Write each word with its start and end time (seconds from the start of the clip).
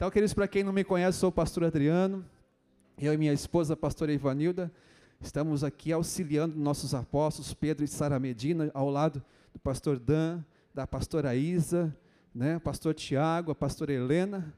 Então, 0.00 0.10
queridos, 0.10 0.32
para 0.32 0.48
quem 0.48 0.64
não 0.64 0.72
me 0.72 0.82
conhece, 0.82 1.18
sou 1.18 1.28
o 1.28 1.32
pastor 1.32 1.62
Adriano. 1.62 2.24
Eu 2.96 3.12
e 3.12 3.18
minha 3.18 3.34
esposa, 3.34 3.74
a 3.74 3.76
pastora 3.76 4.10
Ivanilda, 4.10 4.72
estamos 5.20 5.62
aqui 5.62 5.92
auxiliando 5.92 6.58
nossos 6.58 6.94
apóstolos, 6.94 7.52
Pedro 7.52 7.84
e 7.84 7.86
Sara 7.86 8.18
Medina, 8.18 8.70
ao 8.72 8.88
lado 8.88 9.22
do 9.52 9.58
pastor 9.58 9.98
Dan, 9.98 10.42
da 10.74 10.86
pastora 10.86 11.36
Isa, 11.36 11.94
né, 12.34 12.58
pastor 12.58 12.94
Tiago, 12.94 13.50
a 13.50 13.54
pastora 13.54 13.92
Helena. 13.92 14.54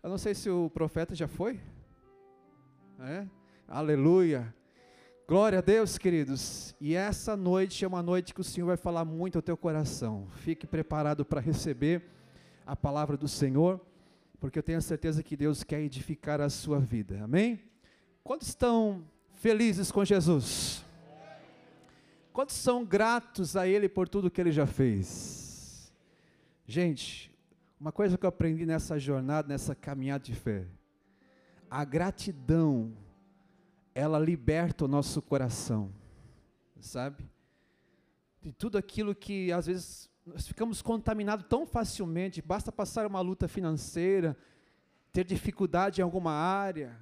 Eu 0.00 0.10
não 0.10 0.16
sei 0.16 0.32
se 0.32 0.48
o 0.48 0.70
profeta 0.70 1.12
já 1.12 1.26
foi. 1.26 1.58
É? 3.00 3.26
Aleluia. 3.66 4.54
Glória 5.26 5.58
a 5.58 5.60
Deus, 5.60 5.98
queridos. 5.98 6.72
E 6.80 6.94
essa 6.94 7.36
noite 7.36 7.84
é 7.84 7.88
uma 7.88 8.00
noite 8.00 8.32
que 8.32 8.40
o 8.40 8.44
Senhor 8.44 8.68
vai 8.68 8.76
falar 8.76 9.04
muito 9.04 9.38
ao 9.38 9.42
teu 9.42 9.56
coração. 9.56 10.28
Fique 10.36 10.68
preparado 10.68 11.24
para 11.24 11.40
receber 11.40 12.00
a 12.64 12.76
palavra 12.76 13.16
do 13.16 13.26
Senhor, 13.26 13.80
porque 14.44 14.58
eu 14.58 14.62
tenho 14.62 14.82
certeza 14.82 15.22
que 15.22 15.38
Deus 15.38 15.64
quer 15.64 15.80
edificar 15.80 16.38
a 16.38 16.50
sua 16.50 16.78
vida. 16.78 17.24
Amém? 17.24 17.62
Quantos 18.22 18.48
estão 18.48 19.02
felizes 19.32 19.90
com 19.90 20.04
Jesus? 20.04 20.84
Quantos 22.30 22.54
são 22.54 22.84
gratos 22.84 23.56
a 23.56 23.66
Ele 23.66 23.88
por 23.88 24.06
tudo 24.06 24.30
que 24.30 24.38
Ele 24.38 24.52
já 24.52 24.66
fez? 24.66 25.90
Gente, 26.66 27.34
uma 27.80 27.90
coisa 27.90 28.18
que 28.18 28.26
eu 28.26 28.28
aprendi 28.28 28.66
nessa 28.66 28.98
jornada, 28.98 29.48
nessa 29.48 29.74
caminhada 29.74 30.24
de 30.24 30.34
fé, 30.34 30.66
a 31.70 31.82
gratidão, 31.82 32.94
ela 33.94 34.18
liberta 34.18 34.84
o 34.84 34.88
nosso 34.88 35.22
coração, 35.22 35.90
sabe? 36.78 37.24
De 38.42 38.52
tudo 38.52 38.76
aquilo 38.76 39.14
que 39.14 39.50
às 39.50 39.64
vezes 39.64 40.10
nós 40.26 40.46
ficamos 40.46 40.80
contaminados 40.80 41.46
tão 41.48 41.66
facilmente, 41.66 42.40
basta 42.40 42.72
passar 42.72 43.06
uma 43.06 43.20
luta 43.20 43.46
financeira, 43.46 44.36
ter 45.12 45.24
dificuldade 45.24 46.00
em 46.00 46.04
alguma 46.04 46.32
área, 46.32 46.98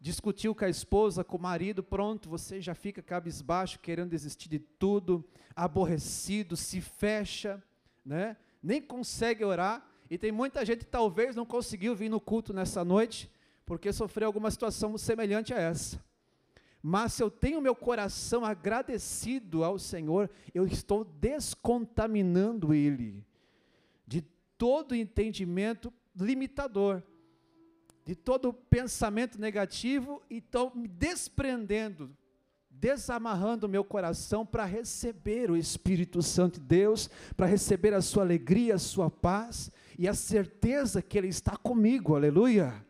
discutiu 0.00 0.54
com 0.54 0.64
a 0.64 0.68
esposa, 0.68 1.22
com 1.22 1.36
o 1.36 1.40
marido, 1.40 1.82
pronto, 1.82 2.28
você 2.28 2.60
já 2.60 2.74
fica 2.74 3.02
cabisbaixo, 3.02 3.78
querendo 3.78 4.10
desistir 4.10 4.48
de 4.48 4.58
tudo, 4.58 5.24
aborrecido, 5.54 6.56
se 6.56 6.80
fecha, 6.80 7.62
né? 8.04 8.36
nem 8.62 8.82
consegue 8.82 9.44
orar, 9.44 9.86
e 10.10 10.18
tem 10.18 10.32
muita 10.32 10.64
gente 10.64 10.80
que 10.80 10.90
talvez 10.90 11.36
não 11.36 11.46
conseguiu 11.46 11.94
vir 11.94 12.08
no 12.08 12.20
culto 12.20 12.52
nessa 12.52 12.84
noite, 12.84 13.30
porque 13.64 13.92
sofreu 13.92 14.26
alguma 14.26 14.50
situação 14.50 14.96
semelhante 14.98 15.52
a 15.52 15.58
essa. 15.58 16.02
Mas 16.88 17.12
se 17.12 17.22
eu 17.22 17.30
tenho 17.30 17.60
meu 17.60 17.74
coração 17.74 18.44
agradecido 18.46 19.62
ao 19.62 19.78
Senhor, 19.78 20.30
eu 20.54 20.64
estou 20.64 21.04
descontaminando 21.04 22.72
ele 22.72 23.22
de 24.06 24.22
todo 24.56 24.94
entendimento 24.94 25.92
limitador 26.18 27.02
de 28.08 28.14
todo 28.14 28.54
pensamento 28.54 29.38
negativo 29.38 30.22
e 30.30 30.38
estou 30.38 30.72
me 30.74 30.88
desprendendo, 30.88 32.10
desamarrando 32.70 33.66
o 33.66 33.68
meu 33.68 33.84
coração 33.84 34.46
para 34.46 34.64
receber 34.64 35.50
o 35.50 35.56
Espírito 35.58 36.22
Santo 36.22 36.58
de 36.58 36.64
Deus, 36.64 37.10
para 37.36 37.44
receber 37.44 37.92
a 37.92 38.00
sua 38.00 38.22
alegria, 38.22 38.76
a 38.76 38.78
sua 38.78 39.10
paz 39.10 39.70
e 39.98 40.08
a 40.08 40.14
certeza 40.14 41.02
que 41.02 41.18
Ele 41.18 41.28
está 41.28 41.54
comigo, 41.54 42.16
aleluia. 42.16 42.82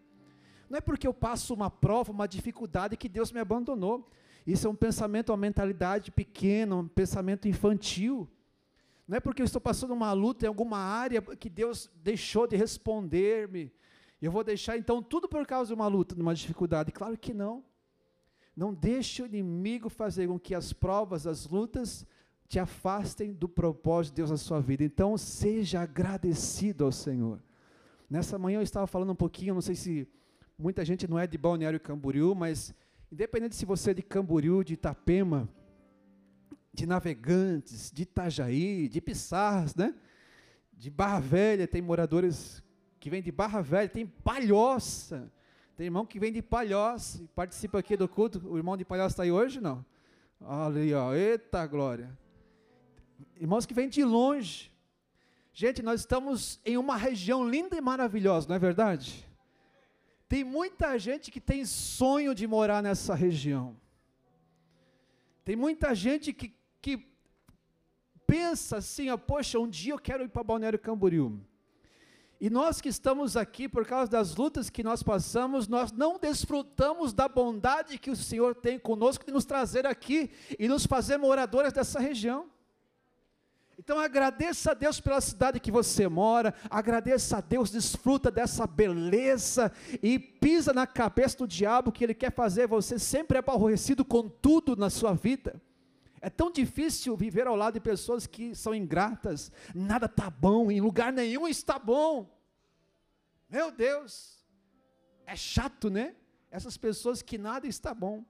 Não 0.69 0.79
é 0.79 0.81
porque 0.81 1.07
eu 1.07 1.15
passo 1.15 1.55
uma 1.55 1.71
prova, 1.71 2.13
uma 2.13 2.29
dificuldade 2.29 2.97
que 2.97 3.09
Deus 3.09 3.33
me 3.33 3.41
abandonou. 3.41 4.09
Isso 4.47 4.67
é 4.67 4.71
um 4.71 4.75
pensamento, 4.75 5.31
uma 5.31 5.37
mentalidade 5.37 6.11
pequena, 6.11 6.77
um 6.77 6.89
pensamento 6.89 7.49
infantil. 7.49 8.29
Não 9.07 9.17
é 9.17 9.21
porque 9.21 9.41
eu 9.41 9.47
estou 9.47 9.61
passando 9.61 9.93
uma 9.93 10.13
luta 10.13 10.45
em 10.45 10.49
alguma 10.49 10.79
área 10.79 11.23
que 11.23 11.49
Deus 11.49 11.91
deixou 12.03 12.47
de 12.47 12.57
responder-me, 12.57 13.73
eu 14.21 14.33
vou 14.33 14.43
deixar 14.43 14.77
então 14.77 15.01
tudo 15.01 15.29
por 15.29 15.47
causa 15.47 15.69
de 15.69 15.75
uma 15.75 15.87
luta, 15.87 16.15
de 16.15 16.21
uma 16.21 16.35
dificuldade? 16.35 16.91
Claro 16.91 17.17
que 17.17 17.33
não. 17.33 17.65
Não 18.57 18.75
deixe 18.75 19.23
o 19.23 19.27
inimigo 19.27 19.89
fazer 19.89 20.27
com 20.27 20.39
que 20.39 20.55
as 20.55 20.73
provas, 20.73 21.27
as 21.27 21.47
lutas, 21.47 22.05
te 22.49 22.59
afastem 22.59 23.33
do 23.33 23.49
propósito 23.49 24.15
de 24.15 24.17
Deus 24.17 24.31
na 24.31 24.37
sua 24.37 24.61
vida. 24.61 24.83
Então, 24.83 25.17
seja 25.17 25.83
agradecido 25.83 26.84
ao 26.84 26.91
Senhor. 26.91 27.41
Nessa 28.11 28.39
manhã 28.39 28.59
eu 28.59 28.62
estava 28.62 28.87
falando 28.87 29.12
um 29.12 29.17
pouquinho, 29.17 29.55
não 29.55 29.61
sei 29.61 29.77
se 29.77 30.09
muita 30.59 30.85
gente 30.85 31.09
não 31.09 31.19
é 31.19 31.27
de 31.27 31.39
Balneário 31.39 31.79
Camboriú, 31.79 32.35
mas 32.35 32.75
independente 33.13 33.55
se 33.55 33.65
você 33.65 33.93
é 33.93 33.95
de 33.95 34.03
Camboriú, 34.03 34.65
de 34.65 34.75
Itapema, 34.75 35.49
de 36.75 36.87
Navegantes, 36.87 37.91
de 37.93 38.03
Itajaí, 38.03 38.89
de 38.89 39.01
Pissarras, 39.01 39.75
né? 39.75 39.95
De 40.73 40.91
Barra 40.91 41.21
Velha, 41.21 41.67
tem 41.67 41.81
moradores 41.81 42.63
que 43.01 43.09
vem 43.09 43.23
de 43.23 43.31
Barra 43.31 43.61
Velha, 43.61 43.89
tem 43.89 44.07
Palhoça. 44.07 45.33
Tem 45.77 45.87
irmão 45.87 46.05
que 46.05 46.19
vem 46.19 46.33
de 46.33 46.43
Palhoça, 46.43 47.23
participa 47.35 47.79
aqui 47.79 47.97
do 47.97 48.09
culto. 48.09 48.43
O 48.49 48.57
irmão 48.57 48.77
de 48.77 48.85
Palhoça 48.85 49.15
está 49.15 49.23
aí 49.23 49.31
hoje? 49.31 49.61
Não. 49.61 49.85
Aí, 50.41 50.93
ó. 50.93 51.15
Eita 51.15 51.65
glória. 51.67 52.17
Irmãos 53.37 53.65
que 53.65 53.75
vêm 53.75 53.89
de 53.89 54.05
longe. 54.05 54.73
Gente, 55.53 55.83
nós 55.83 56.01
estamos 56.01 56.61
em 56.65 56.77
uma 56.77 56.97
região 56.97 57.49
linda 57.49 57.77
e 57.77 57.81
maravilhosa, 57.81 58.49
não 58.49 58.57
é 58.57 58.59
verdade? 58.59 59.28
Tem 60.28 60.44
muita 60.44 60.99
gente 60.99 61.31
que 61.31 61.41
tem 61.41 61.65
sonho 61.65 62.34
de 62.34 62.47
morar 62.47 62.83
nessa 62.83 63.15
região. 63.15 63.75
Tem 65.43 65.56
muita 65.56 65.94
gente 65.94 66.33
que, 66.34 66.55
que 66.83 67.06
pensa 68.27 68.77
assim, 68.77 69.09
ó, 69.09 69.16
poxa, 69.16 69.59
um 69.59 69.66
dia 69.66 69.94
eu 69.94 69.99
quero 69.99 70.22
ir 70.22 70.28
para 70.28 70.44
Balneário 70.44 70.78
Camboriú. 70.78 71.41
E 72.39 72.50
nós 72.50 72.81
que 72.81 72.89
estamos 72.89 73.37
aqui, 73.37 73.69
por 73.69 73.87
causa 73.87 74.11
das 74.11 74.37
lutas 74.37 74.69
que 74.71 74.84
nós 74.84 75.03
passamos, 75.03 75.66
nós 75.66 75.91
não 75.91 76.19
desfrutamos 76.19 77.12
da 77.12 77.27
bondade 77.27 77.99
que 77.99 78.10
o 78.10 78.16
Senhor 78.16 78.55
tem 78.55 78.78
conosco 78.78 79.25
de 79.25 79.33
nos 79.33 79.47
trazer 79.47 79.87
aqui 79.87 80.31
e 80.59 80.69
nos 80.69 80.87
fazer 80.87 81.16
moradores 81.16 81.72
dessa 81.72 81.99
região. 81.99 82.49
Então 83.88 83.99
agradeça 83.99 84.72
a 84.72 84.75
Deus 84.75 85.00
pela 85.00 85.19
cidade 85.19 85.59
que 85.59 85.71
você 85.71 86.06
mora, 86.06 86.54
agradeça 86.69 87.38
a 87.38 87.41
Deus, 87.41 87.71
desfruta 87.71 88.31
dessa 88.31 88.66
beleza 88.66 89.72
e 90.03 90.19
pisa 90.19 90.75
na 90.75 90.87
cabeça 90.87 91.38
do 91.38 91.49
diabo 91.49 91.91
que 91.91 92.04
ele 92.04 92.12
quer 92.12 92.31
fazer 92.31 92.66
você 92.66 92.98
sempre 92.98 93.38
aborrecido 93.38 94.04
com 94.04 94.28
tudo 94.28 94.77
na 94.77 94.91
sua 94.91 95.15
vida. 95.15 95.59
É 96.21 96.28
tão 96.28 96.53
difícil 96.53 97.16
viver 97.16 97.47
ao 97.47 97.56
lado 97.56 97.75
de 97.75 97.81
pessoas 97.81 98.27
que 98.27 98.54
são 98.54 98.75
ingratas, 98.75 99.50
nada 99.75 100.04
está 100.04 100.28
bom, 100.28 100.71
em 100.71 100.82
lugar 100.82 101.10
nenhum 101.10 101.48
está 101.48 101.78
bom. 101.78 102.31
Meu 103.48 103.72
Deus, 103.72 104.44
é 105.25 105.34
chato, 105.34 105.88
né? 105.88 106.15
Essas 106.50 106.77
pessoas 106.77 107.22
que 107.22 107.38
nada 107.38 107.66
está 107.66 107.94
bom. 107.94 108.22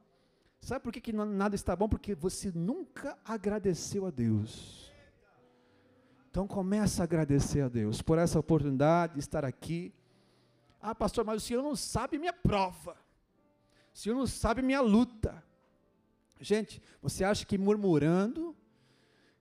Sabe 0.60 0.84
por 0.84 0.92
que, 0.92 1.00
que 1.00 1.12
nada 1.12 1.56
está 1.56 1.74
bom? 1.74 1.88
Porque 1.88 2.14
você 2.14 2.52
nunca 2.54 3.18
agradeceu 3.24 4.06
a 4.06 4.10
Deus. 4.10 4.87
Então 6.38 6.46
começa 6.46 7.02
a 7.02 7.04
agradecer 7.04 7.62
a 7.62 7.68
Deus 7.68 8.00
por 8.00 8.16
essa 8.16 8.38
oportunidade 8.38 9.14
de 9.14 9.18
estar 9.18 9.44
aqui. 9.44 9.92
Ah, 10.80 10.94
pastor, 10.94 11.24
mas 11.24 11.42
o 11.42 11.44
senhor 11.44 11.64
não 11.64 11.74
sabe 11.74 12.16
minha 12.16 12.32
prova. 12.32 12.96
O 13.92 13.98
senhor 13.98 14.14
não 14.14 14.24
sabe 14.24 14.62
minha 14.62 14.80
luta. 14.80 15.42
Gente, 16.40 16.80
você 17.02 17.24
acha 17.24 17.44
que 17.44 17.58
murmurando, 17.58 18.56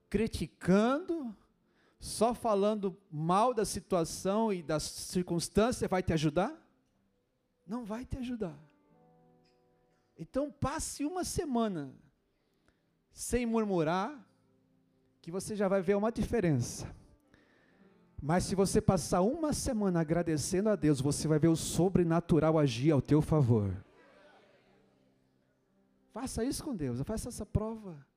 criticando, 0.09 1.37
só 1.99 2.33
falando 2.33 2.97
mal 3.11 3.53
da 3.53 3.63
situação 3.63 4.51
e 4.51 4.63
das 4.63 4.81
circunstâncias 4.81 5.87
vai 5.87 6.01
te 6.01 6.13
ajudar? 6.13 6.51
Não 7.67 7.85
vai 7.85 8.05
te 8.05 8.17
ajudar. 8.17 8.57
Então 10.17 10.49
passe 10.49 11.05
uma 11.05 11.23
semana 11.23 11.93
sem 13.11 13.45
murmurar, 13.45 14.26
que 15.27 15.31
você 15.31 15.57
já 15.57 15.67
vai 15.67 15.81
ver 15.81 15.97
uma 15.97 16.09
diferença. 16.09 16.87
Mas 18.21 18.45
se 18.45 18.55
você 18.55 18.79
passar 18.79 19.19
uma 19.19 19.51
semana 19.51 19.99
agradecendo 19.99 20.69
a 20.69 20.75
Deus, 20.77 21.01
você 21.01 21.27
vai 21.27 21.37
ver 21.37 21.49
o 21.49 21.55
sobrenatural 21.57 22.57
agir 22.57 22.91
ao 22.91 23.01
teu 23.01 23.21
favor. 23.21 23.75
Faça 26.13 26.45
isso 26.45 26.63
com 26.63 26.73
Deus, 26.73 27.01
faça 27.01 27.27
essa 27.27 27.45
prova. 27.45 28.07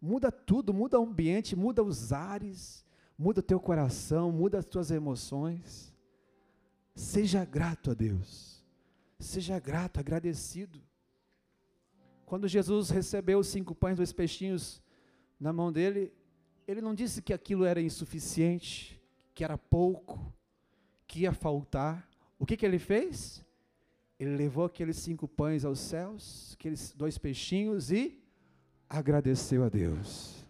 Muda 0.00 0.32
tudo, 0.32 0.72
muda 0.72 0.98
o 0.98 1.02
ambiente, 1.02 1.54
muda 1.54 1.82
os 1.82 2.14
ares, 2.14 2.82
muda 3.18 3.40
o 3.40 3.42
teu 3.42 3.60
coração, 3.60 4.32
muda 4.32 4.58
as 4.58 4.64
tuas 4.64 4.90
emoções. 4.90 5.94
Seja 6.94 7.44
grato 7.44 7.90
a 7.90 7.94
Deus. 7.94 8.64
Seja 9.18 9.58
grato, 9.58 10.00
agradecido. 10.00 10.80
Quando 12.24 12.48
Jesus 12.48 12.88
recebeu 12.88 13.38
os 13.38 13.48
cinco 13.48 13.74
pães 13.74 13.92
e 13.92 13.96
dois 13.96 14.14
peixinhos 14.14 14.80
na 15.38 15.52
mão 15.52 15.70
dele, 15.70 16.10
ele 16.68 16.82
não 16.82 16.94
disse 16.94 17.22
que 17.22 17.32
aquilo 17.32 17.64
era 17.64 17.80
insuficiente, 17.80 19.00
que 19.34 19.42
era 19.42 19.56
pouco, 19.56 20.30
que 21.06 21.20
ia 21.20 21.32
faltar. 21.32 22.06
O 22.38 22.44
que, 22.44 22.58
que 22.58 22.66
ele 22.66 22.78
fez? 22.78 23.42
Ele 24.20 24.36
levou 24.36 24.66
aqueles 24.66 24.98
cinco 24.98 25.26
pães 25.26 25.64
aos 25.64 25.80
céus, 25.80 26.52
aqueles 26.52 26.92
dois 26.92 27.16
peixinhos 27.16 27.90
e 27.90 28.22
agradeceu 28.86 29.64
a 29.64 29.70
Deus. 29.70 30.44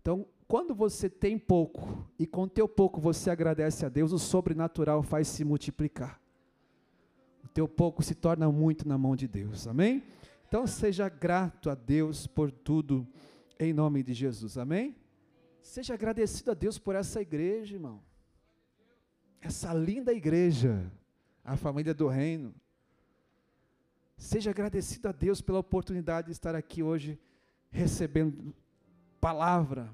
Então, 0.00 0.24
quando 0.46 0.76
você 0.76 1.10
tem 1.10 1.36
pouco 1.36 2.08
e 2.16 2.24
com 2.24 2.46
teu 2.46 2.68
pouco 2.68 3.00
você 3.00 3.28
agradece 3.28 3.84
a 3.84 3.88
Deus, 3.88 4.12
o 4.12 4.20
sobrenatural 4.20 5.02
faz 5.02 5.26
se 5.26 5.44
multiplicar. 5.44 6.20
o 7.42 7.48
teu 7.48 7.66
pouco 7.66 8.00
se 8.02 8.14
torna 8.14 8.50
muito 8.52 8.86
na 8.86 8.96
mão 8.96 9.16
de 9.16 9.26
Deus. 9.26 9.66
Amém? 9.66 10.04
Então 10.46 10.68
seja 10.68 11.08
grato 11.08 11.68
a 11.68 11.74
Deus 11.74 12.28
por 12.28 12.52
tudo, 12.52 13.04
em 13.58 13.72
nome 13.72 14.04
de 14.04 14.14
Jesus. 14.14 14.56
Amém? 14.56 14.94
Seja 15.66 15.94
agradecido 15.94 16.52
a 16.52 16.54
Deus 16.54 16.78
por 16.78 16.94
essa 16.94 17.20
igreja, 17.20 17.74
irmão. 17.74 18.00
Essa 19.40 19.74
linda 19.74 20.12
igreja, 20.12 20.90
a 21.44 21.56
família 21.56 21.92
do 21.92 22.06
reino. 22.06 22.54
Seja 24.16 24.50
agradecido 24.50 25.08
a 25.08 25.12
Deus 25.12 25.40
pela 25.40 25.58
oportunidade 25.58 26.26
de 26.26 26.32
estar 26.32 26.54
aqui 26.54 26.84
hoje 26.84 27.18
recebendo 27.68 28.54
palavra 29.20 29.92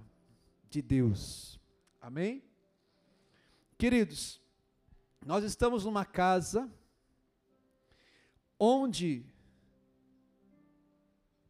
de 0.69 0.83
Deus. 0.83 1.59
Amém? 2.03 2.45
Queridos, 3.79 4.43
nós 5.25 5.43
estamos 5.43 5.87
numa 5.87 6.05
casa 6.05 6.71
onde 8.59 9.25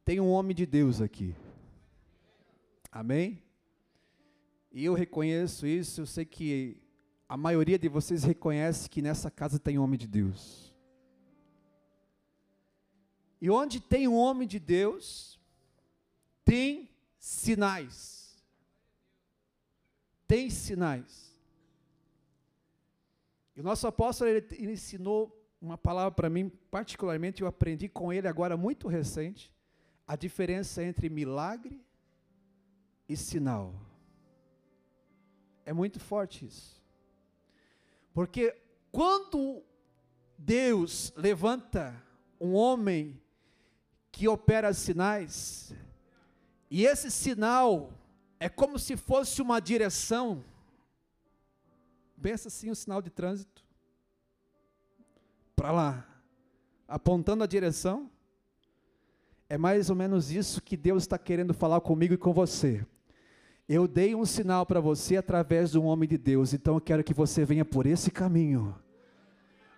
tem 0.05 0.21
um 0.21 0.31
homem 0.31 0.55
de 0.55 0.65
Deus 0.65 1.01
aqui. 1.01 1.35
Amém? 2.91 3.43
E 4.73 4.85
eu 4.85 4.95
reconheço 4.95 5.67
isso, 5.67 6.01
eu 6.01 6.07
sei 6.07 6.25
que 6.25 6.81
a 7.29 7.37
maioria 7.37 7.79
de 7.79 7.89
vocês 7.89 8.25
reconhece 8.25 8.89
que 8.89 9.03
nessa 9.03 9.31
casa 9.31 9.59
tem 9.59 9.79
homem 9.79 9.99
de 9.99 10.07
Deus. 10.07 10.75
E 13.41 13.51
onde 13.51 13.81
tem 13.81 14.09
um 14.09 14.17
homem 14.17 14.49
de 14.49 14.59
Deus, 14.59 15.39
tem 16.45 16.89
sinais. 17.19 18.43
Tem 20.27 20.49
sinais. 20.49 21.33
E 23.55 23.61
o 23.61 23.63
nosso 23.63 23.87
apóstolo 23.87 24.31
ele 24.31 24.73
ensinou 24.73 25.39
uma 25.61 25.77
palavra 25.77 26.13
para 26.13 26.31
mim, 26.31 26.49
particularmente 26.71 27.43
eu 27.43 27.47
aprendi 27.47 27.89
com 27.89 28.13
ele 28.13 28.27
agora 28.27 28.57
muito 28.57 28.89
recente, 28.89 29.53
a 30.07 30.17
diferença 30.17 30.83
entre 30.83 31.09
milagre 31.09 31.81
e 33.09 33.17
sinal. 33.17 33.75
É 35.64 35.73
muito 35.73 36.00
forte 36.00 36.44
isso. 36.44 36.82
Porque 38.12 38.56
quando 38.91 39.62
Deus 40.37 41.12
levanta 41.17 41.94
um 42.41 42.55
homem 42.55 43.20
que 44.11 44.29
opera 44.29 44.75
sinais, 44.75 45.75
e 46.70 46.85
esse 46.85 47.11
sinal 47.11 47.93
é 48.38 48.49
como 48.49 48.79
se 48.79 48.97
fosse 48.97 49.41
uma 49.41 49.61
direção, 49.61 50.44
pensa 52.20 52.49
assim, 52.49 52.70
um 52.70 52.75
sinal 52.75 53.00
de 53.00 53.11
trânsito, 53.11 53.65
para 55.55 55.70
lá, 55.70 56.23
apontando 56.88 57.44
a 57.44 57.47
direção, 57.47 58.11
é 59.49 59.56
mais 59.56 59.91
ou 59.91 59.97
menos 59.97 60.31
isso 60.31 60.62
que 60.62 60.76
Deus 60.76 61.03
está 61.03 61.19
querendo 61.19 61.55
falar 61.55 61.81
comigo 61.81 62.15
e 62.15 62.19
com 62.19 62.32
você. 62.32 62.87
Eu 63.75 63.89
dei 63.89 64.15
um 64.15 64.27
sinal 64.27 64.67
para 64.67 64.81
você 64.81 65.17
através 65.17 65.71
de 65.71 65.79
um 65.79 65.87
homem 65.87 66.07
de 66.07 66.19
Deus, 66.19 66.53
então 66.53 66.75
eu 66.75 66.81
quero 66.81 67.03
que 67.03 67.15
você 67.15 67.43
venha 67.43 67.65
por 67.65 67.87
esse 67.87 68.11
caminho. 68.11 68.79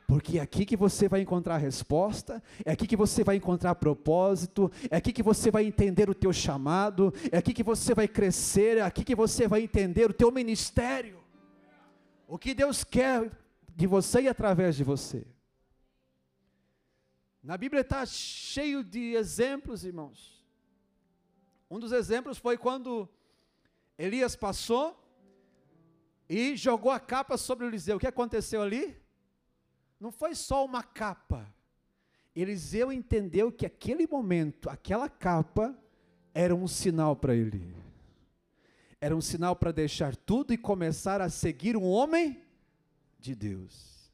Porque 0.09 0.41
é 0.41 0.43
aqui 0.43 0.67
que 0.67 0.77
você 0.77 1.09
vai 1.09 1.21
encontrar 1.21 1.59
resposta, 1.59 2.43
é 2.65 2.73
aqui 2.73 2.89
que 2.89 2.97
você 2.97 3.23
vai 3.23 3.37
encontrar 3.37 3.77
propósito, 3.77 4.69
é 4.91 4.97
aqui 4.97 5.13
que 5.13 5.23
você 5.23 5.49
vai 5.49 5.65
entender 5.65 6.11
o 6.11 6.15
teu 6.15 6.33
chamado, 6.33 7.15
é 7.31 7.39
aqui 7.39 7.55
que 7.55 7.63
você 7.63 7.95
vai 7.95 8.09
crescer, 8.09 8.79
é 8.79 8.81
aqui 8.81 9.05
que 9.05 9.15
você 9.15 9.47
vai 9.47 9.63
entender 9.63 10.11
o 10.11 10.13
teu 10.13 10.33
ministério. 10.33 11.21
O 12.27 12.37
que 12.37 12.53
Deus 12.53 12.83
quer 12.83 13.31
de 13.77 13.87
você 13.87 14.23
e 14.23 14.29
através 14.29 14.75
de 14.75 14.83
você. 14.83 15.25
Na 17.41 17.57
Bíblia 17.57 17.83
está 17.83 18.05
cheio 18.05 18.83
de 18.83 19.15
exemplos, 19.15 19.85
irmãos. 19.85 20.45
Um 21.71 21.79
dos 21.79 21.93
exemplos 21.93 22.39
foi 22.39 22.59
quando 22.59 23.09
Elias 23.99 24.35
passou 24.35 25.01
e 26.29 26.57
jogou 26.57 26.91
a 26.91 26.99
capa 26.99 27.37
sobre 27.37 27.67
Eliseu. 27.67 27.97
O 27.97 28.01
que 28.01 28.07
aconteceu 28.07 28.63
ali? 28.63 28.97
Não 30.01 30.11
foi 30.11 30.35
só 30.35 30.65
uma 30.65 30.83
capa. 30.83 31.53
Eliseu 32.35 32.91
entendeu 32.91 33.53
que 33.53 33.65
aquele 33.65 34.07
momento, 34.07 34.69
aquela 34.69 35.09
capa, 35.09 35.77
era 36.33 36.55
um 36.55 36.67
sinal 36.67 37.15
para 37.15 37.35
ele. 37.35 37.75
Era 39.01 39.15
um 39.15 39.21
sinal 39.21 39.55
para 39.55 39.71
deixar 39.71 40.17
tudo 40.17 40.53
e 40.53 40.59
começar 40.59 41.21
a 41.21 41.29
seguir 41.29 41.77
um 41.77 41.85
homem 41.85 42.43
de 43.21 43.35
Deus. 43.35 44.13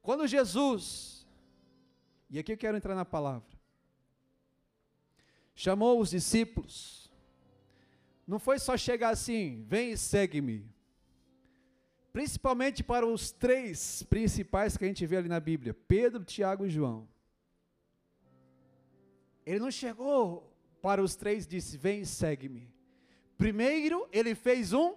Quando 0.00 0.26
Jesus, 0.26 1.26
e 2.30 2.38
aqui 2.38 2.52
eu 2.52 2.56
quero 2.56 2.76
entrar 2.76 2.94
na 2.94 3.04
palavra, 3.04 3.51
chamou 5.54 6.00
os 6.00 6.10
discípulos, 6.10 7.10
não 8.26 8.38
foi 8.38 8.58
só 8.58 8.76
chegar 8.76 9.10
assim, 9.10 9.64
vem 9.68 9.92
e 9.92 9.96
segue-me. 9.98 10.70
Principalmente 12.12 12.82
para 12.82 13.06
os 13.06 13.32
três 13.32 14.02
principais 14.02 14.76
que 14.76 14.84
a 14.84 14.88
gente 14.88 15.06
vê 15.06 15.16
ali 15.16 15.28
na 15.28 15.40
Bíblia: 15.40 15.74
Pedro, 15.74 16.24
Tiago 16.24 16.66
e 16.66 16.70
João. 16.70 17.08
Ele 19.44 19.58
não 19.58 19.70
chegou 19.70 20.54
para 20.80 21.02
os 21.02 21.16
três 21.16 21.44
e 21.44 21.48
disse: 21.48 21.76
Vem 21.76 22.02
e 22.02 22.06
segue-me. 22.06 22.70
Primeiro, 23.38 24.08
ele 24.12 24.34
fez 24.34 24.72
um 24.72 24.94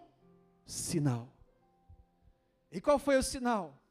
sinal. 0.66 1.34
E 2.72 2.82
qual 2.82 3.00
foi 3.00 3.18
o 3.18 3.24
sinal? 3.24 3.82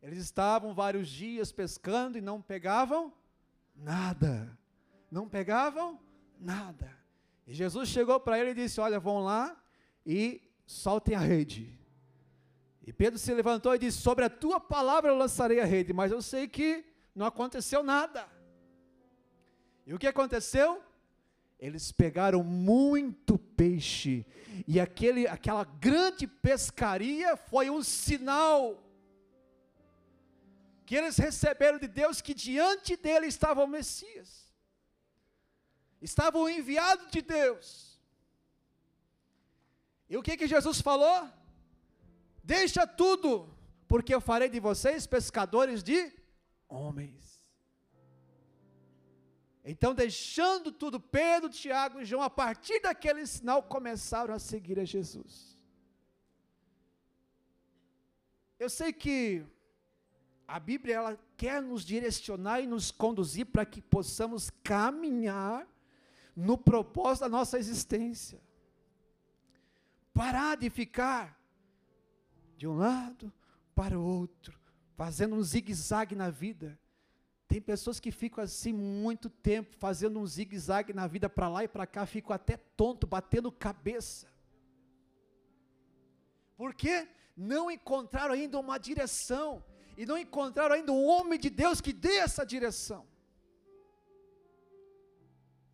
Eles 0.00 0.18
estavam 0.18 0.72
vários 0.72 1.08
dias 1.08 1.50
pescando 1.50 2.16
e 2.16 2.20
não 2.20 2.40
pegavam 2.40 3.12
nada 3.74 4.56
não 5.14 5.28
pegavam 5.28 6.00
nada. 6.40 6.90
E 7.46 7.54
Jesus 7.54 7.88
chegou 7.88 8.18
para 8.18 8.36
ele 8.36 8.50
e 8.50 8.54
disse: 8.54 8.80
Olha, 8.80 8.98
vão 8.98 9.20
lá 9.22 9.56
e 10.04 10.42
soltem 10.66 11.14
a 11.14 11.20
rede. 11.20 11.78
E 12.84 12.92
Pedro 12.92 13.16
se 13.16 13.32
levantou 13.32 13.72
e 13.72 13.78
disse: 13.78 13.98
Sobre 13.98 14.24
a 14.24 14.28
tua 14.28 14.58
palavra 14.58 15.12
eu 15.12 15.16
lançarei 15.16 15.60
a 15.60 15.64
rede, 15.64 15.92
mas 15.92 16.10
eu 16.10 16.20
sei 16.20 16.48
que 16.48 16.84
não 17.14 17.26
aconteceu 17.26 17.84
nada. 17.84 18.26
E 19.86 19.94
o 19.94 19.98
que 20.00 20.08
aconteceu? 20.08 20.82
Eles 21.60 21.92
pegaram 21.92 22.42
muito 22.42 23.38
peixe, 23.38 24.26
e 24.66 24.80
aquele, 24.80 25.28
aquela 25.28 25.62
grande 25.62 26.26
pescaria 26.26 27.36
foi 27.36 27.70
um 27.70 27.84
sinal 27.84 28.82
que 30.84 30.96
eles 30.96 31.16
receberam 31.16 31.78
de 31.78 31.86
Deus 31.86 32.20
que 32.20 32.34
diante 32.34 32.96
dele 32.96 33.28
estava 33.28 33.62
o 33.62 33.68
Messias 33.68 34.43
estava 36.04 36.38
o 36.38 36.48
enviado 36.48 37.06
de 37.10 37.22
Deus. 37.22 37.98
E 40.08 40.16
o 40.16 40.22
que 40.22 40.36
que 40.36 40.46
Jesus 40.46 40.80
falou? 40.80 41.28
Deixa 42.42 42.86
tudo, 42.86 43.48
porque 43.88 44.14
eu 44.14 44.20
farei 44.20 44.48
de 44.48 44.60
vocês 44.60 45.06
pescadores 45.06 45.82
de 45.82 46.12
homens. 46.68 47.24
Então, 49.64 49.94
deixando 49.94 50.70
tudo, 50.70 51.00
Pedro, 51.00 51.48
Tiago 51.48 52.00
e 52.00 52.04
João, 52.04 52.22
a 52.22 52.28
partir 52.28 52.80
daquele 52.80 53.26
sinal, 53.26 53.62
começaram 53.62 54.34
a 54.34 54.38
seguir 54.38 54.78
a 54.78 54.84
Jesus. 54.84 55.58
Eu 58.58 58.68
sei 58.68 58.92
que 58.92 59.42
a 60.46 60.60
Bíblia 60.60 60.96
ela 60.96 61.18
quer 61.36 61.62
nos 61.62 61.82
direcionar 61.82 62.60
e 62.60 62.66
nos 62.66 62.90
conduzir 62.90 63.46
para 63.46 63.64
que 63.64 63.80
possamos 63.80 64.50
caminhar 64.62 65.66
no 66.34 66.58
propósito 66.58 67.22
da 67.22 67.28
nossa 67.28 67.58
existência. 67.58 68.40
Parar 70.12 70.56
de 70.56 70.70
ficar 70.70 71.40
de 72.56 72.66
um 72.66 72.76
lado 72.76 73.32
para 73.74 73.98
o 73.98 74.02
outro, 74.02 74.58
fazendo 74.96 75.34
um 75.34 75.42
zigue-zague 75.42 76.14
na 76.14 76.30
vida. 76.30 76.78
Tem 77.46 77.60
pessoas 77.60 78.00
que 78.00 78.10
ficam 78.10 78.42
assim 78.42 78.72
muito 78.72 79.28
tempo, 79.28 79.76
fazendo 79.76 80.18
um 80.18 80.26
zigue-zague 80.26 80.92
na 80.92 81.06
vida 81.06 81.28
para 81.28 81.48
lá 81.48 81.64
e 81.64 81.68
para 81.68 81.86
cá, 81.86 82.06
ficam 82.06 82.34
até 82.34 82.56
tonto, 82.56 83.06
batendo 83.06 83.50
cabeça. 83.52 84.32
Porque 86.56 87.08
não 87.36 87.70
encontraram 87.70 88.34
ainda 88.34 88.58
uma 88.58 88.78
direção, 88.78 89.62
e 89.96 90.06
não 90.06 90.18
encontraram 90.18 90.74
ainda 90.74 90.92
um 90.92 91.04
homem 91.04 91.38
de 91.38 91.50
Deus 91.50 91.80
que 91.80 91.92
dê 91.92 92.16
essa 92.18 92.44
direção. 92.44 93.06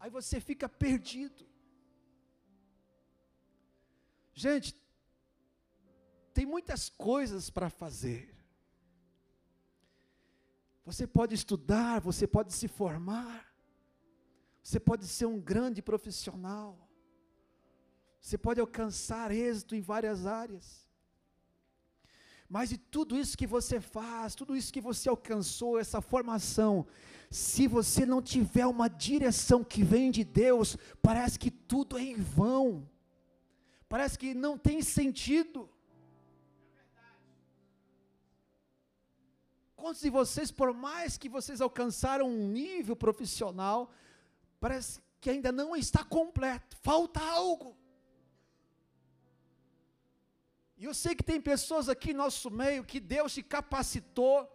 Aí 0.00 0.10
você 0.10 0.40
fica 0.40 0.66
perdido. 0.66 1.46
Gente, 4.32 4.74
tem 6.32 6.46
muitas 6.46 6.88
coisas 6.88 7.50
para 7.50 7.68
fazer. 7.68 8.34
Você 10.86 11.06
pode 11.06 11.34
estudar, 11.34 12.00
você 12.00 12.26
pode 12.26 12.52
se 12.54 12.66
formar, 12.66 13.54
você 14.62 14.80
pode 14.80 15.06
ser 15.06 15.26
um 15.26 15.38
grande 15.38 15.82
profissional, 15.82 16.88
você 18.20 18.38
pode 18.38 18.60
alcançar 18.60 19.30
êxito 19.30 19.74
em 19.74 19.82
várias 19.82 20.26
áreas. 20.26 20.88
Mas 22.48 22.70
de 22.70 22.78
tudo 22.78 23.16
isso 23.16 23.36
que 23.36 23.46
você 23.46 23.80
faz, 23.80 24.34
tudo 24.34 24.56
isso 24.56 24.72
que 24.72 24.80
você 24.80 25.08
alcançou, 25.08 25.78
essa 25.78 26.00
formação, 26.00 26.86
se 27.30 27.68
você 27.68 28.04
não 28.04 28.20
tiver 28.20 28.66
uma 28.66 28.88
direção 28.88 29.62
que 29.62 29.84
vem 29.84 30.10
de 30.10 30.24
Deus, 30.24 30.76
parece 31.00 31.38
que 31.38 31.50
tudo 31.50 31.96
é 31.96 32.02
em 32.02 32.16
vão, 32.16 32.88
parece 33.88 34.18
que 34.18 34.34
não 34.34 34.58
tem 34.58 34.82
sentido. 34.82 35.70
Quantos 39.76 40.02
de 40.02 40.10
vocês, 40.10 40.50
por 40.50 40.74
mais 40.74 41.16
que 41.16 41.28
vocês 41.28 41.60
alcançaram 41.60 42.28
um 42.28 42.48
nível 42.48 42.96
profissional, 42.96 43.90
parece 44.58 45.00
que 45.20 45.30
ainda 45.30 45.52
não 45.52 45.76
está 45.76 46.02
completo, 46.02 46.76
falta 46.82 47.20
algo. 47.20 47.76
E 50.76 50.84
eu 50.84 50.94
sei 50.94 51.14
que 51.14 51.22
tem 51.22 51.40
pessoas 51.40 51.88
aqui 51.88 52.12
no 52.12 52.24
nosso 52.24 52.50
meio 52.50 52.84
que 52.84 52.98
Deus 52.98 53.34
te 53.34 53.42
capacitou, 53.42 54.50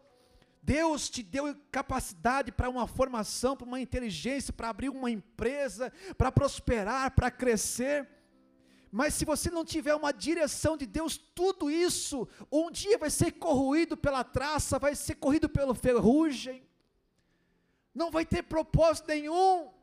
Deus 0.66 1.08
te 1.08 1.22
deu 1.22 1.56
capacidade 1.72 2.52
para 2.52 2.68
uma 2.68 2.88
formação, 2.88 3.56
para 3.56 3.68
uma 3.68 3.80
inteligência, 3.80 4.52
para 4.52 4.70
abrir 4.70 4.90
uma 4.90 5.12
empresa, 5.12 5.94
para 6.18 6.32
prosperar, 6.32 7.12
para 7.12 7.30
crescer. 7.30 8.10
Mas 8.92 9.14
se 9.14 9.26
você 9.26 9.52
não 9.52 9.64
tiver 9.64 9.94
uma 9.94 10.12
direção 10.12 10.76
de 10.76 10.88
Deus, 10.88 11.18
tudo 11.18 11.70
isso 11.70 12.28
um 12.52 12.72
dia 12.72 12.98
vai 12.98 13.12
ser 13.12 13.34
corroído 13.34 13.96
pela 13.96 14.24
traça, 14.24 14.80
vai 14.80 14.96
ser 14.96 15.16
corrido 15.16 15.48
pela 15.48 15.76
ferrugem, 15.76 16.68
não 17.94 18.10
vai 18.10 18.26
ter 18.26 18.42
propósito 18.42 19.08
nenhum. 19.10 19.75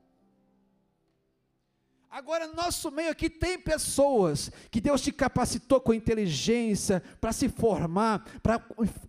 Agora, 2.12 2.46
no 2.46 2.52
nosso 2.52 2.90
meio 2.90 3.10
aqui 3.10 3.30
tem 3.30 3.58
pessoas 3.58 4.52
que 4.70 4.82
Deus 4.82 5.00
te 5.00 5.10
capacitou 5.10 5.80
com 5.80 5.94
inteligência 5.94 7.02
para 7.18 7.32
se 7.32 7.48
formar, 7.48 8.22
para 8.42 8.62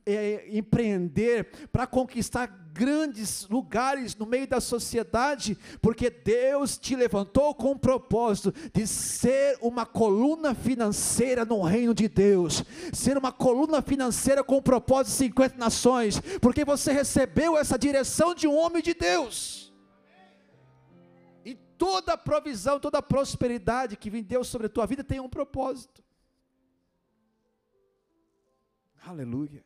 é, 0.06 0.48
empreender, 0.50 1.68
para 1.70 1.86
conquistar 1.86 2.48
grandes 2.72 3.46
lugares 3.50 4.16
no 4.16 4.26
meio 4.26 4.48
da 4.48 4.62
sociedade, 4.62 5.58
porque 5.82 6.10
Deus 6.10 6.78
te 6.78 6.96
levantou 6.96 7.54
com 7.54 7.72
o 7.72 7.78
propósito 7.78 8.54
de 8.74 8.88
ser 8.88 9.58
uma 9.60 9.86
coluna 9.86 10.56
financeira 10.56 11.44
no 11.44 11.62
reino 11.62 11.94
de 11.94 12.08
Deus, 12.08 12.64
ser 12.94 13.18
uma 13.18 13.34
coluna 13.34 13.82
financeira 13.82 14.46
com 14.46 14.56
o 14.56 14.62
propósito 14.62 15.12
de 15.12 15.18
50 15.18 15.58
nações, 15.58 16.22
porque 16.40 16.64
você 16.64 16.94
recebeu 16.94 17.58
essa 17.58 17.78
direção 17.78 18.34
de 18.34 18.48
um 18.48 18.58
homem 18.58 18.82
de 18.82 18.94
Deus 18.94 19.63
toda 21.84 22.18
provisão, 22.18 22.80
toda 22.80 23.02
prosperidade 23.02 23.98
que 23.98 24.10
vem 24.10 24.24
Deus 24.24 24.48
sobre 24.48 24.68
a 24.68 24.70
tua 24.70 24.88
vida 24.88 25.04
tem 25.04 25.20
um 25.20 25.28
propósito. 25.28 26.02
Aleluia. 29.06 29.66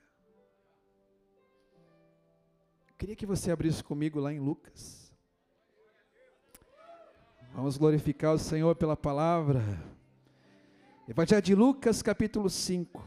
Queria 2.97 3.15
que 3.15 3.27
você 3.27 3.51
abrisse 3.51 3.83
comigo 3.83 4.19
lá 4.19 4.33
em 4.33 4.39
Lucas. 4.39 5.13
Vamos 7.53 7.77
glorificar 7.77 8.33
o 8.33 8.39
Senhor 8.39 8.75
pela 8.75 8.97
palavra. 8.97 9.62
Evangelho 11.07 11.43
de 11.43 11.53
Lucas, 11.53 12.01
capítulo 12.01 12.50
5. 12.50 13.00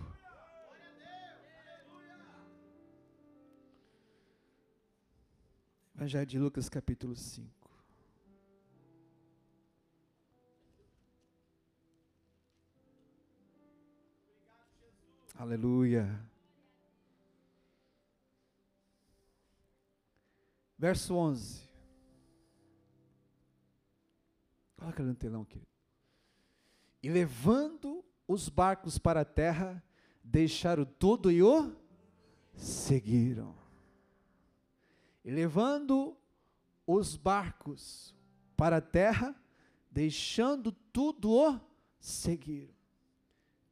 Evangelho 5.96 6.26
de 6.26 6.38
Lucas, 6.38 6.68
capítulo 6.68 7.16
5. 7.16 7.59
Aleluia. 15.40 16.23
Verso 20.76 21.14
11. 21.14 21.66
Coloca 24.76 25.02
no 25.02 25.14
telão, 25.14 25.42
querido. 25.47 25.66
E 27.02 27.09
levando 27.09 28.04
os 28.28 28.50
barcos 28.50 28.99
para 28.99 29.23
a 29.23 29.25
terra, 29.25 29.82
deixaram 30.23 30.85
tudo 30.85 31.30
e 31.30 31.42
o 31.42 31.75
seguiram. 32.52 33.56
E 35.25 35.30
levando 35.30 36.18
os 36.87 37.16
barcos 37.16 38.14
para 38.59 38.76
a 38.76 38.82
terra, 38.82 39.35
deixando 39.90 40.70
tudo 40.70 41.30
o 41.30 41.59
seguiram. 41.99 42.79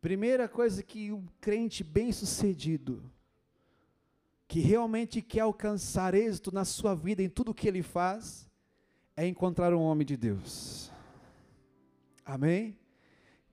Primeira 0.00 0.48
coisa 0.48 0.82
que 0.82 1.12
um 1.12 1.26
crente 1.40 1.82
bem-sucedido, 1.82 3.02
que 4.46 4.60
realmente 4.60 5.20
quer 5.20 5.40
alcançar 5.40 6.14
êxito 6.14 6.52
na 6.52 6.64
sua 6.64 6.94
vida, 6.94 7.22
em 7.22 7.28
tudo 7.28 7.54
que 7.54 7.66
ele 7.66 7.82
faz, 7.82 8.48
é 9.16 9.26
encontrar 9.26 9.74
um 9.74 9.80
homem 9.80 10.06
de 10.06 10.16
Deus. 10.16 10.92
Amém? 12.24 12.78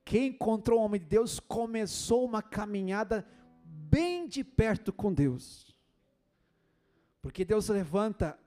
Quem 0.03 0.27
encontrou 0.27 0.79
um 0.79 0.83
homem 0.83 0.99
de 0.99 1.07
Deus 1.07 1.39
começou 1.39 2.23
uma 2.23 2.43
caminhada 2.43 3.27
bem 3.63 4.27
de 4.27 4.43
perto 4.43 4.93
com 4.93 5.11
Deus. 5.11 5.75
Porque 7.21 7.43
Deus 7.43 7.69
levanta 7.69 8.37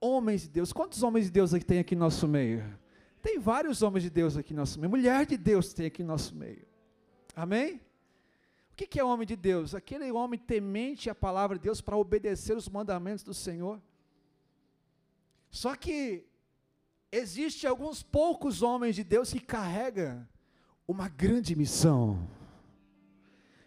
homens 0.00 0.42
de 0.42 0.48
Deus. 0.50 0.72
Quantos 0.72 1.02
homens 1.02 1.24
de 1.24 1.32
Deus 1.32 1.52
aqui 1.52 1.64
tem 1.64 1.80
aqui 1.80 1.96
no 1.96 2.02
nosso 2.02 2.28
meio? 2.28 2.62
Tem 3.20 3.40
vários 3.40 3.82
homens 3.82 4.04
de 4.04 4.10
Deus 4.10 4.36
aqui 4.36 4.52
no 4.52 4.60
nosso 4.60 4.78
meio. 4.78 4.90
Mulher 4.90 5.26
de 5.26 5.36
Deus 5.36 5.74
tem 5.74 5.86
aqui 5.86 6.02
no 6.02 6.10
nosso 6.10 6.36
meio. 6.36 6.73
Amém? 7.34 7.80
O 8.72 8.76
que 8.76 8.98
é 8.98 9.04
homem 9.04 9.26
de 9.26 9.36
Deus? 9.36 9.74
Aquele 9.74 10.10
homem 10.10 10.38
temente 10.38 11.08
a 11.08 11.14
palavra 11.14 11.56
de 11.56 11.62
Deus 11.62 11.80
para 11.80 11.96
obedecer 11.96 12.56
os 12.56 12.68
mandamentos 12.68 13.22
do 13.22 13.32
Senhor. 13.32 13.80
Só 15.48 15.76
que 15.76 16.26
existe 17.12 17.66
alguns 17.66 18.02
poucos 18.02 18.62
homens 18.62 18.96
de 18.96 19.04
Deus 19.04 19.32
que 19.32 19.38
carregam 19.38 20.26
uma 20.88 21.08
grande 21.08 21.54
missão. 21.54 22.28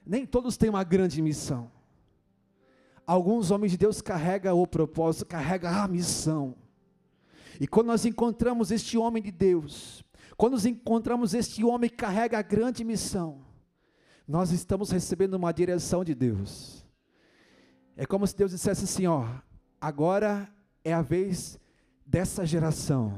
Nem 0.05 0.25
todos 0.25 0.57
têm 0.57 0.69
uma 0.69 0.83
grande 0.83 1.21
missão. 1.21 1.71
Alguns 3.05 3.49
homens 3.49 3.71
de 3.71 3.77
Deus 3.77 4.01
carregam 4.01 4.61
o 4.61 4.67
propósito, 4.67 5.25
carregam 5.25 5.71
a 5.73 5.87
missão. 5.87 6.53
E 7.59 7.65
quando 7.65 7.87
nós 7.87 8.05
encontramos 8.05 8.71
este 8.71 8.97
homem 8.97 9.23
de 9.23 9.31
Deus, 9.31 10.03
quando 10.35 10.53
nós 10.53 10.65
encontramos 10.65 11.33
este 11.33 11.63
homem 11.63 11.89
que 11.89 11.95
carrega 11.95 12.37
a 12.37 12.41
grande 12.41 12.83
missão, 12.83 13.46
nós 14.27 14.51
estamos 14.51 14.91
recebendo 14.91 15.35
uma 15.35 15.53
direção 15.53 16.03
de 16.03 16.13
Deus. 16.13 16.83
É 17.95 18.05
como 18.05 18.27
se 18.27 18.35
Deus 18.35 18.51
dissesse 18.51 18.83
assim: 18.83 19.07
ó, 19.07 19.25
agora 19.79 20.49
é 20.83 20.93
a 20.93 21.01
vez 21.01 21.57
dessa 22.05 22.45
geração, 22.45 23.17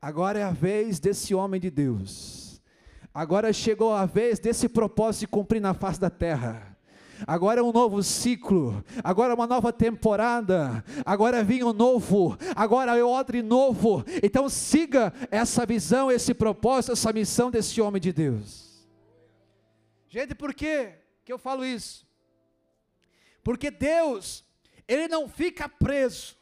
agora 0.00 0.38
é 0.38 0.42
a 0.42 0.50
vez 0.50 1.00
desse 1.00 1.34
homem 1.34 1.60
de 1.60 1.70
Deus, 1.70 2.60
agora 3.12 3.52
chegou 3.52 3.94
a 3.94 4.04
vez 4.04 4.38
desse 4.38 4.68
propósito 4.68 5.20
de 5.20 5.26
cumprir 5.28 5.60
na 5.60 5.72
face 5.72 5.98
da 5.98 6.10
terra. 6.10 6.70
Agora 7.28 7.60
é 7.60 7.62
um 7.62 7.72
novo 7.72 8.02
ciclo, 8.02 8.84
agora 9.02 9.32
é 9.32 9.36
uma 9.36 9.46
nova 9.46 9.72
temporada, 9.72 10.84
agora 11.06 11.38
é 11.38 11.44
vinho 11.44 11.72
novo, 11.72 12.36
agora 12.56 12.98
é 12.98 13.04
odre 13.04 13.40
novo. 13.40 14.04
Então 14.20 14.48
siga 14.48 15.12
essa 15.30 15.64
visão, 15.64 16.10
esse 16.10 16.34
propósito, 16.34 16.92
essa 16.92 17.12
missão 17.12 17.52
desse 17.52 17.80
homem 17.80 18.02
de 18.02 18.12
Deus. 18.12 18.63
Gente, 20.14 20.32
por 20.32 20.54
que 20.54 20.94
que 21.24 21.32
eu 21.32 21.38
falo 21.40 21.64
isso? 21.64 22.06
Porque 23.42 23.68
Deus, 23.68 24.44
Ele 24.86 25.08
não 25.08 25.28
fica 25.28 25.68
preso 25.68 26.36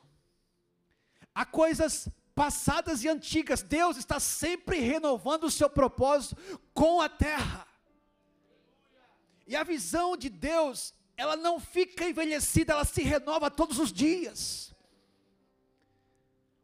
a 1.35 1.47
coisas 1.47 2.07
passadas 2.35 3.02
e 3.02 3.09
antigas. 3.09 3.62
Deus 3.62 3.97
está 3.97 4.21
sempre 4.21 4.79
renovando 4.79 5.45
o 5.45 5.50
seu 5.50 5.71
propósito 5.71 6.37
com 6.75 7.00
a 7.00 7.09
terra. 7.09 7.67
E 9.47 9.57
a 9.57 9.62
visão 9.62 10.19
de 10.19 10.29
Deus, 10.29 10.93
ela 11.17 11.35
não 11.35 11.59
fica 11.59 12.05
envelhecida, 12.05 12.75
ela 12.75 12.85
se 12.85 13.00
renova 13.00 13.50
todos 13.50 13.79
os 13.79 13.91
dias. 13.91 14.75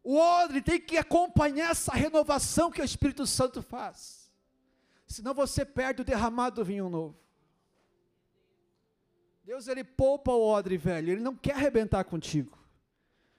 O 0.05 0.15
odre 0.15 0.61
tem 0.61 0.79
que 0.79 0.99
acompanhar 0.99 1.71
essa 1.71 1.95
renovação 1.95 2.71
que 2.71 2.83
o 2.83 2.85
Espírito 2.85 3.27
Santo 3.27 3.63
faz 3.63 4.18
senão 5.09 5.35
você 5.35 5.65
perde 5.65 6.03
o 6.03 6.05
derramado 6.05 6.57
do 6.57 6.65
vinho 6.65 6.89
novo. 6.89 7.19
Deus 9.43 9.67
ele 9.67 9.83
poupa 9.83 10.31
o 10.31 10.47
odre 10.47 10.77
velho, 10.77 11.11
ele 11.11 11.23
não 11.23 11.35
quer 11.35 11.55
arrebentar 11.55 12.05
contigo, 12.05 12.57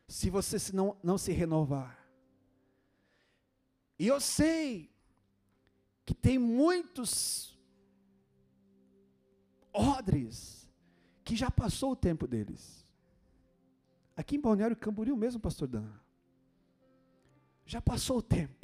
se 0.08 0.30
você 0.30 0.58
se 0.58 0.76
não, 0.76 0.98
não 1.04 1.18
se 1.18 1.32
renovar. 1.32 2.04
E 4.00 4.08
eu 4.08 4.20
sei 4.20 4.92
que 6.04 6.16
tem 6.16 6.40
muitos 6.40 7.56
odres 9.72 10.68
que 11.24 11.36
já 11.36 11.52
passou 11.52 11.92
o 11.92 11.96
tempo 11.96 12.26
deles. 12.26 12.84
Aqui 14.16 14.36
em 14.36 14.42
Balneário 14.42 14.76
Camboriú 14.76 15.16
mesmo, 15.16 15.40
pastor 15.40 15.68
Dan. 15.68 15.88
Já 17.66 17.80
passou 17.80 18.18
o 18.18 18.22
tempo. 18.22 18.59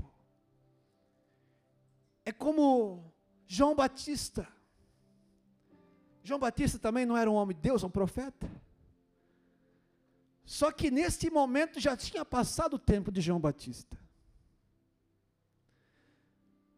É 2.25 2.31
como 2.31 3.13
João 3.47 3.75
Batista. 3.75 4.47
João 6.23 6.39
Batista 6.39 6.79
também 6.79 7.05
não 7.05 7.15
era 7.15 7.29
um 7.29 7.35
homem 7.35 7.55
de 7.55 7.61
Deus, 7.61 7.83
um 7.83 7.89
profeta. 7.89 8.49
Só 10.43 10.71
que 10.71 10.89
nesse 10.89 11.29
momento 11.29 11.79
já 11.79 11.95
tinha 11.95 12.25
passado 12.25 12.75
o 12.75 12.79
tempo 12.79 13.11
de 13.11 13.21
João 13.21 13.39
Batista. 13.39 13.97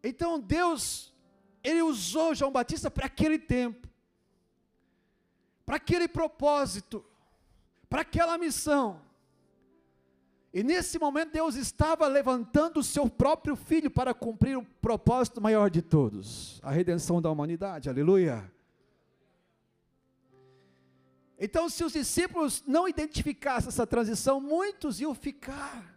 Então 0.04 0.40
Deus, 0.40 1.14
Ele 1.64 1.82
usou 1.82 2.36
João 2.36 2.52
Batista 2.52 2.92
para 2.92 3.06
aquele 3.06 3.40
tempo, 3.40 3.88
para 5.66 5.78
aquele 5.78 6.08
propósito, 6.08 7.06
para 7.90 8.02
aquela 8.02 8.38
missão. 8.38 9.02
E 10.58 10.64
nesse 10.64 10.98
momento 10.98 11.34
Deus 11.34 11.54
estava 11.54 12.08
levantando 12.08 12.80
o 12.80 12.84
seu 12.84 13.08
próprio 13.08 13.56
filho 13.56 13.92
para 13.92 14.12
cumprir 14.12 14.58
o 14.58 14.66
propósito 14.82 15.40
maior 15.40 15.70
de 15.70 15.84
todos, 15.84 16.60
a 16.64 16.72
redenção 16.72 17.22
da 17.22 17.30
humanidade. 17.30 17.88
Aleluia. 17.88 18.52
Então, 21.38 21.70
se 21.70 21.84
os 21.84 21.94
discípulos 21.94 22.64
não 22.66 22.88
identificassem 22.88 23.68
essa 23.68 23.86
transição, 23.86 24.42
muitos 24.42 25.00
iam 25.00 25.14
ficar 25.14 25.96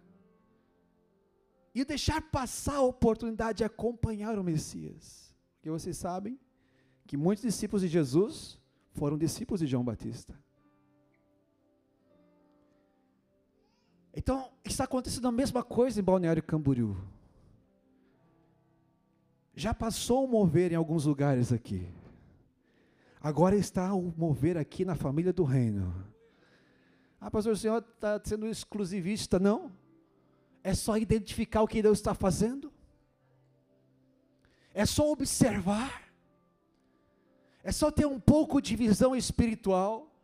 e 1.75 1.83
deixar 1.83 2.21
passar 2.21 2.77
a 2.77 2.83
oportunidade 2.83 3.59
de 3.59 3.65
acompanhar 3.65 4.39
o 4.39 4.45
Messias. 4.45 5.35
Porque 5.55 5.71
vocês 5.71 5.97
sabem 5.97 6.39
que 7.07 7.17
muitos 7.17 7.47
discípulos 7.47 7.81
de 7.81 7.89
Jesus 7.89 8.61
foram 8.93 9.17
discípulos 9.17 9.61
de 9.61 9.67
João 9.67 9.83
Batista. 9.83 10.39
Então, 14.21 14.53
está 14.63 14.85
acontecendo 14.85 15.29
a 15.29 15.33
mesma 15.33 15.63
coisa 15.63 15.99
em 15.99 16.05
Balneário 16.05 16.43
Camboriú. 16.43 16.95
Já 19.55 19.73
passou 19.73 20.27
o 20.27 20.29
mover 20.29 20.73
em 20.73 20.75
alguns 20.75 21.07
lugares 21.07 21.55
aqui. 21.55 21.89
Agora 23.19 23.57
está 23.57 23.95
o 23.95 24.13
mover 24.19 24.59
aqui 24.59 24.85
na 24.85 24.95
família 24.95 25.33
do 25.33 25.43
reino. 25.43 26.05
Ah, 27.19 27.31
pastor, 27.31 27.55
o 27.55 27.57
senhor 27.57 27.79
está 27.79 28.21
sendo 28.23 28.47
exclusivista? 28.47 29.39
Não. 29.39 29.73
É 30.63 30.75
só 30.75 30.99
identificar 30.99 31.63
o 31.63 31.67
que 31.67 31.81
Deus 31.81 31.97
está 31.97 32.13
fazendo. 32.13 32.71
É 34.75 34.85
só 34.85 35.11
observar. 35.11 36.13
É 37.65 37.73
só 37.73 37.91
ter 37.91 38.05
um 38.05 38.21
pouco 38.21 38.61
de 38.61 38.77
visão 38.77 39.17
espiritual. 39.17 40.15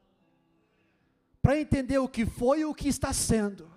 Para 1.40 1.58
entender 1.58 1.96
o 1.96 2.06
que 2.06 2.26
foi 2.26 2.60
e 2.60 2.66
o 2.66 2.74
que 2.74 2.88
está 2.88 3.10
sendo 3.14 3.74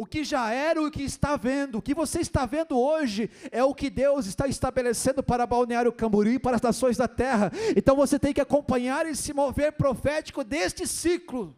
o 0.00 0.06
que 0.06 0.24
já 0.24 0.50
era, 0.50 0.80
o 0.80 0.90
que 0.90 1.02
está 1.02 1.36
vendo, 1.36 1.76
o 1.76 1.82
que 1.82 1.92
você 1.92 2.20
está 2.20 2.46
vendo 2.46 2.74
hoje 2.74 3.30
é 3.52 3.62
o 3.62 3.74
que 3.74 3.90
Deus 3.90 4.24
está 4.24 4.48
estabelecendo 4.48 5.22
para 5.22 5.46
Balneário 5.46 5.92
Camboriú 5.92 6.32
e 6.32 6.38
para 6.38 6.56
as 6.56 6.62
nações 6.62 6.96
da 6.96 7.06
terra. 7.06 7.52
Então 7.76 7.94
você 7.94 8.18
tem 8.18 8.32
que 8.32 8.40
acompanhar 8.40 9.04
e 9.04 9.14
se 9.14 9.34
mover 9.34 9.72
profético 9.72 10.42
deste 10.42 10.86
ciclo. 10.86 11.54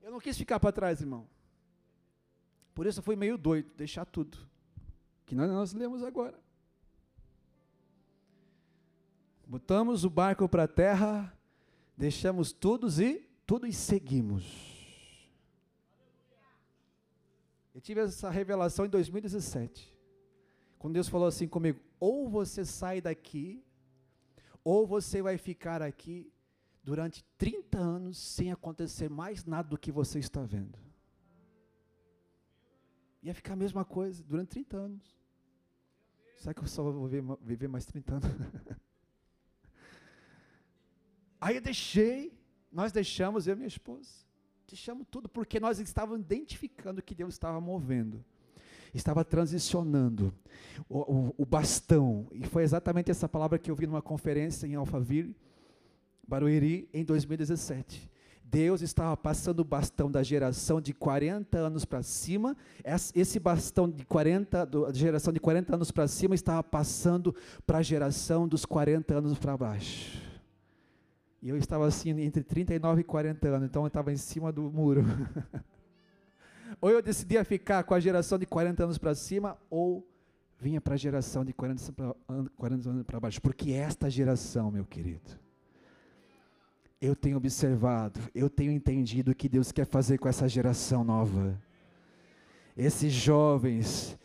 Eu 0.00 0.12
não 0.12 0.20
quis 0.20 0.38
ficar 0.38 0.60
para 0.60 0.70
trás, 0.70 1.00
irmão. 1.00 1.26
Por 2.72 2.86
isso 2.86 3.00
eu 3.00 3.02
fui 3.02 3.16
meio 3.16 3.36
doido, 3.36 3.72
deixar 3.76 4.04
tudo. 4.04 4.38
Que 5.26 5.34
nós, 5.34 5.50
nós 5.50 5.72
lemos 5.72 6.04
agora. 6.04 6.38
Botamos 9.44 10.04
o 10.04 10.10
barco 10.10 10.48
para 10.48 10.62
a 10.62 10.68
terra, 10.68 11.36
deixamos 11.96 12.52
todos 12.52 13.00
e 13.00 13.28
tudo 13.44 13.66
e 13.66 13.72
seguimos. 13.72 14.77
Eu 17.78 17.80
tive 17.80 18.00
essa 18.00 18.28
revelação 18.28 18.86
em 18.86 18.88
2017. 18.88 19.96
Quando 20.80 20.94
Deus 20.94 21.08
falou 21.08 21.28
assim 21.28 21.46
comigo: 21.46 21.80
ou 22.00 22.28
você 22.28 22.64
sai 22.64 23.00
daqui, 23.00 23.64
ou 24.64 24.84
você 24.84 25.22
vai 25.22 25.38
ficar 25.38 25.80
aqui 25.80 26.28
durante 26.82 27.24
30 27.36 27.78
anos 27.78 28.18
sem 28.18 28.50
acontecer 28.50 29.08
mais 29.08 29.44
nada 29.44 29.68
do 29.68 29.78
que 29.78 29.92
você 29.92 30.18
está 30.18 30.42
vendo. 30.42 30.76
Ia 33.22 33.32
ficar 33.32 33.52
a 33.52 33.56
mesma 33.56 33.84
coisa 33.84 34.24
durante 34.24 34.48
30 34.48 34.76
anos. 34.76 35.16
Será 36.34 36.52
que 36.52 36.60
eu 36.60 36.66
só 36.66 36.82
vou 36.82 37.08
viver 37.40 37.68
mais 37.68 37.86
30 37.86 38.14
anos? 38.16 38.28
Aí 41.40 41.54
eu 41.54 41.62
deixei, 41.62 42.36
nós 42.72 42.90
deixamos, 42.90 43.46
eu 43.46 43.52
e 43.52 43.56
minha 43.56 43.68
esposa 43.68 44.27
deixamos 44.68 45.06
tudo, 45.10 45.28
porque 45.28 45.58
nós 45.58 45.78
estávamos 45.78 46.20
identificando 46.20 47.02
que 47.02 47.14
Deus 47.14 47.34
estava 47.34 47.58
movendo, 47.58 48.22
estava 48.92 49.24
transicionando 49.24 50.32
o, 50.88 50.98
o, 50.98 51.34
o, 51.38 51.46
bastão, 51.46 52.26
e 52.30 52.46
foi 52.46 52.62
exatamente 52.62 53.10
essa 53.10 53.26
palavra 53.26 53.58
que 53.58 53.70
eu 53.70 53.74
vi 53.74 53.86
numa 53.86 54.02
conferência 54.02 54.66
em 54.66 54.74
Alphaville, 54.74 55.34
Barueri, 56.26 56.86
em 56.92 57.02
2017. 57.02 58.10
Deus 58.44 58.82
estava 58.82 59.16
passando 59.16 59.60
o 59.60 59.64
bastão 59.64 60.10
da 60.10 60.22
geração 60.22 60.80
de 60.80 60.92
40 60.92 61.56
anos 61.58 61.84
para 61.84 62.02
cima, 62.02 62.56
esse 63.14 63.38
bastão 63.38 63.88
de 63.88 64.04
40, 64.04 64.66
da 64.66 64.92
geração 64.92 65.32
de 65.32 65.40
40 65.40 65.74
anos 65.74 65.90
para 65.90 66.06
cima 66.08 66.34
estava 66.34 66.62
passando 66.62 67.34
para 67.66 67.78
a 67.78 67.82
geração 67.82 68.46
dos 68.46 68.64
40 68.66 69.14
anos 69.14 69.38
para 69.38 69.56
baixo. 69.56 70.27
E 71.40 71.48
eu 71.48 71.56
estava 71.56 71.86
assim 71.86 72.10
entre 72.20 72.42
39 72.42 73.00
e 73.00 73.04
40 73.04 73.48
anos, 73.48 73.68
então 73.68 73.82
eu 73.82 73.88
estava 73.88 74.12
em 74.12 74.16
cima 74.16 74.50
do 74.50 74.62
muro. 74.70 75.04
ou 76.80 76.90
eu 76.90 77.00
decidia 77.00 77.44
ficar 77.44 77.84
com 77.84 77.94
a 77.94 78.00
geração 78.00 78.38
de 78.38 78.46
40 78.46 78.84
anos 78.84 78.98
para 78.98 79.14
cima, 79.14 79.56
ou 79.70 80.06
vinha 80.58 80.80
para 80.80 80.94
a 80.94 80.96
geração 80.96 81.44
de 81.44 81.52
40, 81.52 82.16
40 82.56 82.90
anos 82.90 83.04
para 83.04 83.20
baixo. 83.20 83.40
Porque 83.40 83.72
esta 83.72 84.10
geração, 84.10 84.70
meu 84.70 84.84
querido, 84.84 85.38
eu 87.00 87.14
tenho 87.14 87.36
observado, 87.36 88.20
eu 88.34 88.50
tenho 88.50 88.72
entendido 88.72 89.30
o 89.30 89.34
que 89.34 89.48
Deus 89.48 89.70
quer 89.70 89.86
fazer 89.86 90.18
com 90.18 90.28
essa 90.28 90.48
geração 90.48 91.04
nova. 91.04 91.56
Esses 92.76 93.12
jovens, 93.12 94.18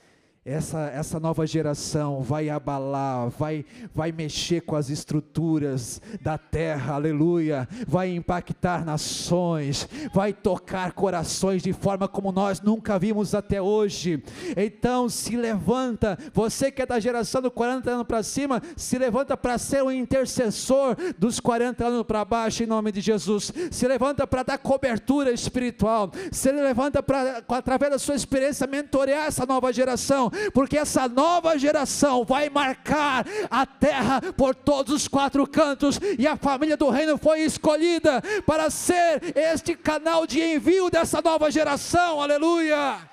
essa, 0.45 0.91
essa 0.93 1.21
nova 1.21 1.47
geração 1.47 2.21
vai 2.21 2.49
abalar, 2.49 3.29
vai, 3.29 3.63
vai 3.93 4.11
mexer 4.11 4.59
com 4.61 4.75
as 4.75 4.89
estruturas 4.89 6.01
da 6.21 6.37
terra, 6.37 6.95
aleluia, 6.95 7.67
vai 7.87 8.13
impactar 8.13 8.83
nações, 8.83 9.87
vai 10.13 10.33
tocar 10.33 10.91
corações 10.91 11.63
de 11.63 11.71
forma 11.71 12.09
como 12.09 12.29
nós 12.33 12.59
nunca 12.59 12.99
vimos 12.99 13.33
até 13.33 13.61
hoje. 13.61 14.21
Então 14.57 15.07
se 15.07 15.37
levanta, 15.37 16.17
você 16.33 16.69
que 16.69 16.81
é 16.81 16.85
da 16.85 16.99
geração 16.99 17.41
dos 17.41 17.53
40 17.53 17.89
anos 17.89 18.05
para 18.05 18.21
cima, 18.21 18.61
se 18.75 18.97
levanta 18.97 19.37
para 19.37 19.57
ser 19.57 19.81
o 19.81 19.87
um 19.87 19.91
intercessor 19.91 20.97
dos 21.17 21.39
40 21.39 21.85
anos 21.85 22.03
para 22.03 22.25
baixo, 22.25 22.63
em 22.63 22.67
nome 22.67 22.91
de 22.91 22.99
Jesus. 22.99 23.53
Se 23.71 23.87
levanta 23.87 24.27
para 24.27 24.43
dar 24.43 24.57
cobertura 24.57 25.31
espiritual, 25.31 26.11
se 26.33 26.51
levanta 26.51 27.01
para, 27.01 27.41
através 27.47 27.93
da 27.93 27.99
sua 27.99 28.15
experiência, 28.15 28.67
mentorear 28.67 29.27
essa 29.27 29.45
nova 29.45 29.71
geração 29.71 30.32
porque 30.53 30.77
essa 30.77 31.07
nova 31.07 31.57
geração 31.57 32.23
vai 32.23 32.49
marcar 32.49 33.25
a 33.49 33.65
terra 33.65 34.21
por 34.33 34.55
todos 34.55 34.93
os 34.93 35.07
quatro 35.07 35.47
cantos, 35.47 35.99
e 36.17 36.27
a 36.27 36.35
família 36.37 36.77
do 36.77 36.89
reino 36.89 37.17
foi 37.17 37.41
escolhida 37.41 38.21
para 38.45 38.69
ser 38.69 39.37
este 39.37 39.75
canal 39.75 40.25
de 40.27 40.41
envio 40.41 40.89
dessa 40.89 41.21
nova 41.21 41.49
geração, 41.51 42.21
aleluia. 42.21 43.09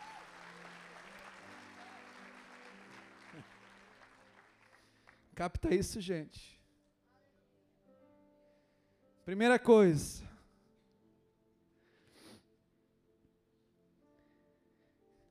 Capta 5.35 5.74
isso, 5.74 6.00
gente. 6.00 6.61
Primeira 9.24 9.59
coisa, 9.59 10.30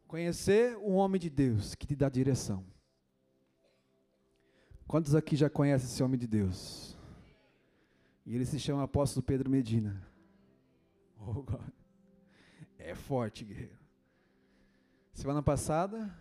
Conhecer 0.10 0.76
um 0.80 0.96
homem 0.96 1.22
de 1.22 1.30
Deus 1.30 1.76
que 1.76 1.86
te 1.86 1.96
dá 1.96 2.10
direção. 2.10 2.66
Quantos 4.88 5.14
aqui 5.14 5.36
já 5.36 5.52
conhecem 5.52 5.88
esse 5.88 6.02
homem 6.02 6.20
de 6.20 6.26
Deus? 6.26 6.98
E 8.26 8.34
ele 8.34 8.44
se 8.44 8.60
chama 8.60 8.82
Apóstolo 8.82 9.24
Pedro 9.24 9.52
Medina. 9.52 10.04
Oh, 11.22 11.44
é 12.78 12.96
forte, 12.96 13.44
guerreiro. 13.46 13.78
Semana 15.14 15.44
passada, 15.44 16.12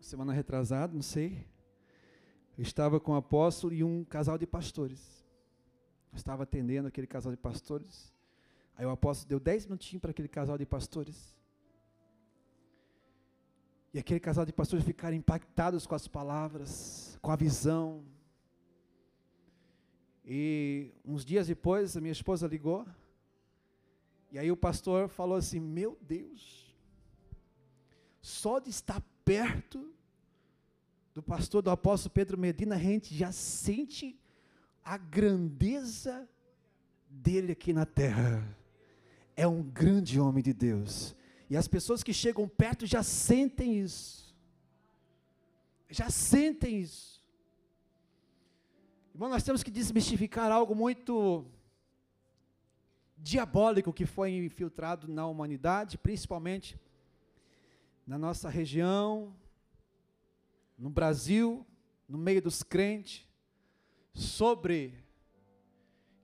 semana 0.00 0.32
retrasada, 0.32 0.94
não 0.94 1.02
sei, 1.02 1.46
eu 2.56 2.62
estava 2.62 2.98
com 3.00 3.12
o 3.12 3.16
apóstolo 3.16 3.74
e 3.74 3.84
um 3.84 4.02
casal 4.04 4.38
de 4.38 4.46
pastores. 4.46 5.26
Eu 6.10 6.16
estava 6.16 6.44
atendendo 6.44 6.88
aquele 6.88 7.08
casal 7.08 7.32
de 7.32 7.36
pastores. 7.36 8.14
Aí 8.76 8.86
o 8.86 8.90
apóstolo 8.90 9.28
deu 9.28 9.40
dez 9.40 9.66
minutinhos 9.66 10.00
para 10.00 10.12
aquele 10.12 10.28
casal 10.28 10.56
de 10.56 10.64
pastores. 10.64 11.35
E 13.96 13.98
aquele 13.98 14.20
casal 14.20 14.44
de 14.44 14.52
pastores 14.52 14.84
ficaram 14.84 15.16
impactados 15.16 15.86
com 15.86 15.94
as 15.94 16.06
palavras, 16.06 17.18
com 17.22 17.30
a 17.30 17.36
visão. 17.36 18.04
E 20.22 20.90
uns 21.02 21.24
dias 21.24 21.46
depois, 21.46 21.96
a 21.96 22.00
minha 22.02 22.12
esposa 22.12 22.46
ligou. 22.46 22.86
E 24.30 24.38
aí 24.38 24.52
o 24.52 24.56
pastor 24.56 25.08
falou 25.08 25.38
assim: 25.38 25.58
Meu 25.58 25.96
Deus, 26.02 26.76
só 28.20 28.58
de 28.58 28.68
estar 28.68 29.02
perto 29.24 29.90
do 31.14 31.22
pastor, 31.22 31.62
do 31.62 31.70
apóstolo 31.70 32.12
Pedro 32.12 32.36
Medina, 32.36 32.74
a 32.74 32.78
gente 32.78 33.16
já 33.16 33.32
sente 33.32 34.20
a 34.84 34.98
grandeza 34.98 36.28
dele 37.08 37.52
aqui 37.52 37.72
na 37.72 37.86
terra. 37.86 38.46
É 39.34 39.48
um 39.48 39.62
grande 39.62 40.20
homem 40.20 40.42
de 40.42 40.52
Deus. 40.52 41.15
E 41.48 41.56
as 41.56 41.68
pessoas 41.68 42.02
que 42.02 42.12
chegam 42.12 42.48
perto 42.48 42.86
já 42.86 43.02
sentem 43.02 43.78
isso. 43.78 44.34
Já 45.88 46.10
sentem 46.10 46.80
isso. 46.80 47.24
Irmão, 49.14 49.30
nós 49.30 49.44
temos 49.44 49.62
que 49.62 49.70
desmistificar 49.70 50.50
algo 50.50 50.74
muito 50.74 51.46
diabólico 53.16 53.92
que 53.92 54.04
foi 54.04 54.32
infiltrado 54.32 55.08
na 55.08 55.26
humanidade, 55.26 55.96
principalmente 55.96 56.78
na 58.06 58.18
nossa 58.18 58.48
região, 58.48 59.34
no 60.76 60.90
Brasil, 60.90 61.66
no 62.08 62.18
meio 62.18 62.42
dos 62.42 62.62
crentes, 62.62 63.26
sobre 64.12 64.94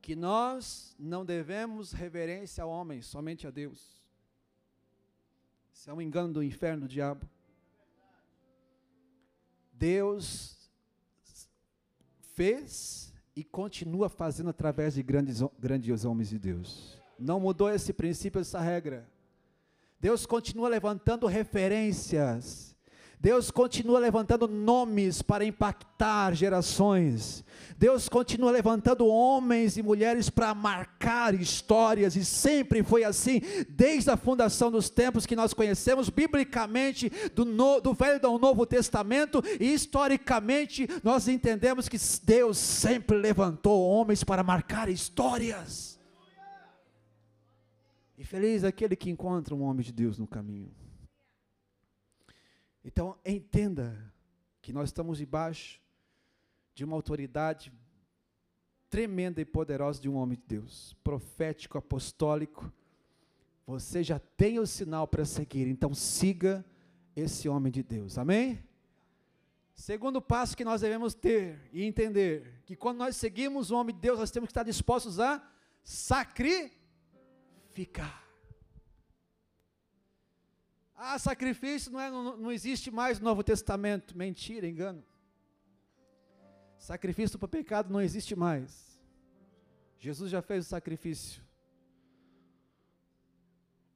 que 0.01 0.15
nós 0.15 0.95
não 0.99 1.25
devemos 1.25 1.93
reverência 1.93 2.63
ao 2.63 2.71
homem, 2.71 3.01
somente 3.01 3.47
a 3.47 3.51
Deus. 3.51 4.02
Isso 5.83 5.91
é 5.91 5.95
um 5.95 6.01
engano 6.01 6.33
do 6.33 6.45
inferno 6.45 6.83
do 6.83 6.89
diabo. 6.89 7.29
Deus 9.73 10.71
fez 12.37 13.13
e 13.35 13.43
continua 13.43 14.09
fazendo 14.09 14.51
através 14.51 14.95
de 14.95 15.03
grandes, 15.03 15.41
grandes 15.59 16.05
homens 16.05 16.29
de 16.29 16.39
Deus. 16.39 17.03
Não 17.19 17.41
mudou 17.41 17.69
esse 17.69 17.93
princípio, 17.93 18.41
essa 18.41 18.61
regra. 18.61 19.11
Deus 19.99 20.25
continua 20.25 20.69
levantando 20.69 21.27
referências 21.27 22.72
Deus 23.23 23.53
continua 23.53 24.01
levantando 24.01 24.49
nomes 24.49 25.23
para 25.23 25.45
impactar 25.45 26.35
gerações. 26.35 27.45
Deus 27.79 28.09
continua 28.09 28.51
levantando 28.51 29.07
homens 29.07 29.77
e 29.77 29.83
mulheres 29.83 30.29
para 30.29 30.53
marcar 30.53 31.33
histórias, 31.33 32.17
e 32.17 32.25
sempre 32.25 32.83
foi 32.83 33.05
assim, 33.05 33.41
desde 33.69 34.11
a 34.11 34.17
fundação 34.17 34.73
dos 34.73 34.91
tempos 34.91 35.25
que 35.25 35.37
nós 35.37 35.55
conhecemos, 35.55 36.11
biblicamente, 36.11 37.13
do, 37.33 37.45
no, 37.45 37.81
do 37.81 37.95
Velho 37.95 38.19
do 38.19 38.37
Novo 38.41 38.67
Testamento, 38.67 39.41
e 39.61 39.73
historicamente, 39.73 40.89
nós 41.05 41.29
entendemos 41.29 41.89
que 41.89 41.99
Deus 42.25 42.59
sempre 42.59 43.17
levantou 43.17 43.89
homens 43.89 44.25
para 44.25 44.43
marcar 44.43 44.89
histórias. 44.89 45.97
E 48.19 48.25
feliz 48.25 48.65
aquele 48.65 48.97
que 48.97 49.11
encontra 49.11 49.55
um 49.55 49.63
homem 49.63 49.85
de 49.85 49.93
Deus 49.93 50.19
no 50.19 50.27
caminho. 50.27 50.82
Então, 52.85 53.17
entenda 53.25 54.13
que 54.61 54.73
nós 54.73 54.89
estamos 54.89 55.19
debaixo 55.19 55.81
de 56.75 56.85
uma 56.85 56.97
autoridade 56.97 57.73
tremenda 58.89 59.41
e 59.41 59.45
poderosa 59.45 60.01
de 60.01 60.09
um 60.09 60.17
homem 60.17 60.37
de 60.37 60.45
Deus, 60.47 60.95
profético, 61.03 61.79
apostólico. 61.79 62.73
Você 63.67 64.03
já 64.03 64.19
tem 64.19 64.59
o 64.59 64.67
sinal 64.67 65.09
para 65.09 65.25
seguir, 65.25 65.67
então 65.67 65.95
siga 65.95 66.65
esse 67.17 67.49
homem 67.49 67.73
de 67.73 67.83
Deus. 67.83 68.19
Amém? 68.19 68.63
Segundo 69.75 70.21
passo 70.21 70.57
que 70.57 70.65
nós 70.65 70.83
devemos 70.83 71.15
ter 71.15 71.59
e 71.73 71.85
entender 71.85 72.61
que 72.67 72.77
quando 72.77 72.99
nós 72.99 73.17
seguimos 73.17 73.71
o 73.71 73.77
homem 73.77 73.95
de 73.95 74.01
Deus, 74.03 74.19
nós 74.19 74.31
temos 74.31 74.49
que 74.49 74.51
estar 74.51 74.63
dispostos 74.63 75.19
a 75.19 75.43
sacrificar. 75.83 76.71
Ah, 81.05 81.19
sacrifício 81.19 81.91
não, 81.91 82.01
é, 82.01 82.09
não, 82.09 82.37
não 82.37 82.53
existe 82.53 82.89
mais 82.89 83.19
no 83.19 83.25
Novo 83.25 83.43
Testamento. 83.43 84.17
Mentira, 84.17 84.69
engano. 84.69 85.03
Sacrifício 86.79 87.41
para 87.41 87.49
pecado 87.49 87.93
não 87.93 88.01
existe 88.01 88.37
mais. 88.37 89.01
Jesus 89.99 90.31
já 90.31 90.41
fez 90.41 90.65
o 90.65 90.69
sacrifício. 90.69 91.43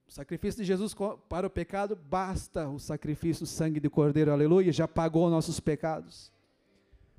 O 0.08 0.10
sacrifício 0.10 0.60
de 0.60 0.66
Jesus 0.66 0.96
para 1.28 1.46
o 1.46 1.50
pecado 1.50 1.94
basta 1.94 2.68
o 2.68 2.80
sacrifício 2.80 3.44
do 3.44 3.48
sangue 3.48 3.78
do 3.78 3.90
Cordeiro, 3.90 4.32
aleluia, 4.32 4.72
já 4.72 4.88
pagou 4.88 5.30
nossos 5.30 5.60
pecados. 5.60 6.32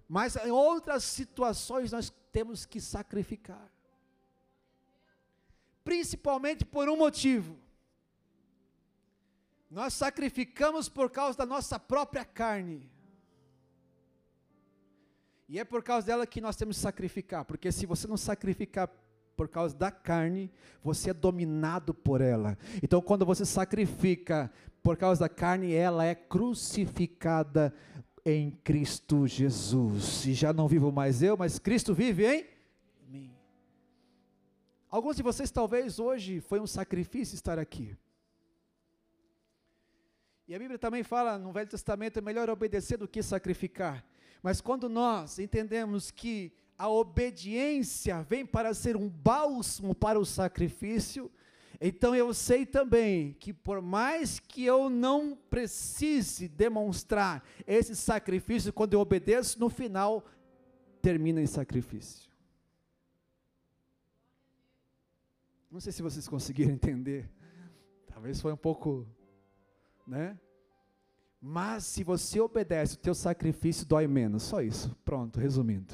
Mas 0.06 0.36
em 0.36 0.52
outras 0.52 1.06
situações 1.06 1.94
nós 1.94 2.14
temos 2.34 2.66
que 2.66 2.82
sacrificar. 2.82 3.72
Principalmente 5.86 6.66
por 6.66 6.90
um 6.90 6.98
motivo. 6.98 7.58
Nós 9.70 9.94
sacrificamos 9.94 10.88
por 10.88 11.10
causa 11.10 11.38
da 11.38 11.46
nossa 11.46 11.78
própria 11.80 12.24
carne. 12.24 12.90
E 15.50 15.60
é 15.60 15.64
por 15.64 15.82
causa 15.84 16.08
dela 16.08 16.28
que 16.28 16.42
nós 16.42 16.56
temos 16.56 16.78
que 16.78 16.82
sacrificar, 16.82 17.46
porque 17.46 17.72
se 17.72 17.86
você 17.86 18.08
não 18.08 18.18
sacrificar 18.18 18.90
por 19.36 19.48
causa 19.48 19.76
da 19.76 19.92
carne, 19.92 20.52
você 20.84 21.12
é 21.12 21.14
dominado 21.14 21.94
por 21.94 22.22
ela. 22.22 22.58
Então, 22.82 23.02
quando 23.02 23.26
você 23.26 23.46
sacrifica 23.46 24.52
por 24.82 24.98
causa 24.98 25.22
da 25.22 25.30
carne, 25.30 25.74
ela 25.74 26.04
é 26.04 26.16
crucificada 26.16 27.74
em 28.26 28.52
Cristo 28.52 29.28
Jesus. 29.28 30.26
E 30.26 30.34
já 30.34 30.52
não 30.52 30.68
vivo 30.68 30.92
mais 30.92 31.22
eu, 31.22 31.38
mas 31.38 31.60
Cristo 31.60 31.94
vive 31.94 32.26
em 32.26 32.46
mim. 33.08 33.32
Alguns 34.90 35.16
de 35.16 35.24
vocês 35.24 35.52
talvez 35.52 36.00
hoje 36.00 36.42
foi 36.42 36.60
um 36.60 36.68
sacrifício 36.68 37.36
estar 37.36 37.60
aqui. 37.60 37.96
E 40.48 40.56
a 40.56 40.60
Bíblia 40.60 40.80
também 40.80 41.04
fala 41.04 41.38
no 41.38 41.52
Velho 41.52 41.70
Testamento: 41.70 42.18
é 42.20 42.22
melhor 42.22 42.50
obedecer 42.50 42.98
do 42.98 43.08
que 43.08 43.22
sacrificar. 43.22 44.06
Mas 44.42 44.62
quando 44.62 44.88
nós 44.88 45.40
entendemos 45.40 46.10
que 46.10 46.54
a 46.78 46.88
obediência 46.88 48.22
vem 48.24 48.46
para 48.46 48.74
ser 48.74 48.96
um 48.96 49.10
bálsamo 49.10 49.94
para 49.94 50.20
o 50.20 50.26
sacrifício, 50.26 51.30
então 51.82 52.16
eu 52.16 52.34
sei 52.34 52.66
também 52.66 53.34
que 53.34 53.52
por 53.52 53.82
mais 53.82 54.40
que 54.40 54.64
eu 54.64 54.90
não 54.90 55.36
precise 55.50 56.48
demonstrar 56.48 57.44
esse 57.66 57.96
sacrifício, 57.96 58.72
quando 58.72 58.94
eu 58.94 59.00
obedeço, 59.00 59.60
no 59.60 59.70
final 59.70 60.24
termina 61.02 61.42
em 61.42 61.48
sacrifício. 61.48 62.30
Não 65.70 65.80
sei 65.80 65.92
se 65.92 66.02
vocês 66.02 66.28
conseguiram 66.28 66.72
entender. 66.72 67.30
Talvez 68.08 68.40
foi 68.40 68.54
um 68.54 68.58
pouco 68.58 69.06
né? 70.08 70.40
Mas 71.40 71.86
se 71.86 72.04
você 72.04 72.40
obedece, 72.40 72.96
o 72.96 73.00
teu 73.00 73.14
sacrifício 73.14 73.86
dói 73.86 74.08
menos. 74.08 74.44
Só 74.44 74.62
isso. 74.62 74.96
Pronto, 75.06 75.40
resumindo. 75.40 75.94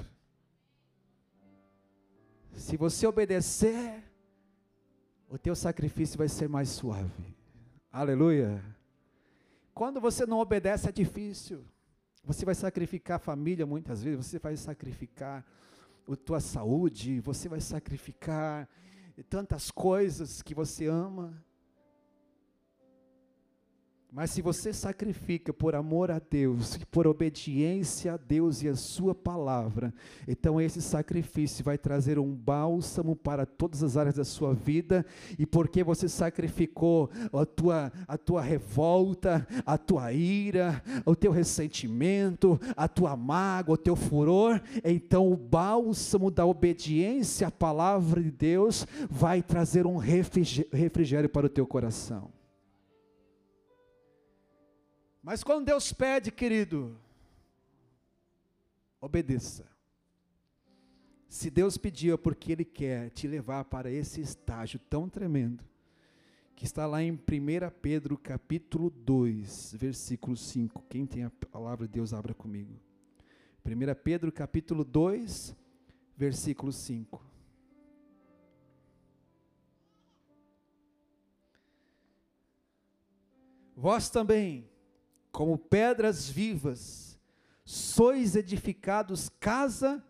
Se 2.53 2.77
você 2.77 3.05
obedecer, 3.07 4.03
o 5.27 5.37
teu 5.37 5.55
sacrifício 5.55 6.17
vai 6.17 6.29
ser 6.29 6.47
mais 6.47 6.69
suave. 6.69 7.35
Aleluia. 7.91 8.63
Quando 9.73 9.99
você 9.99 10.25
não 10.25 10.39
obedece 10.39 10.87
é 10.87 10.91
difícil. 10.91 11.65
Você 12.23 12.45
vai 12.45 12.55
sacrificar 12.55 13.17
a 13.17 13.19
família 13.19 13.65
muitas 13.65 14.01
vezes, 14.01 14.25
você 14.25 14.39
vai 14.39 14.55
sacrificar 14.55 15.45
a 16.09 16.15
tua 16.15 16.39
saúde, 16.39 17.19
você 17.19 17.49
vai 17.49 17.59
sacrificar 17.59 18.69
tantas 19.29 19.69
coisas 19.69 20.41
que 20.41 20.55
você 20.55 20.87
ama. 20.87 21.43
Mas 24.15 24.29
se 24.29 24.43
você 24.43 24.71
sacrifica 24.71 25.51
por 25.51 25.73
amor 25.73 26.11
a 26.11 26.19
Deus, 26.19 26.77
por 26.91 27.07
obediência 27.07 28.13
a 28.13 28.17
Deus 28.17 28.61
e 28.61 28.67
a 28.67 28.75
Sua 28.75 29.15
palavra, 29.15 29.91
então 30.27 30.61
esse 30.61 30.83
sacrifício 30.83 31.65
vai 31.65 31.79
trazer 31.79 32.19
um 32.19 32.31
bálsamo 32.31 33.15
para 33.15 33.43
todas 33.43 33.81
as 33.81 33.97
áreas 33.97 34.13
da 34.13 34.23
sua 34.23 34.53
vida, 34.53 35.03
e 35.39 35.47
porque 35.47 35.83
você 35.83 36.07
sacrificou 36.07 37.09
a 37.33 37.43
tua, 37.43 37.91
a 38.07 38.15
tua 38.15 38.43
revolta, 38.43 39.47
a 39.65 39.79
tua 39.79 40.13
ira, 40.13 40.83
o 41.07 41.15
teu 41.15 41.31
ressentimento, 41.31 42.61
a 42.77 42.87
tua 42.87 43.17
mágoa, 43.17 43.73
o 43.73 43.77
teu 43.77 43.95
furor, 43.95 44.61
então 44.83 45.27
o 45.31 45.35
bálsamo 45.35 46.29
da 46.29 46.45
obediência 46.45 47.47
à 47.47 47.51
palavra 47.51 48.21
de 48.21 48.29
Deus 48.29 48.85
vai 49.09 49.41
trazer 49.41 49.87
um 49.87 49.97
refrigério 49.97 51.29
para 51.29 51.47
o 51.47 51.49
teu 51.49 51.65
coração. 51.65 52.42
Mas 55.23 55.41
quando 55.41 55.67
Deus 55.67 55.93
pede, 55.93 56.29
querido, 56.29 56.99
obedeça. 58.99 59.65
Se 61.29 61.49
Deus 61.49 61.77
pediu 61.77 62.15
é 62.15 62.17
porque 62.17 62.51
Ele 62.51 62.65
quer 62.65 63.09
te 63.09 63.25
levar 63.25 63.63
para 63.63 63.89
esse 63.89 64.19
estágio 64.19 64.79
tão 64.89 65.07
tremendo, 65.07 65.63
que 66.57 66.65
está 66.65 66.85
lá 66.85 67.01
em 67.01 67.13
1 67.13 67.17
Pedro 67.81 68.17
capítulo 68.17 68.89
2, 68.89 69.73
versículo 69.75 70.35
5. 70.35 70.83
Quem 70.89 71.05
tem 71.05 71.23
a 71.23 71.31
palavra 71.49 71.87
de 71.87 71.93
Deus, 71.93 72.13
abra 72.13 72.33
comigo. 72.33 72.77
1 73.65 73.95
Pedro 74.03 74.29
capítulo 74.29 74.83
2, 74.83 75.55
versículo 76.17 76.73
5. 76.73 77.25
Vós 83.75 84.09
também, 84.09 84.69
como 85.33 85.57
pedras 85.57 86.29
vivas, 86.29 87.19
sois 87.65 88.35
edificados 88.35 89.29
casa 89.39 90.05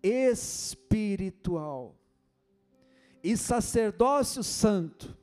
espiritual 0.00 1.98
e 3.24 3.36
sacerdócio 3.36 4.44
santo, 4.44 5.18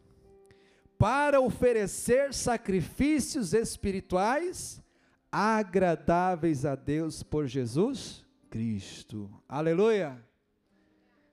para 0.98 1.40
oferecer 1.40 2.34
sacrifícios 2.34 3.54
espirituais 3.54 4.84
agradáveis 5.32 6.66
a 6.66 6.76
Deus 6.76 7.24
por 7.24 7.48
Jesus 7.48 8.26
Cristo. 8.50 9.32
Aleluia! 9.48 10.22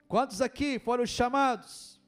Quantos 0.06 0.40
aqui 0.40 0.78
foram 0.78 1.04
chamados 1.04 2.00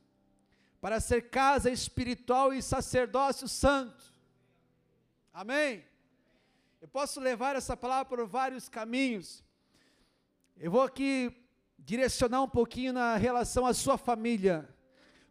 para 0.80 1.00
ser 1.00 1.22
casa 1.22 1.72
espiritual 1.72 2.54
e 2.54 2.62
sacerdócio 2.62 3.48
santo? 3.48 4.04
Amém? 5.32 5.87
Eu 6.80 6.86
posso 6.86 7.18
levar 7.20 7.56
essa 7.56 7.76
palavra 7.76 8.04
por 8.04 8.24
vários 8.26 8.68
caminhos. 8.68 9.42
Eu 10.56 10.70
vou 10.70 10.82
aqui 10.82 11.34
direcionar 11.76 12.42
um 12.42 12.48
pouquinho 12.48 12.92
na 12.92 13.16
relação 13.16 13.66
à 13.66 13.74
sua 13.74 13.98
família. 13.98 14.68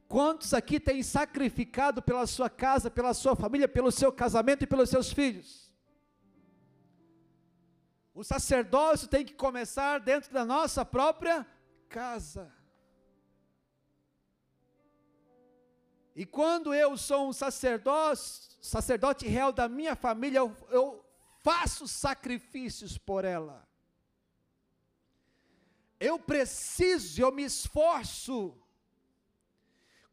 Quantos 0.10 0.54
aqui 0.54 0.80
têm 0.80 1.02
sacrificado 1.04 2.02
pela 2.02 2.28
sua 2.28 2.50
casa, 2.50 2.92
pela 2.92 3.14
sua 3.14 3.36
família, 3.36 3.68
pelo 3.68 3.92
seu 3.92 4.12
casamento 4.12 4.64
e 4.64 4.68
pelos 4.68 4.90
seus 4.90 5.12
filhos? 5.12 5.72
O 8.14 8.24
sacerdócio 8.24 9.08
tem 9.08 9.24
que 9.24 9.34
começar 9.34 10.00
dentro 10.00 10.34
da 10.34 10.44
nossa 10.44 10.84
própria 10.84 11.48
casa. 11.88 12.52
E 16.16 16.26
quando 16.26 16.74
eu 16.74 16.98
sou 16.98 17.30
um 17.30 17.34
sacerdote, 17.34 18.22
sacerdote 18.60 19.28
real 19.28 19.52
da 19.52 19.70
minha 19.70 19.96
família, 19.96 20.40
eu, 20.40 20.56
eu 20.72 21.07
faço 21.48 21.88
sacrifícios 21.88 22.98
por 22.98 23.24
ela 23.24 23.68
eu 26.00 26.20
preciso, 26.20 27.22
eu 27.22 27.32
me 27.32 27.44
esforço 27.44 28.56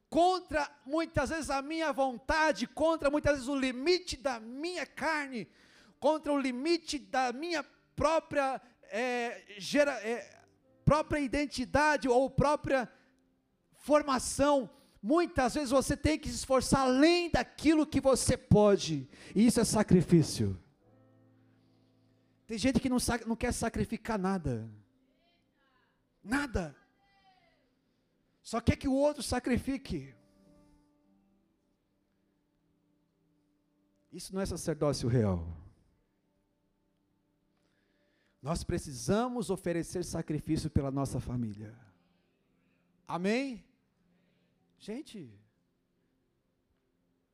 contra 0.08 0.70
muitas 0.86 1.30
vezes 1.30 1.50
a 1.50 1.60
minha 1.60 1.92
vontade, 1.92 2.66
contra 2.66 3.10
muitas 3.10 3.34
vezes 3.34 3.48
o 3.48 3.56
limite 3.56 4.16
da 4.16 4.38
minha 4.38 4.86
carne, 4.86 5.48
contra 5.98 6.32
o 6.32 6.38
limite 6.38 6.98
da 6.98 7.32
minha 7.32 7.64
própria 7.96 8.60
é, 8.84 9.42
gera, 9.58 9.92
é, 10.06 10.40
própria 10.84 11.18
identidade 11.18 12.08
ou 12.08 12.30
própria 12.30 12.90
formação. 13.74 14.70
Muitas 15.02 15.54
vezes 15.54 15.70
você 15.70 15.96
tem 15.96 16.18
que 16.18 16.28
se 16.28 16.36
esforçar 16.36 16.82
além 16.82 17.30
daquilo 17.30 17.86
que 17.86 18.00
você 18.00 18.36
pode, 18.36 19.06
e 19.34 19.46
isso 19.46 19.60
é 19.60 19.64
sacrifício. 19.64 20.58
Tem 22.46 22.58
gente 22.58 22.78
que 22.78 22.88
não, 22.88 22.98
não 23.26 23.36
quer 23.36 23.52
sacrificar 23.52 24.18
nada. 24.18 24.70
Nada. 26.22 26.76
Só 28.42 28.60
quer 28.60 28.76
que 28.76 28.86
o 28.86 28.92
outro 28.92 29.22
sacrifique. 29.22 30.14
Isso 34.12 34.34
não 34.34 34.40
é 34.40 34.46
sacerdócio 34.46 35.08
real. 35.08 35.44
Nós 38.40 38.62
precisamos 38.62 39.48
oferecer 39.48 40.04
sacrifício 40.04 40.70
pela 40.70 40.90
nossa 40.90 41.18
família. 41.18 41.74
Amém? 43.08 43.64
Gente, 44.78 45.32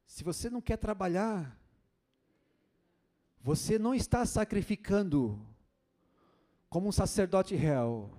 se 0.06 0.22
você 0.22 0.48
não 0.48 0.60
quer 0.60 0.76
trabalhar, 0.76 1.59
você 3.40 3.78
não 3.78 3.94
está 3.94 4.26
sacrificando 4.26 5.40
como 6.68 6.88
um 6.88 6.92
sacerdote 6.92 7.54
real. 7.54 8.10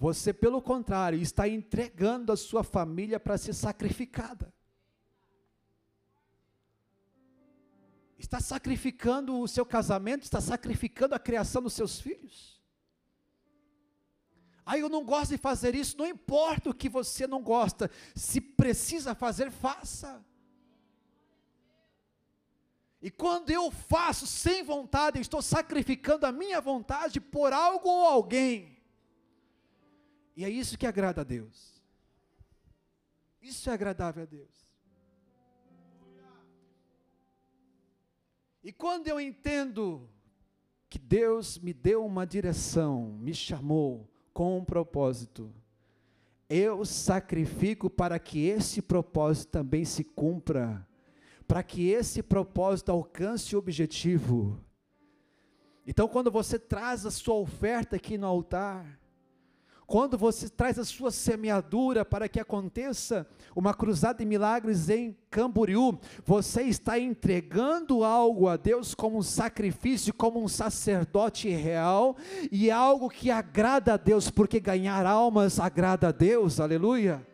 Você, 0.00 0.32
pelo 0.32 0.60
contrário, 0.60 1.20
está 1.20 1.48
entregando 1.48 2.32
a 2.32 2.36
sua 2.36 2.64
família 2.64 3.20
para 3.20 3.38
ser 3.38 3.52
sacrificada. 3.52 4.52
Está 8.18 8.40
sacrificando 8.40 9.38
o 9.38 9.46
seu 9.46 9.66
casamento, 9.66 10.22
está 10.22 10.40
sacrificando 10.40 11.14
a 11.14 11.18
criação 11.18 11.62
dos 11.62 11.74
seus 11.74 12.00
filhos. 12.00 12.60
Aí 14.64 14.80
eu 14.80 14.88
não 14.88 15.04
gosto 15.04 15.32
de 15.32 15.38
fazer 15.38 15.74
isso, 15.74 15.98
não 15.98 16.06
importa 16.06 16.70
o 16.70 16.74
que 16.74 16.88
você 16.88 17.26
não 17.26 17.42
gosta, 17.42 17.90
se 18.14 18.40
precisa 18.40 19.14
fazer, 19.14 19.50
faça. 19.50 20.24
E 23.02 23.10
quando 23.10 23.50
eu 23.50 23.68
faço 23.70 24.28
sem 24.28 24.62
vontade, 24.62 25.18
eu 25.18 25.22
estou 25.22 25.42
sacrificando 25.42 26.24
a 26.24 26.30
minha 26.30 26.60
vontade 26.60 27.20
por 27.20 27.52
algo 27.52 27.88
ou 27.88 28.06
alguém. 28.06 28.78
E 30.36 30.44
é 30.44 30.48
isso 30.48 30.78
que 30.78 30.86
agrada 30.86 31.22
a 31.22 31.24
Deus. 31.24 31.82
Isso 33.42 33.68
é 33.68 33.72
agradável 33.72 34.22
a 34.22 34.26
Deus. 34.26 34.62
E 38.62 38.72
quando 38.72 39.08
eu 39.08 39.20
entendo 39.20 40.08
que 40.88 40.98
Deus 40.98 41.58
me 41.58 41.72
deu 41.72 42.06
uma 42.06 42.24
direção, 42.24 43.18
me 43.18 43.34
chamou 43.34 44.08
com 44.32 44.58
um 44.58 44.64
propósito, 44.64 45.52
eu 46.48 46.84
sacrifico 46.84 47.90
para 47.90 48.18
que 48.20 48.46
esse 48.46 48.80
propósito 48.80 49.50
também 49.50 49.84
se 49.84 50.04
cumpra, 50.04 50.86
para 51.52 51.62
que 51.62 51.90
esse 51.90 52.22
propósito 52.22 52.90
alcance 52.90 53.54
o 53.54 53.58
objetivo. 53.58 54.58
Então, 55.86 56.08
quando 56.08 56.30
você 56.30 56.58
traz 56.58 57.04
a 57.04 57.10
sua 57.10 57.34
oferta 57.34 57.96
aqui 57.96 58.16
no 58.16 58.26
altar, 58.26 58.98
quando 59.86 60.16
você 60.16 60.48
traz 60.48 60.78
a 60.78 60.84
sua 60.86 61.10
semeadura 61.10 62.06
para 62.06 62.26
que 62.26 62.40
aconteça 62.40 63.28
uma 63.54 63.74
cruzada 63.74 64.20
de 64.20 64.24
milagres 64.24 64.88
em 64.88 65.14
Camboriú, 65.28 65.98
você 66.24 66.62
está 66.62 66.98
entregando 66.98 68.02
algo 68.02 68.48
a 68.48 68.56
Deus 68.56 68.94
como 68.94 69.18
um 69.18 69.22
sacrifício, 69.22 70.14
como 70.14 70.42
um 70.42 70.48
sacerdote 70.48 71.50
real 71.50 72.16
e 72.50 72.70
algo 72.70 73.10
que 73.10 73.30
agrada 73.30 73.92
a 73.92 73.98
Deus, 73.98 74.30
porque 74.30 74.58
ganhar 74.58 75.04
almas 75.04 75.60
agrada 75.60 76.08
a 76.08 76.12
Deus, 76.12 76.58
aleluia. 76.60 77.30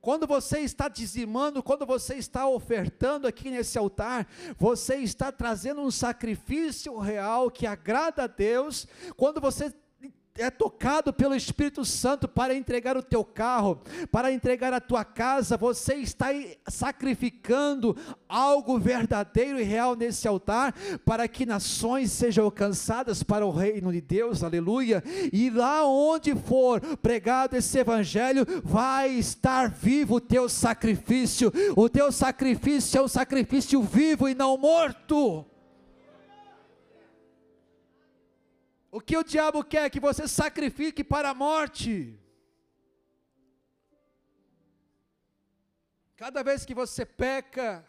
Quando 0.00 0.26
você 0.26 0.60
está 0.60 0.88
dizimando, 0.88 1.62
quando 1.62 1.84
você 1.84 2.14
está 2.14 2.48
ofertando 2.48 3.26
aqui 3.26 3.50
nesse 3.50 3.76
altar, 3.76 4.26
você 4.58 4.96
está 4.96 5.30
trazendo 5.30 5.82
um 5.82 5.90
sacrifício 5.90 6.98
real 6.98 7.50
que 7.50 7.66
agrada 7.66 8.24
a 8.24 8.26
Deus. 8.26 8.86
Quando 9.16 9.40
você 9.40 9.72
é 10.38 10.50
tocado 10.50 11.12
pelo 11.12 11.34
Espírito 11.34 11.84
Santo 11.84 12.28
para 12.28 12.54
entregar 12.54 12.96
o 12.96 13.02
teu 13.02 13.24
carro, 13.24 13.80
para 14.10 14.32
entregar 14.32 14.72
a 14.72 14.80
tua 14.80 15.04
casa, 15.04 15.56
você 15.56 15.94
está 15.96 16.28
sacrificando 16.68 17.96
algo 18.28 18.78
verdadeiro 18.78 19.60
e 19.60 19.64
real 19.64 19.94
nesse 19.94 20.26
altar, 20.26 20.74
para 21.04 21.26
que 21.26 21.44
nações 21.44 22.12
sejam 22.12 22.44
alcançadas 22.44 23.22
para 23.22 23.44
o 23.44 23.50
reino 23.50 23.92
de 23.92 24.00
Deus, 24.00 24.42
aleluia. 24.42 25.02
E 25.32 25.50
lá 25.50 25.84
onde 25.84 26.34
for 26.34 26.80
pregado 26.98 27.56
esse 27.56 27.78
evangelho, 27.78 28.46
vai 28.62 29.10
estar 29.10 29.68
vivo 29.68 30.16
o 30.16 30.20
teu 30.20 30.48
sacrifício. 30.48 31.52
O 31.76 31.88
teu 31.88 32.10
sacrifício 32.12 32.98
é 32.98 33.02
um 33.02 33.08
sacrifício 33.08 33.82
vivo 33.82 34.28
e 34.28 34.34
não 34.34 34.56
morto. 34.56 35.49
O 38.90 39.00
que 39.00 39.16
o 39.16 39.22
diabo 39.22 39.62
quer 39.62 39.88
que 39.88 40.00
você 40.00 40.26
sacrifique 40.26 41.04
para 41.04 41.30
a 41.30 41.34
morte. 41.34 42.18
Cada 46.16 46.42
vez 46.42 46.64
que 46.64 46.74
você 46.74 47.06
peca, 47.06 47.86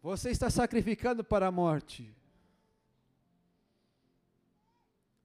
você 0.00 0.30
está 0.30 0.48
sacrificando 0.48 1.24
para 1.24 1.48
a 1.48 1.52
morte. 1.52 2.14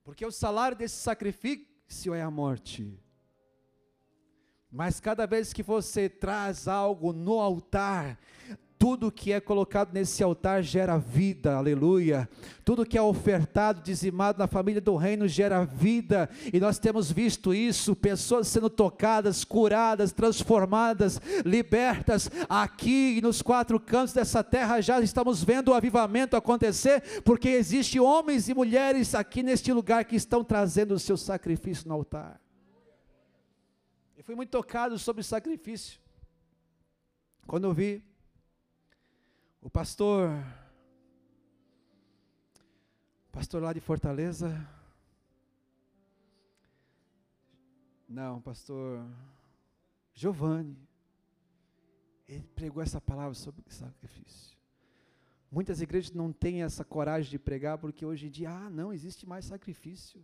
Porque 0.03 0.25
o 0.25 0.31
salário 0.31 0.75
desse 0.75 0.95
sacrifício 0.95 2.13
é 2.13 2.21
a 2.21 2.31
morte. 2.31 2.99
Mas 4.69 4.99
cada 4.99 5.27
vez 5.27 5.53
que 5.53 5.61
você 5.61 6.09
traz 6.09 6.67
algo 6.67 7.13
no 7.13 7.39
altar, 7.39 8.19
tudo 8.83 9.09
que 9.09 9.31
é 9.31 9.39
colocado 9.39 9.93
nesse 9.93 10.21
altar 10.21 10.61
gera 10.61 10.97
vida, 10.97 11.55
aleluia. 11.55 12.27
Tudo 12.65 12.85
que 12.85 12.97
é 12.97 13.01
ofertado, 13.01 13.81
dizimado 13.81 14.37
na 14.37 14.45
família 14.45 14.81
do 14.81 14.97
reino 14.97 15.25
gera 15.25 15.63
vida, 15.63 16.29
e 16.51 16.59
nós 16.59 16.79
temos 16.79 17.09
visto 17.09 17.53
isso: 17.53 17.95
pessoas 17.95 18.45
sendo 18.49 18.69
tocadas, 18.69 19.45
curadas, 19.45 20.11
transformadas, 20.11 21.21
libertas. 21.45 22.29
Aqui 22.49 23.21
nos 23.21 23.41
quatro 23.41 23.79
cantos 23.79 24.13
dessa 24.13 24.43
terra 24.43 24.81
já 24.81 24.99
estamos 24.99 25.41
vendo 25.41 25.69
o 25.69 25.73
avivamento 25.73 26.35
acontecer, 26.35 27.21
porque 27.23 27.47
existem 27.47 28.01
homens 28.01 28.49
e 28.49 28.53
mulheres 28.53 29.15
aqui 29.15 29.41
neste 29.41 29.71
lugar 29.71 30.03
que 30.03 30.17
estão 30.17 30.43
trazendo 30.43 30.93
o 30.93 30.99
seu 30.99 31.15
sacrifício 31.15 31.87
no 31.87 31.93
altar. 31.93 32.37
Eu 34.17 34.25
fui 34.25 34.35
muito 34.35 34.49
tocado 34.49 34.99
sobre 34.99 35.23
sacrifício. 35.23 36.01
Quando 37.47 37.63
eu 37.63 37.73
vi 37.73 38.03
o 39.63 39.69
pastor 39.69 40.29
Pastor 43.31 43.63
lá 43.63 43.73
de 43.73 43.79
Fortaleza. 43.79 44.69
Não, 48.07 48.39
pastor 48.39 49.03
Giovanni. 50.13 50.77
Ele 52.27 52.47
pregou 52.53 52.83
essa 52.83 53.01
palavra 53.01 53.33
sobre 53.33 53.63
sacrifício. 53.69 54.55
Muitas 55.51 55.81
igrejas 55.81 56.11
não 56.11 56.31
têm 56.31 56.61
essa 56.61 56.85
coragem 56.85 57.31
de 57.31 57.39
pregar 57.39 57.79
porque 57.79 58.05
hoje 58.05 58.27
em 58.27 58.29
dia, 58.29 58.51
ah, 58.51 58.69
não 58.69 58.93
existe 58.93 59.27
mais 59.27 59.45
sacrifício. 59.45 60.23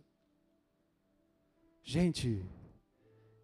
Gente, 1.82 2.48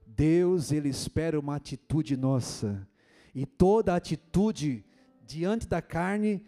Deus, 0.06 0.70
Ele 0.70 0.90
espera 0.90 1.40
uma 1.40 1.56
atitude 1.56 2.16
nossa. 2.16 2.88
E 3.34 3.44
toda 3.44 3.96
atitude 3.96 4.85
diante 5.26 5.66
da 5.66 5.82
carne, 5.82 6.44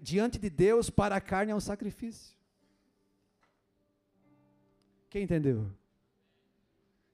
diante 0.00 0.38
de 0.38 0.48
Deus, 0.48 0.88
para 0.88 1.16
a 1.16 1.20
carne 1.20 1.52
é 1.52 1.54
um 1.54 1.60
sacrifício. 1.60 2.36
Quem 5.10 5.24
entendeu? 5.24 5.70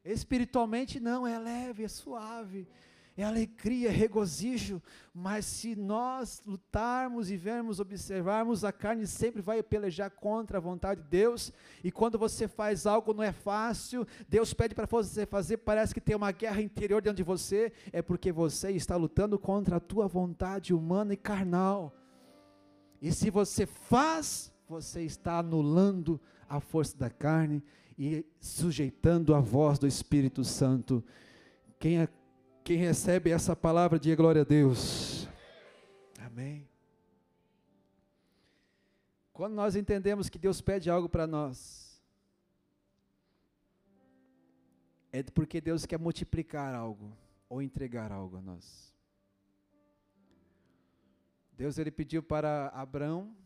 Espiritualmente 0.05 0.99
não, 0.99 1.27
é 1.27 1.39
leve, 1.39 1.85
é 1.85 1.89
suave 1.89 2.67
é 3.17 3.23
alegria, 3.23 3.89
é 3.89 3.93
regozijo, 3.93 4.83
mas 5.13 5.45
se 5.45 5.77
nós 5.77 6.41
lutarmos 6.47 7.31
e 7.31 7.37
vermos, 7.37 7.79
observarmos, 7.79 8.65
a 8.65 8.73
carne 8.73 9.07
sempre 9.07 9.43
vai 9.43 9.63
pelejar 9.63 10.11
contra 10.11 10.59
a 10.59 10.61
vontade 10.61 11.03
de 11.03 11.09
Deus, 11.09 11.53
e 11.85 11.93
quando 11.93 12.19
você 12.19 12.49
faz 12.49 12.87
algo 12.87 13.13
não 13.13 13.23
é 13.23 13.33
fácil, 13.33 14.07
Deus 14.29 14.55
pede 14.55 14.75
para 14.75 14.87
você 14.87 15.27
fazer, 15.27 15.59
parece 15.59 15.93
que 15.93 16.01
tem 16.01 16.17
uma 16.17 16.33
guerra 16.33 16.63
interior 16.63 17.03
dentro 17.03 17.19
de 17.19 17.23
você, 17.23 17.73
é 17.93 18.01
porque 18.01 18.33
você 18.33 18.71
está 18.71 18.97
lutando 18.97 19.39
contra 19.39 19.77
a 19.77 19.81
tua 19.81 20.09
vontade 20.09 20.73
humana 20.73 21.13
e 21.13 21.17
carnal. 21.17 21.95
E 23.01 23.13
se 23.13 23.31
você 23.31 23.67
faz, 23.67 24.53
você 24.69 25.03
está 25.03 25.39
anulando 25.39 26.21
a 26.49 26.61
força 26.61 26.97
da 26.97 27.11
carne 27.11 27.63
e 27.99 28.25
sujeitando 28.41 29.35
a 29.35 29.41
voz 29.41 29.79
do 29.79 29.87
Espírito 29.87 30.45
Santo. 30.45 31.05
Quem 31.79 32.01
é 32.01 32.09
quem 32.65 32.77
recebe 32.77 33.31
essa 33.31 33.57
palavra, 33.57 33.99
diga 33.99 34.17
glória 34.17 34.43
a 34.43 34.45
Deus. 34.45 35.29
Amém. 36.19 36.69
Quando 39.33 39.55
nós 39.55 39.75
entendemos 39.75 40.29
que 40.29 40.39
Deus 40.39 40.61
pede 40.61 40.89
algo 40.89 41.09
para 41.09 41.27
nós, 41.27 42.01
é 45.11 45.23
porque 45.23 45.61
Deus 45.61 45.85
quer 45.85 45.99
multiplicar 45.99 46.75
algo 46.75 47.17
ou 47.49 47.61
entregar 47.61 48.13
algo 48.13 48.37
a 48.37 48.41
nós. 48.41 48.95
Deus 51.53 51.79
ele 51.79 51.91
pediu 51.91 52.23
para 52.23 52.69
Abraão 52.69 53.37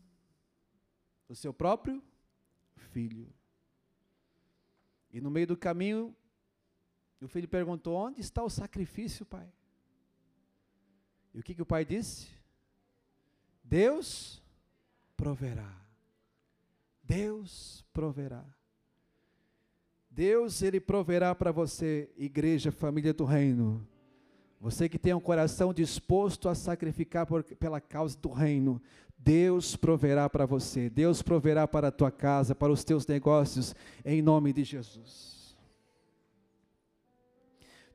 o 1.27 1.35
seu 1.35 1.53
próprio 1.53 2.01
filho. 2.75 3.27
E 5.11 5.19
no 5.19 5.29
meio 5.29 5.47
do 5.47 5.57
caminho, 5.57 6.15
e 7.21 7.25
o 7.25 7.27
filho 7.27 7.47
perguntou: 7.47 7.95
Onde 7.95 8.21
está 8.21 8.43
o 8.43 8.49
sacrifício, 8.49 9.25
pai? 9.25 9.47
E 11.33 11.39
o 11.39 11.43
que, 11.43 11.53
que 11.53 11.61
o 11.61 11.65
pai 11.65 11.85
disse? 11.85 12.27
Deus 13.63 14.41
proverá. 15.15 15.71
Deus 17.03 17.85
proverá. 17.93 18.43
Deus, 20.09 20.61
Ele 20.61 20.79
proverá 20.79 21.35
para 21.35 21.51
você, 21.51 22.09
igreja, 22.17 22.71
família 22.71 23.13
do 23.13 23.23
reino. 23.23 23.87
Você 24.59 24.89
que 24.89 24.97
tem 24.97 25.13
um 25.13 25.19
coração 25.19 25.71
disposto 25.71 26.49
a 26.49 26.55
sacrificar 26.55 27.27
por, 27.27 27.43
pela 27.43 27.79
causa 27.79 28.17
do 28.17 28.31
reino, 28.31 28.81
Deus 29.15 29.75
proverá 29.75 30.27
para 30.29 30.45
você, 30.45 30.89
Deus 30.89 31.21
proverá 31.21 31.67
para 31.67 31.89
a 31.89 31.91
tua 31.91 32.09
casa, 32.09 32.55
para 32.55 32.71
os 32.71 32.83
teus 32.83 33.05
negócios, 33.05 33.75
em 34.03 34.21
nome 34.21 34.51
de 34.51 34.63
Jesus. 34.63 35.36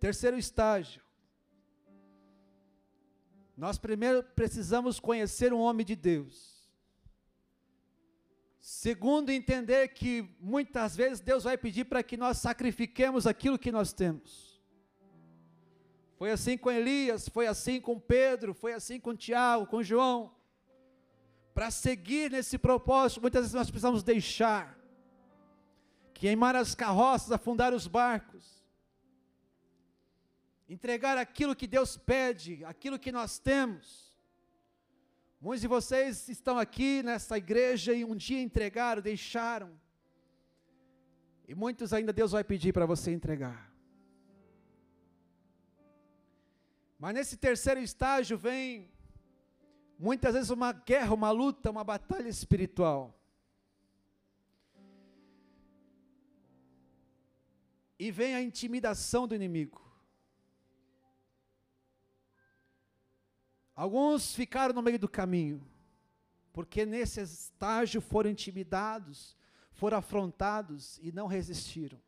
Terceiro 0.02 0.36
estágio. 0.36 1.00
Nós 3.56 3.78
primeiro 3.78 4.24
precisamos 4.24 4.98
conhecer 4.98 5.52
um 5.52 5.60
homem 5.60 5.86
de 5.86 5.94
Deus. 5.94 6.68
Segundo, 8.58 9.30
entender 9.30 9.86
que 9.94 10.28
muitas 10.40 10.96
vezes 10.96 11.20
Deus 11.20 11.44
vai 11.44 11.56
pedir 11.56 11.84
para 11.84 12.02
que 12.02 12.16
nós 12.16 12.38
sacrifiquemos 12.38 13.28
aquilo 13.28 13.56
que 13.56 13.70
nós 13.70 13.92
temos. 13.92 14.60
Foi 16.16 16.32
assim 16.32 16.58
com 16.58 16.68
Elias, 16.68 17.28
foi 17.28 17.46
assim 17.46 17.80
com 17.80 18.00
Pedro, 18.00 18.52
foi 18.52 18.72
assim 18.72 18.98
com 18.98 19.14
Tiago, 19.14 19.68
com 19.68 19.84
João. 19.84 20.34
Para 21.54 21.70
seguir 21.70 22.32
nesse 22.32 22.58
propósito, 22.58 23.20
muitas 23.20 23.42
vezes 23.42 23.54
nós 23.54 23.70
precisamos 23.70 24.02
deixar, 24.02 24.76
queimar 26.12 26.56
as 26.56 26.74
carroças, 26.74 27.30
afundar 27.30 27.72
os 27.72 27.86
barcos 27.86 28.62
entregar 30.72 31.18
aquilo 31.18 31.54
que 31.54 31.66
Deus 31.66 31.98
pede, 31.98 32.64
aquilo 32.64 32.98
que 32.98 33.12
nós 33.12 33.38
temos. 33.38 33.87
Muitos 35.38 35.61
de 35.61 35.68
vocês 35.68 36.28
estão 36.30 36.58
aqui 36.58 37.02
nessa 37.02 37.37
igreja 37.37 37.92
e 37.92 38.04
um 38.04 38.16
dia 38.16 38.40
entregaram, 38.40 39.02
deixaram. 39.02 39.70
E 41.46 41.54
muitos 41.54 41.92
ainda 41.92 42.11
Deus 42.11 42.32
vai 42.32 42.42
pedir 42.42 42.72
para 42.72 42.87
você 42.87 43.11
entregar. 43.12 43.70
Mas 46.98 47.14
nesse 47.14 47.37
terceiro 47.37 47.80
estágio 47.80 48.38
vem 48.38 48.90
muitas 49.98 50.32
vezes 50.32 50.48
uma 50.48 50.72
guerra, 50.72 51.12
uma 51.12 51.30
luta, 51.30 51.70
uma 51.70 51.85
batalha 51.85 52.28
espiritual. 52.28 53.14
E 57.98 58.11
vem 58.11 58.35
a 58.35 58.40
intimidação 58.40 59.28
do 59.28 59.35
inimigo. 59.35 59.82
Alguns 63.83 64.33
ficaram 64.33 64.73
no 64.73 64.81
meio 64.81 64.97
do 64.97 65.09
caminho, 65.09 65.61
porque 66.53 66.87
nesse 66.87 67.21
estágio 67.21 68.01
foram 68.01 68.31
intimidados, 68.31 69.37
foram 69.73 69.99
afrontados 69.99 71.01
e 71.03 71.11
não 71.11 71.27
resistiram. 71.27 72.01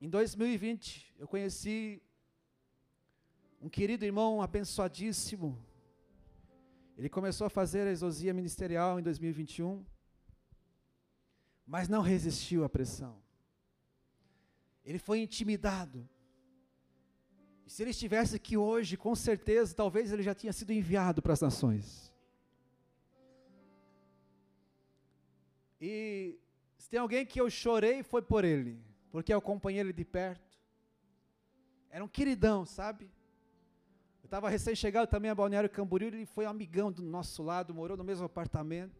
Em 0.00 0.08
2020, 0.08 1.14
eu 1.16 1.28
conheci 1.28 2.02
um 3.62 3.68
querido 3.68 4.04
irmão 4.04 4.42
abençoadíssimo. 4.42 5.56
Ele 6.96 7.08
começou 7.08 7.46
a 7.46 7.50
fazer 7.50 7.86
a 7.86 7.92
exosia 7.92 8.34
ministerial 8.34 8.98
em 8.98 9.02
2021, 9.04 9.86
mas 11.64 11.88
não 11.88 12.02
resistiu 12.02 12.64
à 12.64 12.68
pressão. 12.68 13.22
Ele 14.84 14.98
foi 14.98 15.20
intimidado 15.20 16.04
e 17.68 17.70
se 17.70 17.82
ele 17.82 17.90
estivesse 17.90 18.34
aqui 18.34 18.56
hoje, 18.56 18.96
com 18.96 19.14
certeza, 19.14 19.74
talvez 19.74 20.10
ele 20.10 20.22
já 20.22 20.34
tinha 20.34 20.54
sido 20.54 20.72
enviado 20.72 21.20
para 21.20 21.34
as 21.34 21.42
nações. 21.42 22.10
E 25.78 26.38
se 26.78 26.88
tem 26.88 26.98
alguém 26.98 27.26
que 27.26 27.38
eu 27.38 27.50
chorei, 27.50 28.02
foi 28.02 28.22
por 28.22 28.42
ele, 28.42 28.82
porque 29.10 29.34
eu 29.34 29.36
acompanhei 29.36 29.80
ele 29.80 29.92
de 29.92 30.02
perto. 30.02 30.58
Era 31.90 32.02
um 32.02 32.08
queridão, 32.08 32.64
sabe? 32.64 33.04
Eu 34.22 34.28
estava 34.28 34.48
recém-chegado 34.48 35.06
também 35.06 35.30
a 35.30 35.34
Balneário 35.34 35.68
Camboriú, 35.68 36.08
ele 36.08 36.24
foi 36.24 36.46
amigão 36.46 36.90
do 36.90 37.02
nosso 37.02 37.42
lado, 37.42 37.74
morou 37.74 37.98
no 37.98 38.02
mesmo 38.02 38.24
apartamento. 38.24 38.98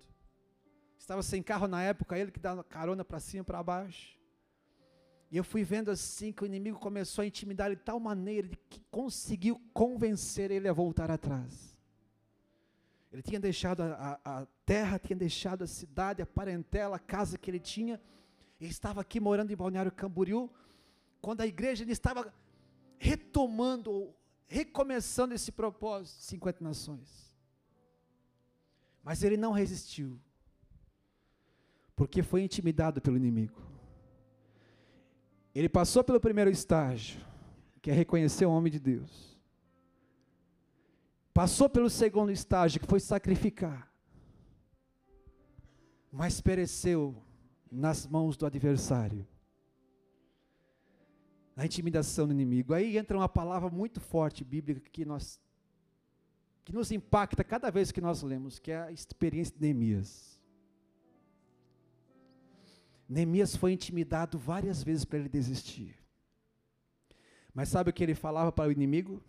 Estava 0.98 1.22
sem 1.22 1.42
carro 1.42 1.66
na 1.66 1.83
época, 1.83 2.18
ele 2.18 2.31
que 2.31 2.38
dava 2.38 2.62
carona 2.62 3.02
para 3.02 3.18
cima 3.18 3.40
e 3.40 3.46
para 3.46 3.62
baixo. 3.62 4.17
E 5.31 5.37
eu 5.37 5.45
fui 5.45 5.62
vendo 5.62 5.91
assim 5.91 6.33
que 6.33 6.43
o 6.43 6.47
inimigo 6.47 6.79
começou 6.79 7.23
a 7.23 7.27
intimidar 7.27 7.71
de 7.71 7.77
tal 7.77 8.01
maneira 8.01 8.49
que 8.71 8.81
conseguiu 8.91 9.61
convencer 9.75 10.50
ele 10.50 10.67
a 10.67 10.73
voltar 10.73 11.11
atrás. 11.11 11.77
Ele 13.13 13.23
tinha 13.23 13.40
deixado 13.40 13.83
a, 13.83 14.21
a, 14.25 14.40
a, 14.40 14.46
terra, 14.65 14.98
tinha 14.98 15.17
deixado 15.17 15.65
a 15.65 15.67
cidade, 15.67 16.23
a 16.23 16.27
parentela, 16.27 16.96
a 16.96 16.98
casa 16.98 17.38
que 17.38 17.50
ele 17.50 17.61
tinha, 17.61 18.00
e 18.61 18.67
estava 18.67 19.00
aqui 19.00 19.21
morando 19.21 19.52
em 19.52 19.57
Balneário 19.57 19.92
Camboriú, 19.92 20.50
quando 21.21 21.42
a 21.42 21.46
igreja 21.46 21.85
estava 21.90 22.33
retomando, 22.98 24.15
recomeçando 24.46 25.35
esse 25.35 25.52
propósito, 25.52 26.23
50 26.23 26.65
nações. 26.65 27.37
Mas 29.02 29.23
ele 29.23 29.37
não 29.37 29.52
resistiu, 29.52 30.19
porque 31.94 32.23
foi 32.23 32.42
intimidado 32.42 33.00
pelo 33.00 33.17
inimigo. 33.17 33.77
Ele 35.59 35.69
passou 35.69 36.04
pelo 36.04 36.21
primeiro 36.21 36.48
estágio, 36.48 37.21
que 37.83 37.90
é 37.90 37.92
reconhecer 37.92 38.46
o 38.46 38.52
homem 38.52 38.71
de 38.71 38.79
Deus. 38.79 39.37
Passou 41.35 41.69
pelo 41.69 41.90
segundo 41.90 42.31
estágio, 42.31 42.81
que 42.81 42.87
foi 42.87 43.00
sacrificar. 43.00 43.92
Mas 46.13 46.40
pereceu 46.40 47.21
nas 47.73 48.06
mãos 48.06 48.37
do 48.37 48.46
adversário. 48.46 49.27
Na 51.56 51.67
intimidação 51.67 52.29
do 52.29 52.33
inimigo. 52.33 52.73
Aí 52.73 52.96
entra 52.96 53.17
uma 53.17 53.29
palavra 53.29 53.69
muito 53.69 53.98
forte 53.98 54.44
bíblica 54.44 54.88
que 54.88 55.04
nós 55.04 55.40
que 56.65 56.73
nos 56.73 56.92
impacta 56.92 57.42
cada 57.42 57.69
vez 57.69 57.90
que 57.90 58.00
nós 58.00 58.23
lemos, 58.23 58.61
que 58.61 58.71
é 58.71 58.83
a 58.83 58.92
experiência 58.92 59.52
de 59.56 59.61
Neemias. 59.61 60.38
Neemias 63.09 63.56
foi 63.56 63.73
intimidado 63.73 64.38
várias 64.38 64.83
vezes 64.83 65.04
para 65.04 65.19
ele 65.19 65.29
desistir. 65.29 65.96
Mas 67.54 67.71
sabe 67.71 67.90
o 67.90 67.92
que 67.92 68.02
ele 68.02 68.15
falava 68.15 68.52
para 68.52 68.69
o 68.69 68.73
inimigo? 68.73 69.23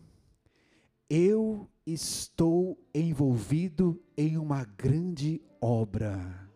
Eu 1.10 1.68
estou 1.86 2.78
envolvido 2.94 4.04
em 4.18 4.38
uma 4.38 4.66
grande 4.66 5.42
obra. 5.62 6.50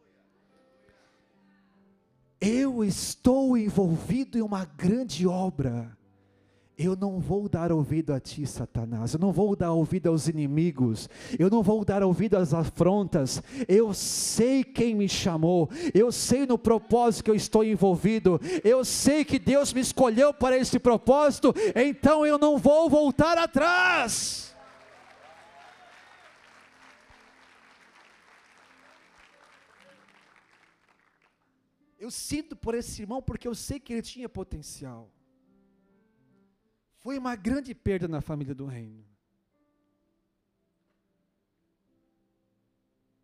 Eu 2.39 2.83
estou 2.83 3.57
envolvido 3.57 4.37
em 4.37 4.41
uma 4.41 4.65
grande 4.65 5.25
obra. 5.25 5.97
Eu 6.75 6.95
não 6.95 7.19
vou 7.19 7.47
dar 7.47 7.71
ouvido 7.71 8.11
a 8.13 8.19
ti, 8.19 8.47
Satanás. 8.47 9.13
Eu 9.13 9.19
não 9.19 9.31
vou 9.31 9.55
dar 9.55 9.71
ouvido 9.71 10.07
aos 10.07 10.27
inimigos. 10.27 11.07
Eu 11.37 11.47
não 11.47 11.61
vou 11.61 11.85
dar 11.85 12.01
ouvido 12.01 12.35
às 12.35 12.51
afrontas. 12.51 13.43
Eu 13.67 13.93
sei 13.93 14.63
quem 14.63 14.95
me 14.95 15.07
chamou. 15.07 15.69
Eu 15.93 16.11
sei 16.11 16.47
no 16.47 16.57
propósito 16.57 17.25
que 17.25 17.29
eu 17.29 17.35
estou 17.35 17.63
envolvido. 17.63 18.41
Eu 18.63 18.83
sei 18.83 19.23
que 19.23 19.37
Deus 19.37 19.71
me 19.71 19.81
escolheu 19.81 20.33
para 20.33 20.57
esse 20.57 20.79
propósito. 20.79 21.53
Então 21.75 22.25
eu 22.25 22.39
não 22.39 22.57
vou 22.57 22.89
voltar 22.89 23.37
atrás. 23.37 24.55
Eu 31.99 32.09
sinto 32.09 32.55
por 32.55 32.73
esse 32.73 33.03
irmão 33.03 33.21
porque 33.21 33.47
eu 33.47 33.53
sei 33.53 33.79
que 33.79 33.93
ele 33.93 34.01
tinha 34.01 34.27
potencial. 34.27 35.12
Foi 37.03 37.17
uma 37.17 37.35
grande 37.35 37.75
perda 37.75 38.07
na 38.07 38.21
família 38.21 38.55
do 38.55 38.65
reino. 38.65 39.05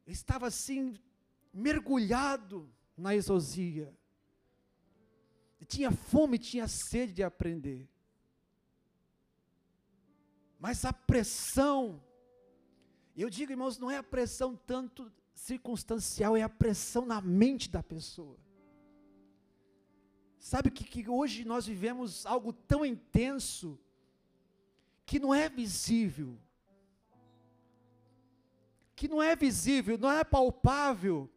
Estava 0.05 0.47
assim, 0.47 0.95
mergulhado 1.53 2.69
na 2.97 3.15
exosia. 3.15 3.97
tinha 5.65 5.91
fome, 5.91 6.37
tinha 6.37 6.67
sede 6.67 7.13
de 7.13 7.23
aprender. 7.23 7.87
Mas 10.59 10.83
a 10.83 10.91
pressão, 10.91 12.03
eu 13.15 13.29
digo, 13.29 13.53
irmãos, 13.53 13.77
não 13.77 13.89
é 13.89 13.95
a 13.97 14.03
pressão 14.03 14.57
tanto 14.57 15.09
circunstancial, 15.33 16.35
é 16.35 16.41
a 16.41 16.49
pressão 16.49 17.05
na 17.05 17.21
mente 17.21 17.69
da 17.69 17.81
pessoa. 17.81 18.37
Sabe 20.39 20.71
que, 20.71 20.85
que 20.85 21.09
hoje 21.09 21.43
nós 21.43 21.67
vivemos 21.67 22.25
algo 22.25 22.53
tão 22.53 22.85
intenso 22.85 23.77
que 25.05 25.19
não 25.19 25.33
é 25.33 25.49
visível, 25.49 26.37
que 28.95 29.07
não 29.07 29.21
é 29.21 29.35
visível, 29.35 29.97
não 29.97 30.11
é 30.11 30.23
palpável, 30.23 31.29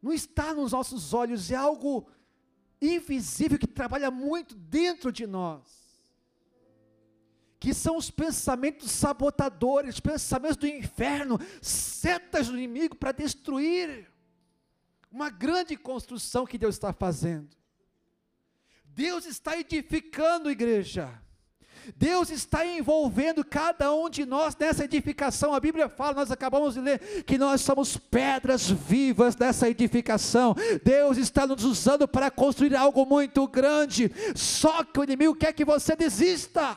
não 0.00 0.12
está 0.12 0.54
nos 0.54 0.72
nossos 0.72 1.12
olhos, 1.12 1.50
é 1.50 1.56
algo 1.56 2.08
invisível 2.80 3.58
que 3.58 3.66
trabalha 3.66 4.10
muito 4.10 4.54
dentro 4.54 5.12
de 5.12 5.26
nós. 5.26 5.62
Que 7.60 7.74
são 7.74 7.96
os 7.96 8.10
pensamentos 8.10 8.90
sabotadores, 8.92 9.98
pensamentos 9.98 10.56
do 10.56 10.66
inferno, 10.66 11.38
setas 11.60 12.48
do 12.48 12.56
inimigo 12.56 12.96
para 12.96 13.12
destruir 13.12 14.08
uma 15.10 15.28
grande 15.28 15.76
construção 15.76 16.46
que 16.46 16.56
Deus 16.56 16.76
está 16.76 16.92
fazendo. 16.92 17.58
Deus 18.98 19.26
está 19.26 19.56
edificando, 19.56 20.50
igreja. 20.50 21.08
Deus 21.96 22.30
está 22.30 22.66
envolvendo 22.66 23.44
cada 23.44 23.94
um 23.94 24.10
de 24.10 24.26
nós 24.26 24.56
nessa 24.56 24.84
edificação. 24.86 25.54
A 25.54 25.60
Bíblia 25.60 25.88
fala, 25.88 26.14
nós 26.14 26.32
acabamos 26.32 26.74
de 26.74 26.80
ler, 26.80 27.22
que 27.22 27.38
nós 27.38 27.60
somos 27.60 27.96
pedras 27.96 28.68
vivas 28.68 29.36
dessa 29.36 29.70
edificação. 29.70 30.52
Deus 30.82 31.16
está 31.16 31.46
nos 31.46 31.62
usando 31.62 32.08
para 32.08 32.28
construir 32.28 32.74
algo 32.74 33.06
muito 33.06 33.46
grande. 33.46 34.10
Só 34.34 34.82
que 34.82 34.98
o 34.98 35.04
inimigo 35.04 35.36
quer 35.36 35.52
que 35.52 35.64
você 35.64 35.94
desista. 35.94 36.76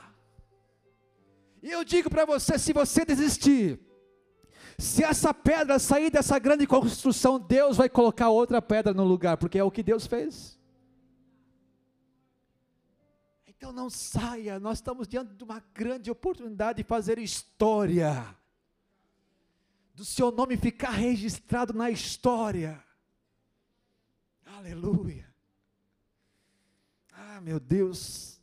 E 1.63 1.71
eu 1.71 1.83
digo 1.83 2.07
para 2.07 2.23
você: 2.23 2.59
se 2.59 2.71
você 2.71 3.03
desistir, 3.03 3.79
se 4.77 5.03
essa 5.03 5.33
pedra 5.33 5.79
sair 5.79 6.11
dessa 6.11 6.37
grande 6.37 6.67
construção, 6.67 7.39
Deus 7.39 7.77
vai 7.77 7.89
colocar 7.89 8.29
outra 8.29 8.61
pedra 8.61 8.93
no 8.93 9.05
lugar, 9.05 9.37
porque 9.37 9.57
é 9.57 9.63
o 9.63 9.71
que 9.71 9.81
Deus 9.81 10.05
fez. 10.05 10.60
Então 13.61 13.71
não 13.71 13.91
saia, 13.91 14.59
nós 14.59 14.79
estamos 14.79 15.07
diante 15.07 15.35
de 15.35 15.43
uma 15.43 15.63
grande 15.71 16.09
oportunidade 16.09 16.77
de 16.77 16.83
fazer 16.83 17.19
história, 17.19 18.35
do 19.93 20.03
seu 20.03 20.31
nome 20.31 20.57
ficar 20.57 20.89
registrado 20.89 21.71
na 21.71 21.91
história. 21.91 22.83
Aleluia. 24.43 25.31
Ah, 27.13 27.39
meu 27.39 27.59
Deus, 27.59 28.41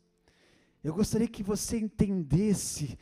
eu 0.85 0.95
gostaria 0.95 1.27
que 1.27 1.43
você 1.43 1.79
entendesse, 1.79 2.97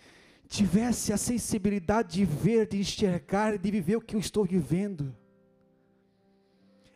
tivesse 0.49 1.13
a 1.13 1.19
sensibilidade 1.19 2.15
de 2.15 2.25
ver, 2.25 2.67
de 2.67 2.79
enxergar, 2.79 3.59
de 3.59 3.71
viver 3.71 3.97
o 3.97 4.01
que 4.01 4.17
eu 4.17 4.21
estou 4.21 4.47
vivendo. 4.47 5.15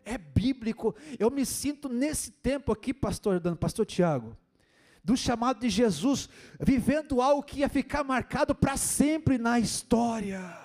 É 0.03 0.17
bíblico. 0.17 0.95
Eu 1.19 1.31
me 1.31 1.45
sinto 1.45 1.91
nesse 1.91 2.31
tempo 2.31 2.73
aqui, 2.73 2.95
pastor 2.95 3.39
Dan, 3.39 3.55
pastor 3.55 3.85
Tiago 3.85 4.35
do 5.11 5.17
chamado 5.17 5.59
de 5.59 5.69
Jesus, 5.69 6.29
vivendo 6.61 7.21
algo 7.21 7.43
que 7.43 7.59
ia 7.61 7.69
ficar 7.69 8.05
marcado 8.05 8.55
para 8.55 8.77
sempre 8.77 9.39
na 9.39 9.59
história. 9.59 10.57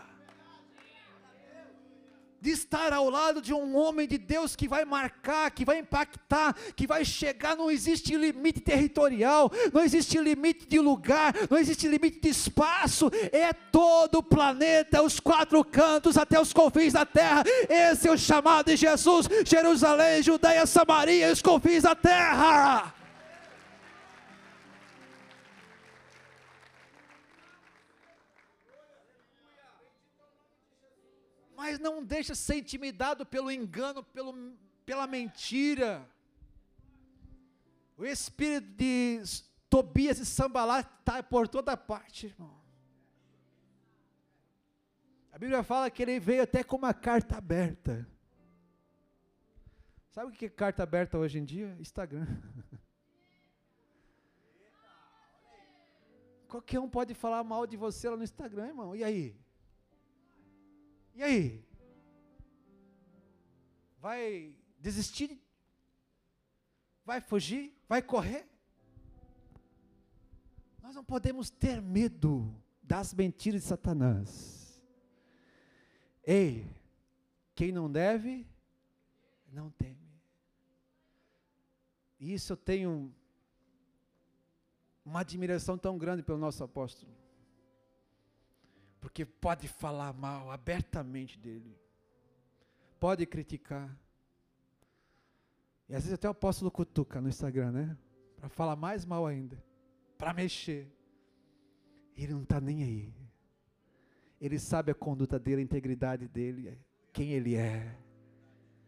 De 2.39 2.51
estar 2.51 2.93
ao 2.93 3.09
lado 3.09 3.41
de 3.41 3.51
um 3.51 3.75
homem 3.75 4.07
de 4.07 4.19
Deus 4.19 4.55
que 4.55 4.67
vai 4.67 4.85
marcar, 4.85 5.49
que 5.49 5.65
vai 5.65 5.79
impactar, 5.79 6.55
que 6.75 6.85
vai 6.85 7.03
chegar, 7.03 7.55
não 7.55 7.71
existe 7.71 8.15
limite 8.15 8.59
territorial, 8.59 9.51
não 9.73 9.81
existe 9.81 10.19
limite 10.19 10.67
de 10.67 10.79
lugar, 10.79 11.33
não 11.49 11.57
existe 11.57 11.87
limite 11.87 12.19
de 12.19 12.29
espaço, 12.29 13.09
é 13.31 13.51
todo 13.51 14.19
o 14.19 14.23
planeta, 14.23 15.01
os 15.01 15.19
quatro 15.19 15.65
cantos, 15.65 16.19
até 16.19 16.39
os 16.39 16.53
confins 16.53 16.93
da 16.93 17.03
terra. 17.03 17.43
Esse 17.67 18.07
é 18.07 18.11
o 18.11 18.17
chamado 18.17 18.67
de 18.67 18.75
Jesus, 18.75 19.27
Jerusalém, 19.43 20.21
Judeia, 20.21 20.67
Samaria, 20.67 21.33
os 21.33 21.41
confins 21.41 21.81
da 21.81 21.95
terra. 21.95 22.93
Mas 31.66 31.80
não 31.80 32.03
deixa 32.03 32.36
ser 32.36 32.57
intimidado 32.57 33.26
pelo 33.26 33.51
engano, 33.51 34.03
pelo, 34.03 34.55
pela 34.86 35.07
mentira. 35.07 36.07
O 37.97 38.05
espírito 38.05 38.68
de 38.78 39.20
Tobias 39.68 40.20
e 40.20 40.26
Sambalá 40.28 40.82
está 40.82 41.24
por 41.24 41.47
toda 41.47 41.76
parte, 41.76 42.28
irmão. 42.28 42.55
A 45.32 45.39
Bíblia 45.39 45.63
fala 45.63 45.89
que 45.89 46.03
ele 46.03 46.20
veio 46.20 46.43
até 46.43 46.63
com 46.63 46.76
uma 46.76 46.93
carta 46.93 47.36
aberta. 47.36 48.07
Sabe 50.11 50.32
o 50.32 50.36
que 50.36 50.45
é 50.45 50.49
carta 50.49 50.84
aberta 50.84 51.18
hoje 51.18 51.39
em 51.39 51.43
dia? 51.43 51.76
Instagram. 51.80 52.28
Qualquer 56.47 56.80
um 56.80 56.88
pode 56.88 57.16
falar 57.16 57.43
mal 57.43 57.66
de 57.66 57.76
você 57.76 58.07
lá 58.07 58.16
no 58.16 58.24
Instagram, 58.24 58.68
irmão. 58.68 58.95
E 58.95 59.03
aí? 59.03 59.36
E 61.16 61.24
aí? 61.24 61.66
Vai 63.99 64.53
desistir? 64.80 65.41
Vai 67.05 67.22
fugir? 67.22 67.74
Vai 67.88 68.01
correr? 68.01 68.45
Nós 70.82 70.93
não 70.93 71.03
podemos 71.03 71.49
ter 71.49 71.82
medo 71.82 72.53
das 72.84 73.13
mentiras 73.13 73.61
de 73.61 73.68
Satanás. 73.68 74.84
Ei, 76.24 76.68
quem 77.55 77.72
não 77.72 77.89
deve, 77.89 78.45
não 79.51 79.72
teme. 79.72 79.95
E 82.20 82.34
isso 82.34 82.51
eu 82.51 82.57
tenho 82.57 83.13
uma 85.05 85.22
admiração 85.22 85.78
tão 85.78 85.97
grande 85.97 86.24
pelo 86.24 86.38
nosso 86.38 86.63
apóstolo 86.63 87.14
porque 89.05 89.23
pode 89.23 89.67
falar 89.67 90.11
mal 90.13 90.49
abertamente 90.49 91.37
dele, 91.37 91.79
pode 92.99 93.23
criticar. 93.27 93.95
E 95.87 95.93
às 95.93 96.01
vezes 96.01 96.13
até 96.13 96.27
o 96.27 96.31
apóstolo 96.31 96.71
cutuca 96.71 97.21
no 97.21 97.29
Instagram, 97.29 97.71
né? 97.71 97.97
Para 98.35 98.49
falar 98.49 98.75
mais 98.75 99.05
mal 99.05 99.27
ainda, 99.27 99.63
para 100.17 100.33
mexer. 100.33 100.91
Ele 102.17 102.33
não 102.33 102.41
está 102.41 102.59
nem 102.59 102.81
aí. 102.81 103.13
Ele 104.41 104.57
sabe 104.57 104.91
a 104.91 104.95
conduta 104.95 105.37
dele, 105.37 105.61
a 105.61 105.65
integridade 105.65 106.27
dele, 106.27 106.75
quem 107.13 107.31
ele 107.31 107.53
é. 107.53 107.95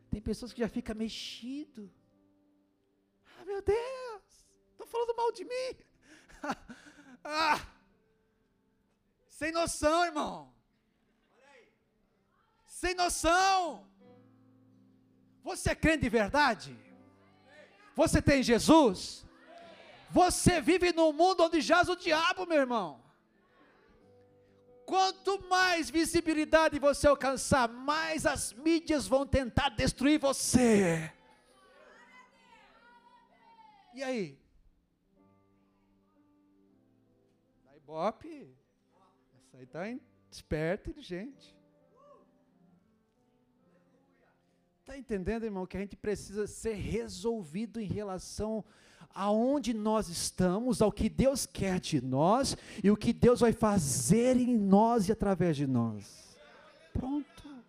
Tem 0.09 0.20
pessoas 0.20 0.51
que 0.51 0.61
já 0.61 0.68
ficam 0.68 0.95
mexido. 0.95 1.91
Ah, 3.39 3.45
meu 3.45 3.61
Deus, 3.61 4.49
estão 4.72 4.88
falando 4.88 5.15
mal 5.15 5.32
de 5.32 5.43
mim. 5.43 5.76
ah, 7.24 7.77
Sem 9.40 9.52
noção, 9.52 10.04
irmão. 10.04 10.52
Sem 12.66 12.96
noção. 12.96 13.88
Você 15.44 15.70
é 15.70 15.76
crente 15.76 16.02
de 16.06 16.10
verdade? 16.10 16.76
Você 17.96 18.20
tem 18.20 18.42
Jesus? 18.42 19.24
Você 20.10 20.60
vive 20.60 20.92
num 20.92 21.14
mundo 21.14 21.44
onde 21.44 21.62
jaz 21.62 21.88
o 21.88 21.96
diabo, 21.96 22.48
meu 22.48 22.58
irmão. 22.58 23.00
Quanto 24.88 25.40
mais 25.48 25.88
visibilidade 25.88 26.80
você 26.80 27.08
alcançar, 27.08 27.70
mais 27.70 28.26
as 28.26 28.54
mídias 28.54 29.06
vão 29.06 29.24
tentar 29.24 29.70
destruir 29.70 30.20
você. 30.20 31.14
E 33.94 34.02
aí? 34.02 34.40
Dá 37.66 37.76
ibope. 37.76 38.57
Está 39.78 40.00
esperta, 40.32 40.90
inteligente. 40.90 41.56
Está 44.80 44.98
entendendo, 44.98 45.44
irmão, 45.44 45.68
que 45.68 45.78
a 45.78 45.80
gente 45.80 45.96
precisa 45.96 46.48
ser 46.48 46.74
resolvido 46.74 47.80
em 47.80 47.86
relação 47.86 48.66
aonde 49.14 49.74
nós 49.74 50.10
estamos, 50.10 50.82
ao 50.82 50.92
que 50.92 51.10
Deus 51.10 51.46
quer 51.46 51.80
de 51.80 52.02
nós 52.02 52.58
e 52.84 52.90
o 52.90 52.98
que 52.98 53.14
Deus 53.14 53.42
vai 53.42 53.54
fazer 53.54 54.38
em 54.38 54.58
nós 54.58 55.10
e 55.10 55.12
através 55.12 55.56
de 55.56 55.68
nós. 55.68 56.36
Pronto. 56.92 57.64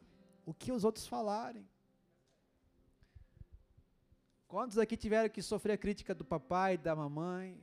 O 0.47 0.55
que 0.55 0.73
os 0.73 0.85
outros 0.85 1.07
falarem. 1.07 1.69
Quantos 4.47 4.79
aqui 4.79 4.97
tiveram 4.97 5.29
que 5.29 5.43
sofrer 5.43 5.75
a 5.75 5.79
crítica 5.79 6.15
do 6.15 6.25
papai, 6.25 6.79
da 6.79 6.97
mamãe? 6.97 7.61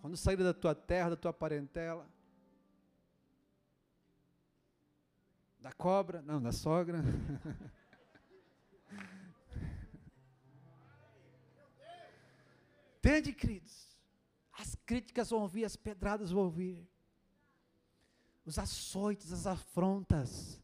Quando 0.00 0.16
saíram 0.16 0.44
da 0.44 0.54
tua 0.54 0.76
terra, 0.76 1.10
da 1.10 1.16
tua 1.16 1.32
parentela? 1.32 2.06
Da 5.60 5.72
cobra? 5.72 6.22
Não, 6.22 6.40
da 6.40 6.52
sogra. 6.52 7.02
Entende, 12.98 13.32
queridos? 13.32 13.88
As 14.52 14.74
críticas 14.86 15.30
vão 15.30 15.46
vir, 15.48 15.64
as 15.64 15.76
pedradas 15.76 16.30
vão 16.30 16.50
vir, 16.50 16.86
os 18.44 18.58
açoites, 18.58 19.32
as 19.32 19.46
afrontas. 19.46 20.62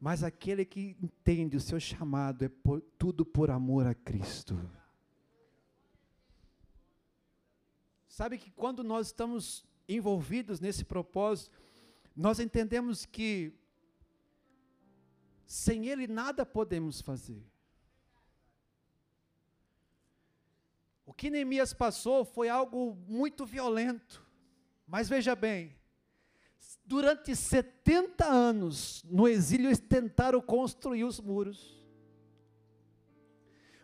Mas 0.00 0.22
aquele 0.22 0.64
que 0.64 0.96
entende 1.02 1.56
o 1.56 1.60
seu 1.60 1.80
chamado 1.80 2.44
é 2.44 2.48
por, 2.48 2.80
tudo 2.98 3.24
por 3.24 3.50
amor 3.50 3.86
a 3.86 3.94
Cristo. 3.94 4.58
Sabe 8.06 8.38
que 8.38 8.50
quando 8.50 8.84
nós 8.84 9.08
estamos 9.08 9.64
envolvidos 9.88 10.60
nesse 10.60 10.84
propósito, 10.84 11.60
nós 12.14 12.38
entendemos 12.38 13.06
que 13.06 13.52
sem 15.48 15.86
Ele 15.86 16.06
nada 16.06 16.44
podemos 16.44 17.00
fazer. 17.00 17.42
O 21.06 21.12
que 21.14 21.30
Neemias 21.30 21.72
passou 21.72 22.22
foi 22.22 22.50
algo 22.50 22.94
muito 23.08 23.46
violento. 23.46 24.22
Mas 24.86 25.08
veja 25.08 25.34
bem, 25.34 25.74
durante 26.84 27.34
70 27.34 28.26
anos 28.26 29.02
no 29.10 29.26
exílio 29.26 29.68
eles 29.68 29.78
tentaram 29.78 30.40
construir 30.40 31.04
os 31.04 31.18
muros. 31.18 31.82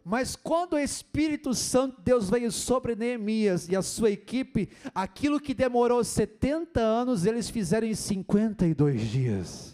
Mas 0.05 0.37
quando 0.37 0.75
o 0.75 0.79
Espírito 0.79 1.55
Santo 1.55 1.99
Deus 2.03 2.29
veio 2.29 2.53
sobre 2.53 2.95
Neemias 2.95 3.71
e 3.71 3.75
a 3.75 3.81
sua 3.81 4.11
equipe, 4.11 4.69
aquilo 4.95 5.41
que 5.41 5.55
demorou 5.55 6.05
70 6.05 6.79
anos, 6.79 7.25
eles 7.25 7.49
fizeram 7.49 7.87
em 7.87 7.95
52 7.95 9.01
dias. 9.01 9.74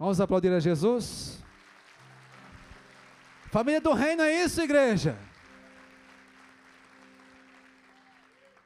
Vamos 0.00 0.18
aplaudir 0.18 0.50
a 0.50 0.58
Jesus? 0.58 1.44
Família 3.50 3.82
do 3.82 3.92
reino 3.92 4.22
é 4.22 4.44
isso, 4.44 4.62
igreja. 4.62 5.14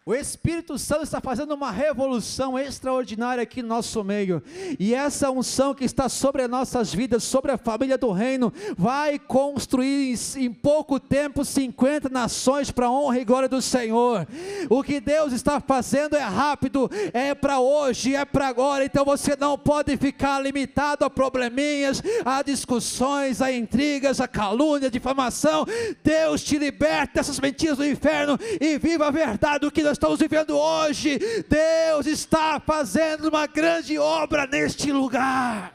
O 0.07 0.15
Espírito 0.15 0.77
Santo 0.77 1.05
está 1.05 1.19
fazendo 1.19 1.55
uma 1.55 1.71
revolução 1.71 2.59
extraordinária 2.59 3.43
aqui 3.43 3.63
no 3.63 3.69
nosso 3.69 4.05
meio. 4.05 4.43
E 4.79 4.95
essa 4.95 5.31
unção 5.31 5.73
que 5.73 5.83
está 5.83 6.11
sobre 6.11 6.43
as 6.43 6.51
nossas 6.51 6.93
vidas, 6.93 7.25
sobre 7.25 7.51
a 7.51 7.57
família 7.57 7.97
do 7.97 8.13
reino, 8.13 8.53
vai 8.77 9.19
construir 9.19 10.15
em, 10.37 10.53
pouco 10.53 11.01
tempo 11.01 11.43
50 11.43 12.11
nações 12.11 12.71
para 12.71 12.85
a 12.85 12.91
honra 12.91 13.19
e 13.19 13.25
glória 13.25 13.49
do 13.49 13.63
Senhor. 13.63 14.29
O 14.69 14.83
que 14.83 15.01
Deus 15.01 15.33
está 15.33 15.59
fazendo 15.59 16.17
é 16.17 16.23
rápido, 16.23 16.91
é 17.15 17.35
para 17.35 17.61
hoje, 17.61 18.15
é 18.15 18.27
para 18.27 18.47
agora. 18.47 18.85
Então 18.85 19.07
você 19.07 19.35
não 19.35 19.57
pode 19.57 19.97
ficar 19.97 20.39
limitado 20.39 21.07
a 21.07 21.09
probleminhas, 21.09 22.03
a 22.27 22.43
discussões, 22.43 23.41
a 23.41 23.51
intrigas, 23.51 24.21
a 24.21 24.29
calúnia, 24.29 24.89
a 24.89 24.93
difamação. 24.93 25.65
Deus 26.05 26.45
te 26.45 26.59
liberta 26.59 27.15
dessas 27.15 27.41
mentiras 27.41 27.79
do 27.79 27.87
inferno 27.87 28.39
e 28.61 28.77
viva 28.77 29.07
a 29.07 29.11
verdade 29.11 29.61
do 29.61 29.73
que 29.73 29.83
nós 29.83 29.94
estamos 29.95 30.19
vivendo 30.19 30.57
hoje, 30.59 31.19
Deus 31.49 32.07
está 32.07 32.61
fazendo 32.61 33.29
uma 33.29 33.47
grande 33.47 33.99
obra 33.99 34.47
neste 34.47 34.93
lugar. 34.93 35.73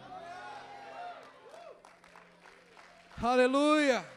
Aleluia. 3.22 4.08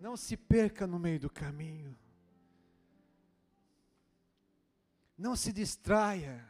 Não 0.00 0.16
se 0.16 0.36
perca 0.36 0.86
no 0.86 0.98
meio 0.98 1.18
do 1.18 1.28
caminho. 1.28 1.96
Não 5.18 5.34
se 5.34 5.52
distraia 5.52 6.46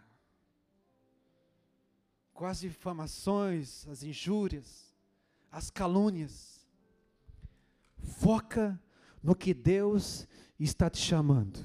com 2.34 2.44
as 2.44 2.60
difamações, 2.60 3.88
as 3.88 4.02
injúrias, 4.02 4.94
as 5.50 5.70
calúnias. 5.70 6.55
Foca 8.06 8.80
no 9.22 9.34
que 9.34 9.52
Deus 9.52 10.26
está 10.58 10.88
te 10.88 10.98
chamando. 10.98 11.64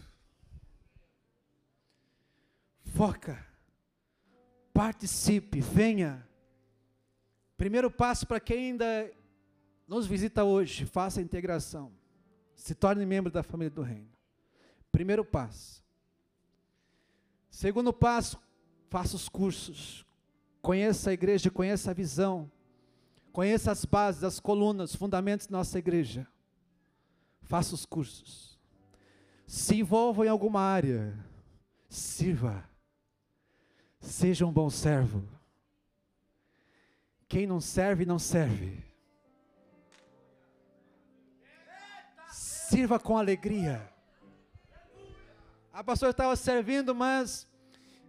Foca. 2.83 3.45
Participe, 4.73 5.61
venha. 5.61 6.27
Primeiro 7.55 7.91
passo 7.91 8.25
para 8.25 8.39
quem 8.39 8.71
ainda 8.71 9.11
nos 9.87 10.07
visita 10.07 10.43
hoje, 10.43 10.85
faça 10.85 11.19
a 11.19 11.23
integração. 11.23 11.91
Se 12.55 12.73
torne 12.73 13.05
membro 13.05 13.31
da 13.31 13.43
família 13.43 13.69
do 13.69 13.81
reino. 13.81 14.09
Primeiro 14.91 15.23
passo. 15.23 15.83
Segundo 17.49 17.93
passo, 17.93 18.41
faça 18.89 19.15
os 19.15 19.29
cursos. 19.29 20.05
Conheça 20.61 21.09
a 21.09 21.13
igreja, 21.13 21.51
conheça 21.51 21.91
a 21.91 21.93
visão. 21.93 22.51
Conheça 23.31 23.71
as 23.71 23.85
bases, 23.85 24.23
as 24.23 24.39
colunas, 24.39 24.91
os 24.91 24.95
fundamentos 24.95 25.47
da 25.47 25.57
nossa 25.57 25.79
igreja. 25.79 26.27
Faça 27.43 27.73
os 27.73 27.85
cursos. 27.85 28.59
Se 29.47 29.75
envolva 29.75 30.25
em 30.25 30.29
alguma 30.29 30.61
área. 30.61 31.17
Sirva. 31.89 32.63
Seja 33.99 34.45
um 34.45 34.51
bom 34.51 34.69
servo. 34.69 35.27
Quem 37.27 37.47
não 37.47 37.61
serve, 37.61 38.05
não 38.05 38.19
serve. 38.19 38.83
Sirva 42.29 42.99
com 42.99 43.17
alegria. 43.17 43.89
A 45.71 45.83
pastora 45.83 46.11
estava 46.11 46.35
servindo, 46.35 46.93
mas 46.93 47.47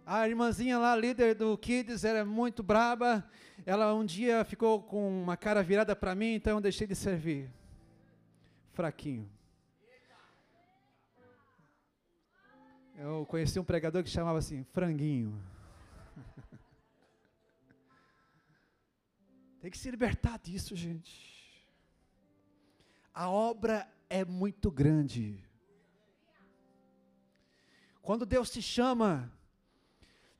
a 0.05 0.27
irmãzinha 0.27 0.77
lá, 0.77 0.95
líder 0.95 1.33
do 1.35 1.57
Kids, 1.57 2.03
era 2.03 2.25
muito 2.25 2.61
braba. 2.61 3.25
Ela 3.65 3.93
um 3.93 4.05
dia 4.05 4.43
ficou 4.43 4.81
com 4.81 5.23
uma 5.23 5.37
cara 5.37 5.63
virada 5.63 5.95
para 5.95 6.13
mim, 6.13 6.33
então 6.33 6.57
eu 6.57 6.61
deixei 6.61 6.85
de 6.85 6.95
servir. 6.95 7.49
Fraquinho. 8.73 9.29
Eu 12.97 13.25
conheci 13.25 13.59
um 13.59 13.63
pregador 13.63 14.03
que 14.03 14.09
chamava 14.09 14.37
assim, 14.39 14.63
franguinho. 14.65 15.41
Tem 19.61 19.71
que 19.71 19.77
se 19.77 19.89
libertar 19.89 20.37
disso, 20.39 20.75
gente. 20.75 21.33
A 23.13 23.29
obra 23.29 23.87
é 24.09 24.25
muito 24.25 24.69
grande. 24.69 25.43
Quando 28.01 28.25
Deus 28.25 28.51
te 28.51 28.61
chama, 28.61 29.31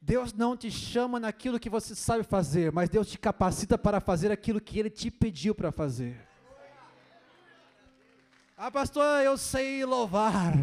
Deus 0.05 0.33
não 0.33 0.57
te 0.57 0.69
chama 0.69 1.17
naquilo 1.17 1.57
que 1.57 1.69
você 1.69 1.95
sabe 1.95 2.25
fazer, 2.25 2.73
mas 2.73 2.89
Deus 2.89 3.09
te 3.09 3.17
capacita 3.17 3.77
para 3.77 4.01
fazer 4.01 4.33
aquilo 4.33 4.59
que 4.59 4.77
Ele 4.77 4.89
te 4.89 5.09
pediu 5.09 5.55
para 5.55 5.71
fazer. 5.71 6.19
Ah, 8.57 8.69
pastor, 8.69 9.23
eu 9.23 9.37
sei 9.37 9.85
louvar. 9.85 10.55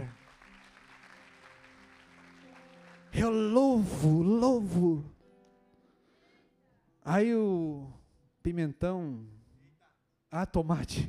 Eu 3.14 3.30
louvo, 3.30 4.22
louvo. 4.22 5.10
Aí 7.02 7.34
o 7.34 7.90
pimentão, 8.42 9.26
ah, 10.30 10.44
tomate. 10.44 11.08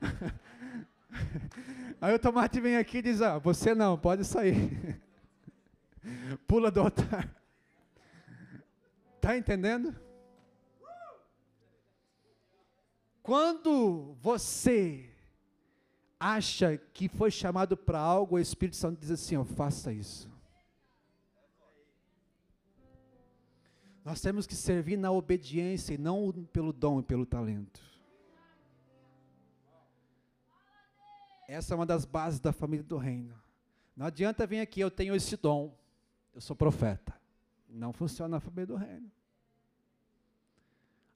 Aí 2.00 2.14
o 2.14 2.18
tomate 2.18 2.58
vem 2.58 2.78
aqui 2.78 2.98
e 2.98 3.02
diz: 3.02 3.20
Ah, 3.20 3.38
você 3.38 3.74
não, 3.74 3.98
pode 3.98 4.24
sair. 4.24 4.98
Pula 6.48 6.70
do 6.70 6.80
altar. 6.80 7.39
Está 9.20 9.36
entendendo? 9.36 9.94
Quando 13.22 14.14
você 14.14 15.10
acha 16.18 16.78
que 16.78 17.06
foi 17.06 17.30
chamado 17.30 17.76
para 17.76 17.98
algo, 17.98 18.36
o 18.36 18.38
Espírito 18.38 18.78
Santo 18.78 18.98
diz 18.98 19.10
assim: 19.10 19.36
ó, 19.36 19.44
faça 19.44 19.92
isso. 19.92 20.26
Nós 24.02 24.22
temos 24.22 24.46
que 24.46 24.54
servir 24.54 24.96
na 24.96 25.12
obediência 25.12 25.92
e 25.92 25.98
não 25.98 26.32
pelo 26.50 26.72
dom 26.72 27.00
e 27.00 27.02
pelo 27.02 27.26
talento. 27.26 27.82
Essa 31.46 31.74
é 31.74 31.76
uma 31.76 31.84
das 31.84 32.06
bases 32.06 32.40
da 32.40 32.54
família 32.54 32.82
do 32.82 32.96
reino. 32.96 33.38
Não 33.94 34.06
adianta 34.06 34.46
vir 34.46 34.60
aqui, 34.60 34.80
eu 34.80 34.90
tenho 34.90 35.14
esse 35.14 35.36
dom, 35.36 35.76
eu 36.34 36.40
sou 36.40 36.56
profeta. 36.56 37.19
Não 37.70 37.92
funciona 37.92 38.36
na 38.36 38.40
família 38.40 38.66
do 38.66 38.76
reino. 38.76 39.10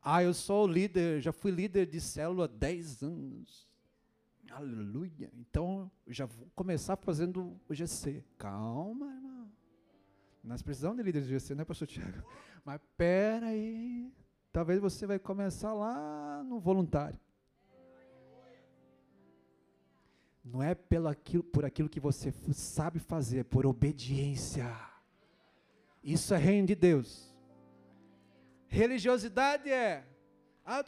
Ah, 0.03 0.23
eu 0.23 0.35
sou 0.35 0.67
líder, 0.67 1.21
já 1.21 1.33
fui 1.33 1.51
líder 1.51 1.87
de 1.87 2.01
célula 2.01 2.45
há 2.45 2.49
10 2.49 3.03
anos. 3.03 3.67
Aleluia. 4.51 5.33
Então, 5.35 5.91
já 6.07 6.27
vou 6.27 6.49
começar 6.55 6.97
fazendo 6.97 7.59
o 7.69 7.75
GC. 7.75 8.23
Calma, 8.37 9.07
irmão. 9.07 9.51
Nós 10.43 10.63
precisamos 10.63 10.99
de 10.99 11.03
líderes 11.03 11.27
de 11.27 11.39
GC, 11.39 11.55
né, 11.55 11.65
pastor 11.65 11.89
Tiago? 11.89 12.23
Mas 12.65 12.81
pera 12.97 13.47
aí. 13.47 14.13
Talvez 14.53 14.79
você 14.79 15.07
vai 15.07 15.19
começar 15.19 15.73
lá 15.73 16.45
no 16.45 16.61
voluntário. 16.61 17.19
Não 20.45 20.63
é 20.63 20.75
pelo 20.75 21.09
aquilo, 21.09 21.43
por 21.43 21.65
aquilo 21.65 21.89
que 21.89 21.99
você 21.99 22.31
sabe 22.53 22.99
fazer, 22.99 23.39
é 23.39 23.45
por 23.45 23.65
obediência. 23.65 24.71
Isso 26.05 26.35
é 26.35 26.37
reino 26.37 26.67
de 26.67 26.75
Deus. 26.75 27.35
Religiosidade 28.69 29.71
é. 29.71 30.07
Ah, 30.63 30.85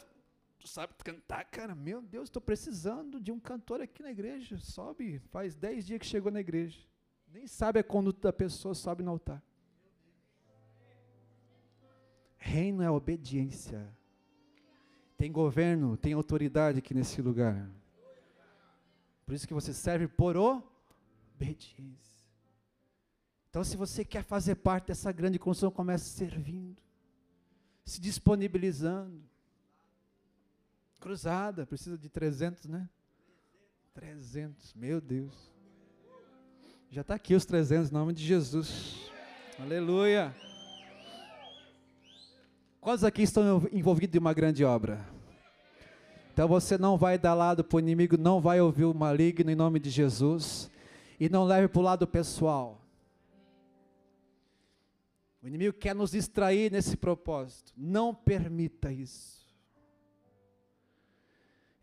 tu 0.59 0.67
sabe 0.67 0.93
cantar, 1.03 1.43
cara? 1.45 1.73
Meu 1.73 2.03
Deus, 2.03 2.25
estou 2.25 2.41
precisando 2.41 3.19
de 3.19 3.31
um 3.31 3.39
cantor 3.39 3.81
aqui 3.81 4.03
na 4.03 4.11
igreja. 4.11 4.59
Sobe, 4.59 5.17
faz 5.31 5.55
dez 5.55 5.87
dias 5.87 5.99
que 5.99 6.05
chegou 6.05 6.31
na 6.31 6.39
igreja. 6.39 6.79
Nem 7.33 7.47
sabe 7.47 7.79
a 7.79 7.83
conduta 7.83 8.27
da 8.27 8.33
pessoa, 8.33 8.75
sobe 8.75 9.01
no 9.01 9.09
altar. 9.09 9.41
Reino 12.37 12.83
é 12.83 12.89
obediência. 12.89 13.91
Tem 15.17 15.31
governo, 15.31 15.97
tem 15.97 16.13
autoridade 16.13 16.77
aqui 16.77 16.93
nesse 16.93 17.23
lugar. 17.23 17.67
Por 19.25 19.33
isso 19.33 19.47
que 19.47 19.53
você 19.53 19.73
serve 19.73 20.07
por 20.07 20.37
obediência. 20.37 22.16
Então, 23.57 23.65
se 23.65 23.75
você 23.75 24.05
quer 24.05 24.23
fazer 24.23 24.53
parte 24.53 24.89
dessa 24.89 25.11
grande 25.11 25.39
construção, 25.39 25.71
comece 25.71 26.11
servindo, 26.11 26.79
se 27.83 27.99
disponibilizando. 27.99 29.19
Cruzada, 30.99 31.65
precisa 31.65 31.97
de 31.97 32.07
300, 32.07 32.65
né? 32.65 32.87
300, 33.95 34.75
meu 34.75 35.01
Deus. 35.01 35.33
Já 36.91 37.01
está 37.01 37.15
aqui 37.15 37.33
os 37.33 37.45
300, 37.45 37.89
em 37.89 37.93
nome 37.95 38.13
de 38.13 38.23
Jesus. 38.23 39.11
Aleluia. 39.57 40.35
Quantos 42.79 43.03
aqui 43.03 43.23
estão 43.23 43.67
envolvidos 43.73 44.15
em 44.15 44.19
uma 44.19 44.35
grande 44.35 44.63
obra? 44.63 45.03
Então 46.31 46.47
você 46.47 46.77
não 46.77 46.95
vai 46.95 47.17
dar 47.17 47.33
lado 47.33 47.63
para 47.63 47.77
o 47.77 47.79
inimigo, 47.79 48.19
não 48.19 48.39
vai 48.39 48.61
ouvir 48.61 48.85
o 48.85 48.93
maligno 48.93 49.49
em 49.49 49.55
nome 49.55 49.79
de 49.79 49.89
Jesus. 49.89 50.69
E 51.19 51.27
não 51.27 51.43
leve 51.43 51.67
para 51.67 51.79
o 51.79 51.83
lado 51.83 52.05
pessoal. 52.05 52.76
O 55.41 55.47
inimigo 55.47 55.77
quer 55.77 55.93
nos 55.95 56.11
distrair 56.11 56.71
nesse 56.71 56.97
propósito. 56.97 57.73
Não 57.75 58.13
permita 58.13 58.91
isso. 58.91 59.37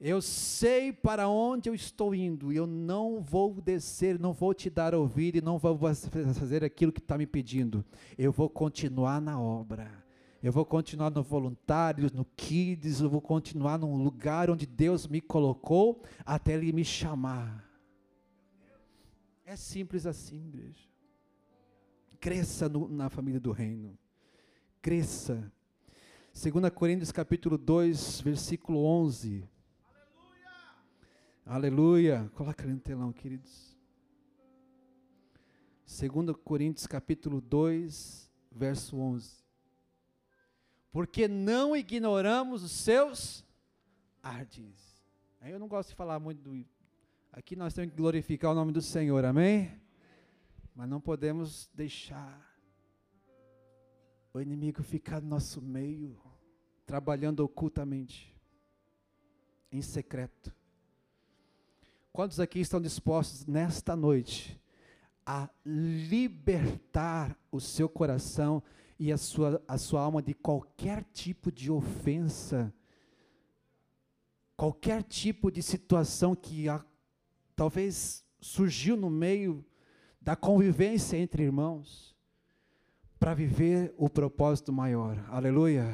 Eu 0.01 0.21
sei 0.21 0.93
para 0.93 1.29
onde 1.29 1.71
eu 1.71 1.75
estou 1.75 2.15
indo, 2.15 2.53
e 2.53 2.57
eu 2.57 2.67
não 2.67 3.23
vou 3.23 3.61
descer, 3.61 4.19
não 4.19 4.33
vou 4.33 4.53
te 4.53 4.69
dar 4.69 4.95
ouvido 4.95 5.39
e 5.39 5.41
não 5.41 5.57
vou 5.57 5.79
fazer 6.35 6.63
aquilo 6.63 6.93
que 6.93 7.01
está 7.01 7.17
me 7.17 7.27
pedindo. 7.27 7.85
Eu 8.19 8.31
vou 8.31 8.51
continuar 8.51 9.21
na 9.21 9.41
obra. 9.41 10.05
Eu 10.43 10.53
vou 10.53 10.67
continuar 10.67 11.11
no 11.11 11.23
voluntário, 11.23 12.11
no 12.13 12.27
Kids, 12.37 13.01
eu 13.01 13.09
vou 13.09 13.23
continuar 13.23 13.79
num 13.79 13.97
lugar 13.97 14.51
onde 14.51 14.67
Deus 14.67 15.07
me 15.07 15.23
colocou 15.23 16.03
até 16.23 16.53
Ele 16.53 16.71
me 16.71 16.85
chamar. 16.85 17.67
É 19.47 19.57
simples 19.57 20.05
assim, 20.05 20.49
igreja. 20.49 20.94
Cresça 22.25 22.70
no, 22.70 22.89
na 22.89 23.11
família 23.11 23.39
do 23.39 23.53
reino. 23.53 23.99
Cresça. 24.81 25.53
2 26.33 26.70
Coríntios 26.70 27.12
capítulo 27.12 27.59
2, 27.59 28.22
versículo 28.22 28.83
11. 28.83 29.47
Aleluia! 31.45 32.16
Aleluia. 32.16 32.33
Coloca 32.35 32.62
ali 32.62 32.72
no 32.72 32.81
telão, 32.81 33.12
queridos. 33.12 33.77
2 35.87 36.35
Coríntios 36.43 36.87
capítulo 36.87 37.43
2, 37.43 38.33
verso 38.51 38.97
11 38.97 39.45
porque 40.91 41.29
não 41.29 41.77
ignoramos 41.77 42.62
os 42.62 42.70
seus 42.70 43.45
ardis. 44.22 45.05
Eu 45.43 45.59
não 45.59 45.68
gosto 45.68 45.91
de 45.91 45.95
falar 45.95 46.18
muito 46.18 46.41
do. 46.41 46.64
Aqui 47.33 47.55
nós 47.55 47.75
temos 47.75 47.91
que 47.91 47.97
glorificar 47.97 48.53
o 48.53 48.55
nome 48.55 48.72
do 48.72 48.81
Senhor, 48.81 49.25
amém? 49.27 49.84
Mas 50.75 50.89
não 50.89 51.01
podemos 51.01 51.70
deixar 51.72 52.53
o 54.33 54.41
inimigo 54.41 54.83
ficar 54.83 55.22
no 55.22 55.29
nosso 55.29 55.62
meio, 55.62 56.20
trabalhando 56.85 57.41
ocultamente, 57.41 58.37
em 59.70 59.81
secreto. 59.81 60.53
Quantos 62.12 62.41
aqui 62.41 62.59
estão 62.59 62.81
dispostos 62.81 63.47
nesta 63.47 63.95
noite 63.95 64.61
a 65.25 65.49
libertar 65.64 67.39
o 67.51 67.61
seu 67.61 67.89
coração 67.89 68.61
e 68.99 69.12
a 69.12 69.16
sua, 69.16 69.62
a 69.68 69.79
sua 69.79 70.03
alma 70.03 70.20
de 70.20 70.35
qualquer 70.35 71.05
tipo 71.12 71.53
de 71.53 71.70
ofensa, 71.70 72.75
qualquer 74.57 75.05
tipo 75.05 75.51
de 75.51 75.62
situação 75.62 76.35
que 76.35 76.68
a, 76.68 76.85
talvez 77.55 78.25
surgiu 78.41 78.97
no 78.97 79.09
meio 79.09 79.64
da 80.25 80.35
convivência 80.35 81.18
entre 81.18 81.43
irmãos, 81.43 82.16
para 83.20 83.35
viver 83.35 83.95
o 83.99 84.09
propósito 84.09 84.72
maior. 84.72 85.22
Aleluia. 85.29 85.85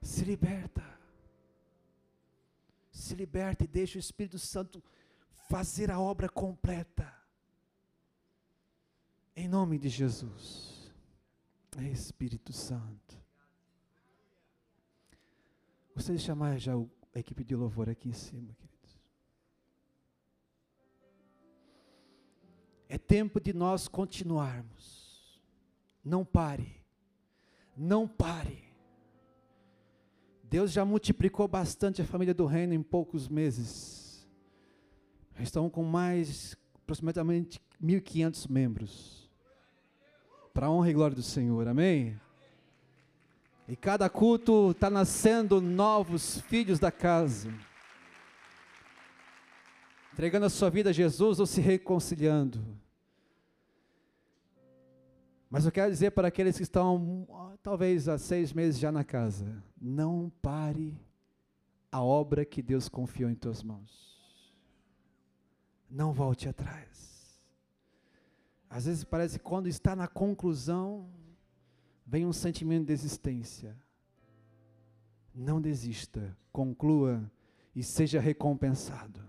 Se 0.00 0.24
liberta. 0.24 0.84
Se 2.92 3.16
liberta 3.16 3.64
e 3.64 3.66
deixa 3.66 3.98
o 3.98 4.00
Espírito 4.00 4.38
Santo 4.38 4.80
fazer 5.48 5.90
a 5.90 5.98
obra 5.98 6.28
completa. 6.28 7.12
Em 9.34 9.48
nome 9.48 9.76
de 9.76 9.88
Jesus. 9.88 10.92
Espírito 11.78 12.52
Santo. 12.52 13.20
Gostaria 15.94 16.18
de 16.18 16.24
chamar 16.24 16.58
já 16.58 16.72
a 17.12 17.18
equipe 17.18 17.42
de 17.44 17.54
louvor 17.56 17.90
aqui 17.90 18.08
em 18.08 18.14
cima, 18.14 18.54
queridos. 18.54 18.75
É 22.88 22.98
tempo 22.98 23.40
de 23.40 23.52
nós 23.52 23.88
continuarmos. 23.88 25.40
Não 26.04 26.24
pare. 26.24 26.76
Não 27.76 28.06
pare. 28.06 28.64
Deus 30.44 30.70
já 30.70 30.84
multiplicou 30.84 31.48
bastante 31.48 32.00
a 32.00 32.04
família 32.04 32.32
do 32.32 32.46
reino 32.46 32.72
em 32.72 32.82
poucos 32.82 33.28
meses. 33.28 34.26
Estão 35.38 35.68
com 35.68 35.82
mais 35.82 36.56
aproximadamente 36.76 37.60
1.500 37.82 38.50
membros 38.50 39.26
para 40.56 40.68
a 40.68 40.70
honra 40.70 40.88
e 40.88 40.94
glória 40.94 41.14
do 41.14 41.22
Senhor, 41.22 41.68
amém? 41.68 42.18
E 43.68 43.76
cada 43.76 44.08
culto 44.08 44.70
está 44.70 44.88
nascendo 44.88 45.60
novos 45.60 46.40
filhos 46.42 46.78
da 46.78 46.90
casa, 46.90 47.52
entregando 50.16 50.46
a 50.46 50.50
sua 50.50 50.70
vida 50.70 50.88
a 50.88 50.92
Jesus 50.94 51.38
ou 51.38 51.44
se 51.44 51.60
reconciliando. 51.60 52.64
Mas 55.50 55.66
eu 55.66 55.70
quero 55.70 55.92
dizer 55.92 56.12
para 56.12 56.28
aqueles 56.28 56.56
que 56.56 56.62
estão, 56.62 57.28
talvez 57.62 58.08
há 58.08 58.16
seis 58.16 58.50
meses 58.50 58.80
já 58.80 58.90
na 58.90 59.04
casa, 59.04 59.62
não 59.78 60.32
pare 60.40 60.98
a 61.92 62.02
obra 62.02 62.46
que 62.46 62.62
Deus 62.62 62.88
confiou 62.88 63.28
em 63.28 63.34
tuas 63.34 63.62
mãos. 63.62 64.18
Não 65.90 66.14
volte 66.14 66.48
atrás. 66.48 67.38
Às 68.70 68.86
vezes 68.86 69.04
parece 69.04 69.38
que 69.38 69.44
quando 69.44 69.66
está 69.66 69.94
na 69.94 70.08
conclusão, 70.08 71.10
vem 72.06 72.24
um 72.24 72.32
sentimento 72.32 72.86
de 72.86 72.94
desistência. 72.94 73.76
Não 75.34 75.60
desista, 75.60 76.34
conclua 76.50 77.30
e 77.74 77.82
seja 77.82 78.18
recompensado. 78.18 79.25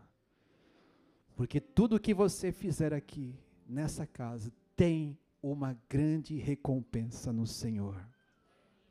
Porque 1.38 1.62
tudo 1.62 2.00
que 2.00 2.16
você 2.16 2.52
fizer 2.52 2.96
aqui, 2.96 3.40
nessa 3.70 4.08
casa, 4.08 4.52
tem 4.76 5.16
uma 5.40 5.80
grande 5.88 6.36
recompensa 6.36 7.32
no 7.32 7.46
Senhor. 7.46 7.96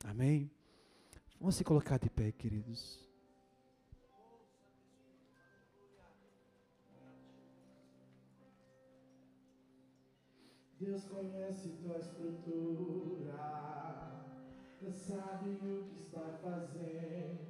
Amém? 0.04 0.48
Vamos 1.40 1.56
se 1.56 1.64
colocar 1.64 1.98
de 1.98 2.08
pé, 2.08 2.30
queridos. 2.30 3.04
Deus 10.78 11.04
conhece 11.06 11.70
tua 11.82 11.98
estrutura, 11.98 13.34
sabe 14.92 15.50
o 15.50 15.84
que 15.88 16.00
está 16.00 16.38
fazendo, 16.40 17.45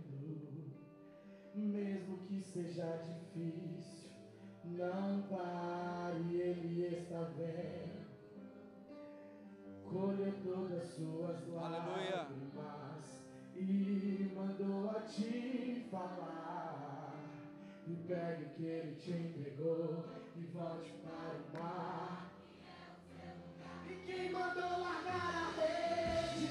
não 4.77 5.22
pare, 5.22 6.41
Ele 6.41 6.87
está 6.87 7.29
vendo. 7.37 8.07
Colheu 9.85 10.35
todas 10.45 10.87
suas 10.95 11.49
lágrimas 11.49 13.20
e 13.55 14.31
mandou 14.35 14.91
a 14.91 15.01
te 15.01 15.87
falar. 15.91 17.14
E 17.89 17.95
pegue 18.09 18.45
o 18.45 18.49
que 18.51 18.64
Ele 18.64 18.95
te 18.97 19.12
entregou 19.12 20.05
e 20.37 20.41
volte 20.47 20.93
para 21.03 21.61
o 21.61 21.62
mar 21.62 22.27
quem 24.07 24.31
mandou 24.31 24.81
largar 24.81 25.35
a 25.43 25.53
rede? 25.61 26.47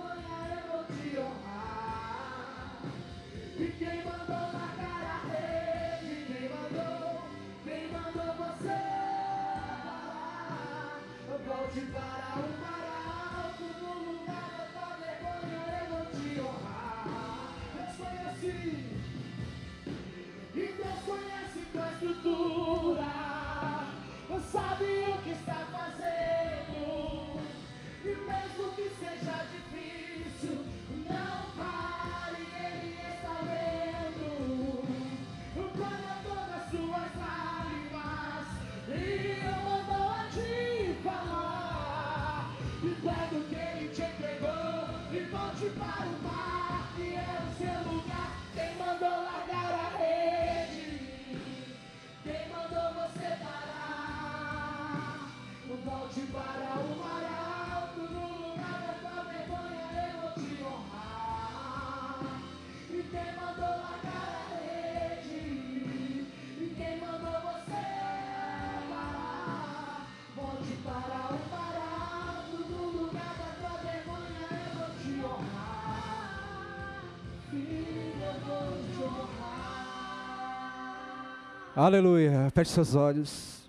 Aleluia. 81.76 82.52
Feche 82.52 82.70
seus 82.70 82.94
olhos. 82.94 83.68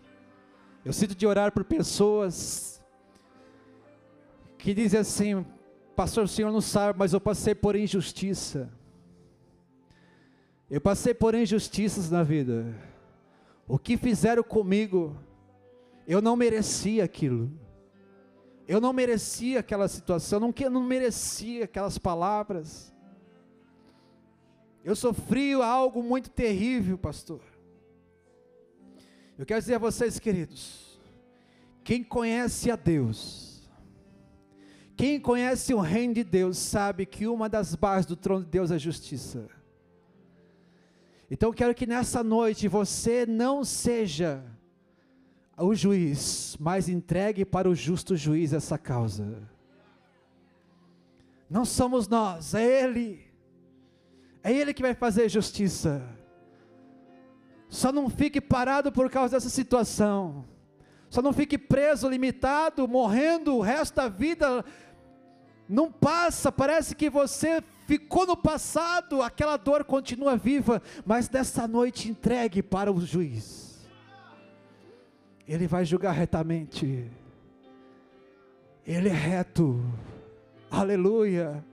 Eu 0.85 0.93
sinto 0.93 1.15
de 1.15 1.27
orar 1.27 1.51
por 1.51 1.65
pessoas 1.65 2.85
que 4.59 4.75
dizem 4.75 5.01
assim: 5.01 5.47
Pastor, 5.97 6.25
o 6.25 6.29
senhor 6.29 6.53
não 6.53 6.61
sabe, 6.61 6.99
mas 6.99 7.15
eu 7.15 7.21
passei 7.21 7.55
por 7.55 7.75
injustiça. 7.75 8.71
Eu 10.71 10.83
passei 10.83 11.15
por 11.15 11.35
injustiças 11.35 12.11
na 12.11 12.23
vida. 12.23 12.75
O 13.67 13.79
que 13.79 13.97
fizeram 13.97 14.43
comigo, 14.43 15.17
eu 16.07 16.21
não 16.21 16.37
merecia 16.37 17.05
aquilo. 17.05 17.51
Eu 18.69 18.83
não 18.83 18.93
merecia 18.93 19.61
aquela 19.61 19.89
situação, 19.89 20.39
não, 20.39 20.53
não 20.71 20.83
merecia 20.83 21.65
aquelas 21.65 21.97
palavras. 21.97 22.93
Eu 24.85 24.95
sofri 24.95 25.55
algo 25.55 26.03
muito 26.03 26.29
terrível, 26.29 26.99
pastor. 26.99 27.54
Eu 29.37 29.45
quero 29.45 29.61
dizer 29.61 29.75
a 29.75 29.79
vocês, 29.79 30.19
queridos, 30.19 31.01
quem 31.83 32.05
conhece 32.05 32.71
a 32.71 32.77
Deus, 32.77 33.69
quem 34.97 35.19
conhece 35.19 35.75
o 35.75 35.81
reino 35.81 36.15
de 36.15 36.23
Deus, 36.23 36.57
sabe 36.57 37.05
que 37.05 37.27
uma 37.27 37.49
das 37.49 37.75
bases 37.75 38.07
do 38.07 38.15
trono 38.15 38.45
de 38.45 38.51
Deus 38.51 38.71
é 38.71 38.77
a 38.77 38.79
justiça. 38.79 39.49
Então 41.29 41.49
eu 41.49 41.55
quero 41.55 41.75
que 41.75 41.85
nessa 41.85 42.23
noite 42.23 42.69
você 42.69 43.27
não 43.27 43.65
seja 43.65 44.45
o 45.59 45.75
juiz, 45.75 46.57
mas 46.61 46.89
entregue 46.89 47.45
para 47.45 47.69
o 47.69 47.75
justo 47.75 48.17
juiz 48.17 48.53
essa 48.53 48.79
causa. 48.79 49.43
Não 51.51 51.65
somos 51.65 52.07
nós, 52.07 52.55
é 52.55 52.85
Ele. 52.85 53.21
É 54.45 54.53
Ele 54.53 54.73
que 54.73 54.83
vai 54.83 54.95
fazer 54.95 55.29
justiça. 55.29 56.03
Só 57.75 57.91
não 57.91 58.09
fique 58.09 58.41
parado 58.41 58.93
por 58.93 59.11
causa 59.11 59.35
dessa 59.35 59.49
situação. 59.49 60.45
Só 61.11 61.21
não 61.21 61.33
fique 61.33 61.59
preso, 61.59 62.09
limitado, 62.09 62.87
morrendo 62.87 63.57
o 63.57 63.61
resto 63.61 63.97
da 63.97 64.09
vida. 64.09 64.65
Não 65.69 65.91
passa, 65.91 66.53
parece 66.53 66.95
que 66.95 67.11
você 67.11 67.61
ficou 67.85 68.29
no 68.29 68.37
passado, 68.37 69.23
aquela 69.23 69.57
dor 69.57 69.83
continua 69.83 70.37
viva, 70.37 70.81
mas 71.05 71.27
dessa 71.27 71.67
noite 71.67 72.09
entregue 72.09 72.63
para 72.63 72.93
o 72.93 73.01
juiz. 73.01 73.85
Ele 75.47 75.67
vai 75.67 75.85
julgar 75.85 76.13
retamente. 76.13 77.11
Ele 78.87 79.09
é 79.09 79.13
reto. 79.13 79.85
Aleluia. 80.71 81.65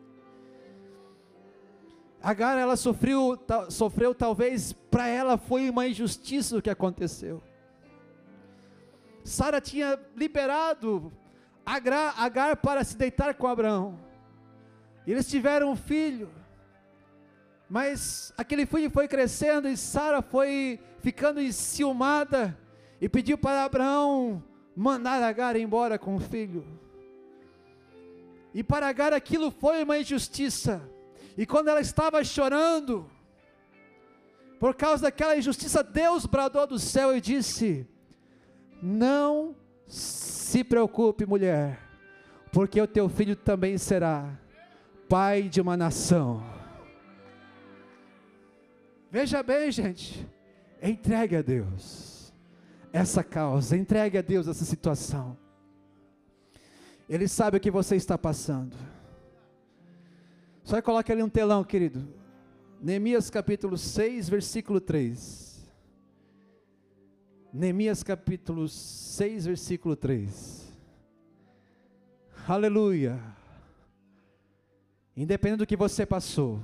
Agar 2.23 2.57
ela 2.57 2.75
sofreu, 2.75 3.37
sofreu 3.69 4.13
talvez 4.13 4.73
para 4.73 5.07
ela 5.07 5.37
foi 5.37 5.69
uma 5.69 5.87
injustiça 5.87 6.57
o 6.57 6.61
que 6.61 6.69
aconteceu. 6.69 7.41
Sara 9.23 9.59
tinha 9.59 9.99
liberado 10.15 11.11
Agra- 11.65 12.13
Agar 12.17 12.57
para 12.57 12.83
se 12.83 12.95
deitar 12.95 13.33
com 13.33 13.47
Abraão. 13.47 13.99
Eles 15.05 15.27
tiveram 15.27 15.71
um 15.71 15.75
filho. 15.75 16.29
Mas 17.69 18.33
aquele 18.37 18.65
filho 18.65 18.91
foi 18.91 19.07
crescendo 19.07 19.67
e 19.67 19.77
Sara 19.77 20.21
foi 20.21 20.79
ficando 20.99 21.39
enciumada 21.41 22.57
e 22.99 23.07
pediu 23.09 23.37
para 23.37 23.63
Abraão 23.63 24.43
mandar 24.75 25.23
Agar 25.23 25.55
embora 25.55 25.97
com 25.97 26.15
o 26.15 26.19
filho. 26.19 26.65
E 28.53 28.63
para 28.63 28.87
Agar 28.87 29.13
aquilo 29.13 29.49
foi 29.49 29.83
uma 29.83 29.97
injustiça. 29.97 30.81
E 31.41 31.45
quando 31.47 31.69
ela 31.69 31.81
estava 31.81 32.23
chorando, 32.23 33.09
por 34.59 34.75
causa 34.75 35.01
daquela 35.01 35.35
injustiça, 35.35 35.83
Deus 35.83 36.27
bradou 36.27 36.67
do 36.67 36.77
céu 36.77 37.17
e 37.17 37.19
disse: 37.19 37.87
Não 38.79 39.55
se 39.87 40.63
preocupe, 40.63 41.25
mulher, 41.25 41.79
porque 42.51 42.79
o 42.79 42.85
teu 42.85 43.09
filho 43.09 43.35
também 43.35 43.75
será 43.79 44.37
pai 45.09 45.49
de 45.49 45.59
uma 45.59 45.75
nação. 45.75 46.43
Veja 49.09 49.41
bem, 49.41 49.71
gente, 49.71 50.29
entregue 50.79 51.37
a 51.37 51.41
Deus 51.41 52.31
essa 52.93 53.23
causa, 53.23 53.75
entregue 53.75 54.19
a 54.19 54.21
Deus 54.21 54.47
essa 54.47 54.63
situação. 54.63 55.35
Ele 57.09 57.27
sabe 57.27 57.57
o 57.57 57.59
que 57.59 57.71
você 57.71 57.95
está 57.95 58.15
passando. 58.15 59.00
Só 60.63 60.81
coloque 60.81 61.11
ali 61.11 61.23
um 61.23 61.29
telão, 61.29 61.63
querido. 61.63 62.07
Neemias 62.81 63.29
capítulo 63.29 63.77
6, 63.77 64.29
versículo 64.29 64.79
3. 64.79 65.51
Neemias 67.53 68.01
capítulo 68.01 68.67
6, 68.67 69.45
versículo 69.45 69.95
3. 69.95 70.71
Aleluia. 72.47 73.19
Independente 75.15 75.59
do 75.59 75.67
que 75.67 75.75
você 75.75 76.05
passou, 76.05 76.61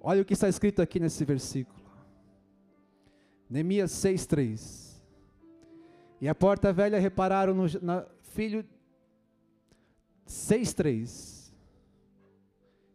olha 0.00 0.22
o 0.22 0.24
que 0.24 0.34
está 0.34 0.48
escrito 0.48 0.82
aqui 0.82 1.00
nesse 1.00 1.24
versículo. 1.24 1.82
Neemias 3.48 3.90
6,3. 3.92 5.00
E 6.20 6.28
a 6.28 6.34
porta 6.34 6.72
velha 6.72 7.00
repararam 7.00 7.54
no 7.54 7.66
na, 7.80 8.06
filho 8.22 8.64
6,3. 10.26 11.41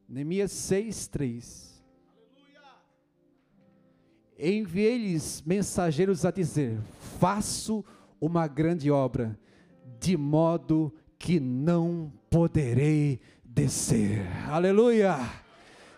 Neemias 0.08 0.52
6,3. 0.52 1.68
Enviei-lhes 4.40 5.44
mensageiros 5.46 6.24
a 6.24 6.32
dizer: 6.32 6.80
Faço 7.20 7.84
uma 8.22 8.48
grande 8.48 8.90
obra, 8.90 9.38
de 10.00 10.16
modo 10.16 10.94
que 11.20 11.40
não 11.40 12.14
poderei 12.30 13.20
descer. 13.44 14.26
Aleluia! 14.50 15.18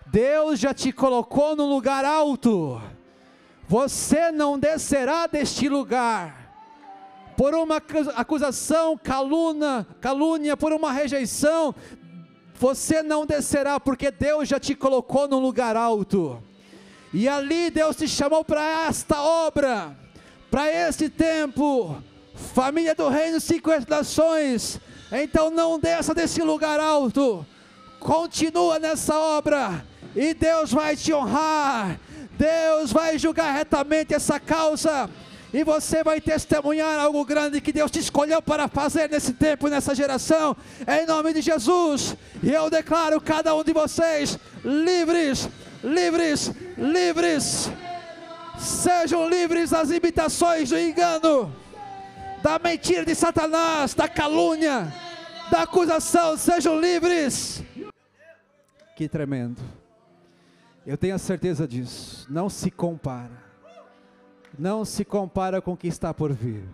Deus 0.08 0.60
já 0.60 0.74
te 0.74 0.92
colocou 0.92 1.56
no 1.56 1.68
lugar 1.68 2.04
alto. 2.04 2.82
Você 3.68 4.32
não 4.32 4.58
descerá 4.58 5.28
deste 5.28 5.70
lugar. 5.70 6.40
Por 7.38 7.54
uma 7.54 7.82
acusação, 8.16 8.98
calúnia, 8.98 9.86
calúnia, 10.02 10.58
por 10.58 10.74
uma 10.74 10.92
rejeição, 10.92 11.74
você 12.60 13.02
não 13.02 13.26
descerá, 13.26 13.80
porque 13.80 14.12
Deus 14.12 14.50
já 14.50 14.60
te 14.60 14.76
colocou 14.76 15.30
no 15.30 15.40
lugar 15.40 15.78
alto. 15.78 16.44
E 17.14 17.28
ali 17.28 17.72
Deus 17.72 17.96
te 17.96 18.06
chamou 18.06 18.44
para 18.44 18.86
esta 18.86 19.22
obra, 19.22 19.98
para 20.52 20.70
este 20.70 21.10
tempo, 21.10 21.96
família 22.54 22.94
do 22.94 23.08
reino, 23.08 23.40
50 23.40 23.96
nações. 23.96 24.78
Então 25.10 25.50
não 25.50 25.80
desça 25.80 26.14
desse 26.14 26.42
lugar 26.42 26.82
alto, 26.82 27.46
continua 27.98 28.78
nessa 28.78 29.18
obra, 29.18 29.84
e 30.14 30.34
Deus 30.34 30.72
vai 30.72 30.96
te 30.98 31.14
honrar, 31.14 31.98
Deus 32.38 32.92
vai 32.92 33.18
julgar 33.18 33.54
retamente 33.54 34.14
essa 34.14 34.38
causa. 34.38 35.10
E 35.54 35.64
você 35.64 36.04
vai 36.04 36.22
testemunhar 36.22 37.00
algo 37.00 37.26
grande 37.26 37.60
que 37.60 37.74
Deus 37.74 37.90
te 37.90 38.00
escolheu 38.00 38.42
para 38.42 38.68
fazer 38.68 39.10
nesse 39.10 39.34
tempo, 39.34 39.68
nessa 39.68 39.96
geração, 39.96 40.56
em 40.88 41.06
nome 41.06 41.34
de 41.34 41.42
Jesus. 41.42 42.16
E 42.44 42.52
eu 42.52 42.70
declaro 42.70 43.20
cada 43.20 43.56
um 43.56 43.64
de 43.64 43.74
vocês 43.74 44.38
livres 44.64 45.50
livres, 45.84 46.52
livres. 46.78 47.70
Sejam 48.58 49.30
livres 49.30 49.70
das 49.70 49.90
imitações 49.90 50.70
do 50.70 50.78
engano, 50.78 51.54
da 52.44 52.60
mentira 52.60 53.06
de 53.06 53.16
Satanás, 53.16 53.94
da 53.94 54.08
calúnia, 54.08 54.94
da 55.50 55.64
acusação. 55.64 56.38
Sejam 56.38 56.80
livres. 56.80 57.64
Que 58.96 59.08
tremendo. 59.08 59.62
Eu 60.86 60.98
tenho 60.98 61.16
a 61.16 61.20
certeza 61.20 61.68
disso. 61.68 62.28
Não 62.30 62.50
se 62.50 62.70
compara. 62.70 63.39
Não 64.60 64.84
se 64.84 65.06
compara 65.06 65.62
com 65.62 65.72
o 65.72 65.78
que 65.78 65.88
está 65.88 66.14
por 66.14 66.34
vir. 66.34 66.68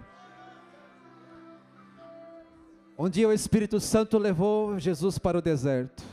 Um 2.98 3.08
dia 3.08 3.28
o 3.28 3.32
Espírito 3.32 3.80
Santo 3.80 4.18
levou 4.18 4.80
Jesus 4.80 5.20
para 5.20 5.38
o 5.38 5.42
deserto. 5.42 6.04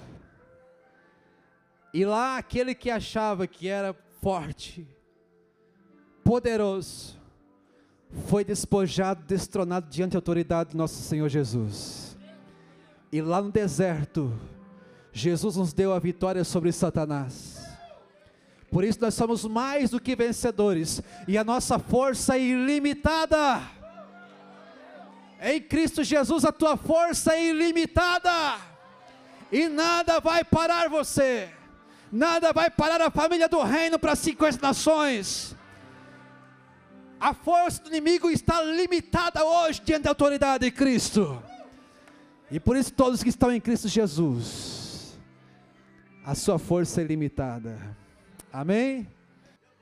E 1.95 2.05
lá 2.05 2.37
aquele 2.37 2.75
que 2.75 2.91
achava 2.91 3.47
que 3.47 3.69
era 3.69 3.97
forte, 4.21 4.87
poderoso, 6.23 7.19
foi 8.27 8.45
despojado, 8.45 9.25
destronado 9.25 9.89
diante 9.89 10.13
da 10.13 10.19
autoridade 10.19 10.73
do 10.73 10.77
nosso 10.77 11.01
Senhor 11.01 11.29
Jesus. 11.31 12.19
E 13.11 13.23
lá 13.23 13.41
no 13.41 13.51
deserto, 13.51 14.31
Jesus 15.11 15.57
nos 15.57 15.73
deu 15.73 15.95
a 15.95 15.99
vitória 15.99 16.45
sobre 16.45 16.71
Satanás. 16.71 17.52
Por 18.73 18.83
isso 18.83 18.99
nós 19.01 19.15
somos 19.15 19.45
mais 19.45 19.91
do 19.91 20.01
que 20.01 20.17
vencedores, 20.17 21.01
e 21.29 21.39
a 21.39 21.45
nossa 21.45 21.79
força 21.79 22.37
é 22.37 22.41
ilimitada. 22.41 23.63
Em 25.41 25.61
Cristo 25.61 26.03
Jesus 26.03 26.45
a 26.45 26.51
tua 26.51 26.77
força 26.77 27.35
é 27.35 27.51
ilimitada, 27.51 28.59
e 29.53 29.69
nada 29.69 30.19
vai 30.19 30.43
parar 30.43 30.89
você 30.89 31.49
nada 32.13 32.53
vai 32.53 32.71
parar 32.71 33.01
a 33.01 33.11
família 33.11 33.49
do 33.49 33.63
reino 33.63 33.99
para 33.99 34.15
50 34.15 34.59
nações. 34.61 35.57
A 37.19 37.33
força 37.33 37.83
do 37.83 37.89
inimigo 37.89 38.29
está 38.31 38.63
limitada 38.63 39.43
hoje 39.45 39.81
diante 39.83 40.03
da 40.03 40.11
autoridade 40.11 40.67
de 40.67 40.71
Cristo. 40.71 41.43
E 42.51 42.61
por 42.61 42.77
isso 42.77 42.93
todos 42.93 43.23
que 43.23 43.31
estão 43.31 43.51
em 43.51 43.61
Cristo 43.61 43.89
Jesus, 43.89 45.19
a 46.25 46.35
sua 46.35 46.59
força 46.59 47.01
é 47.01 47.05
limitada. 47.05 47.97
Amém? 48.53 49.09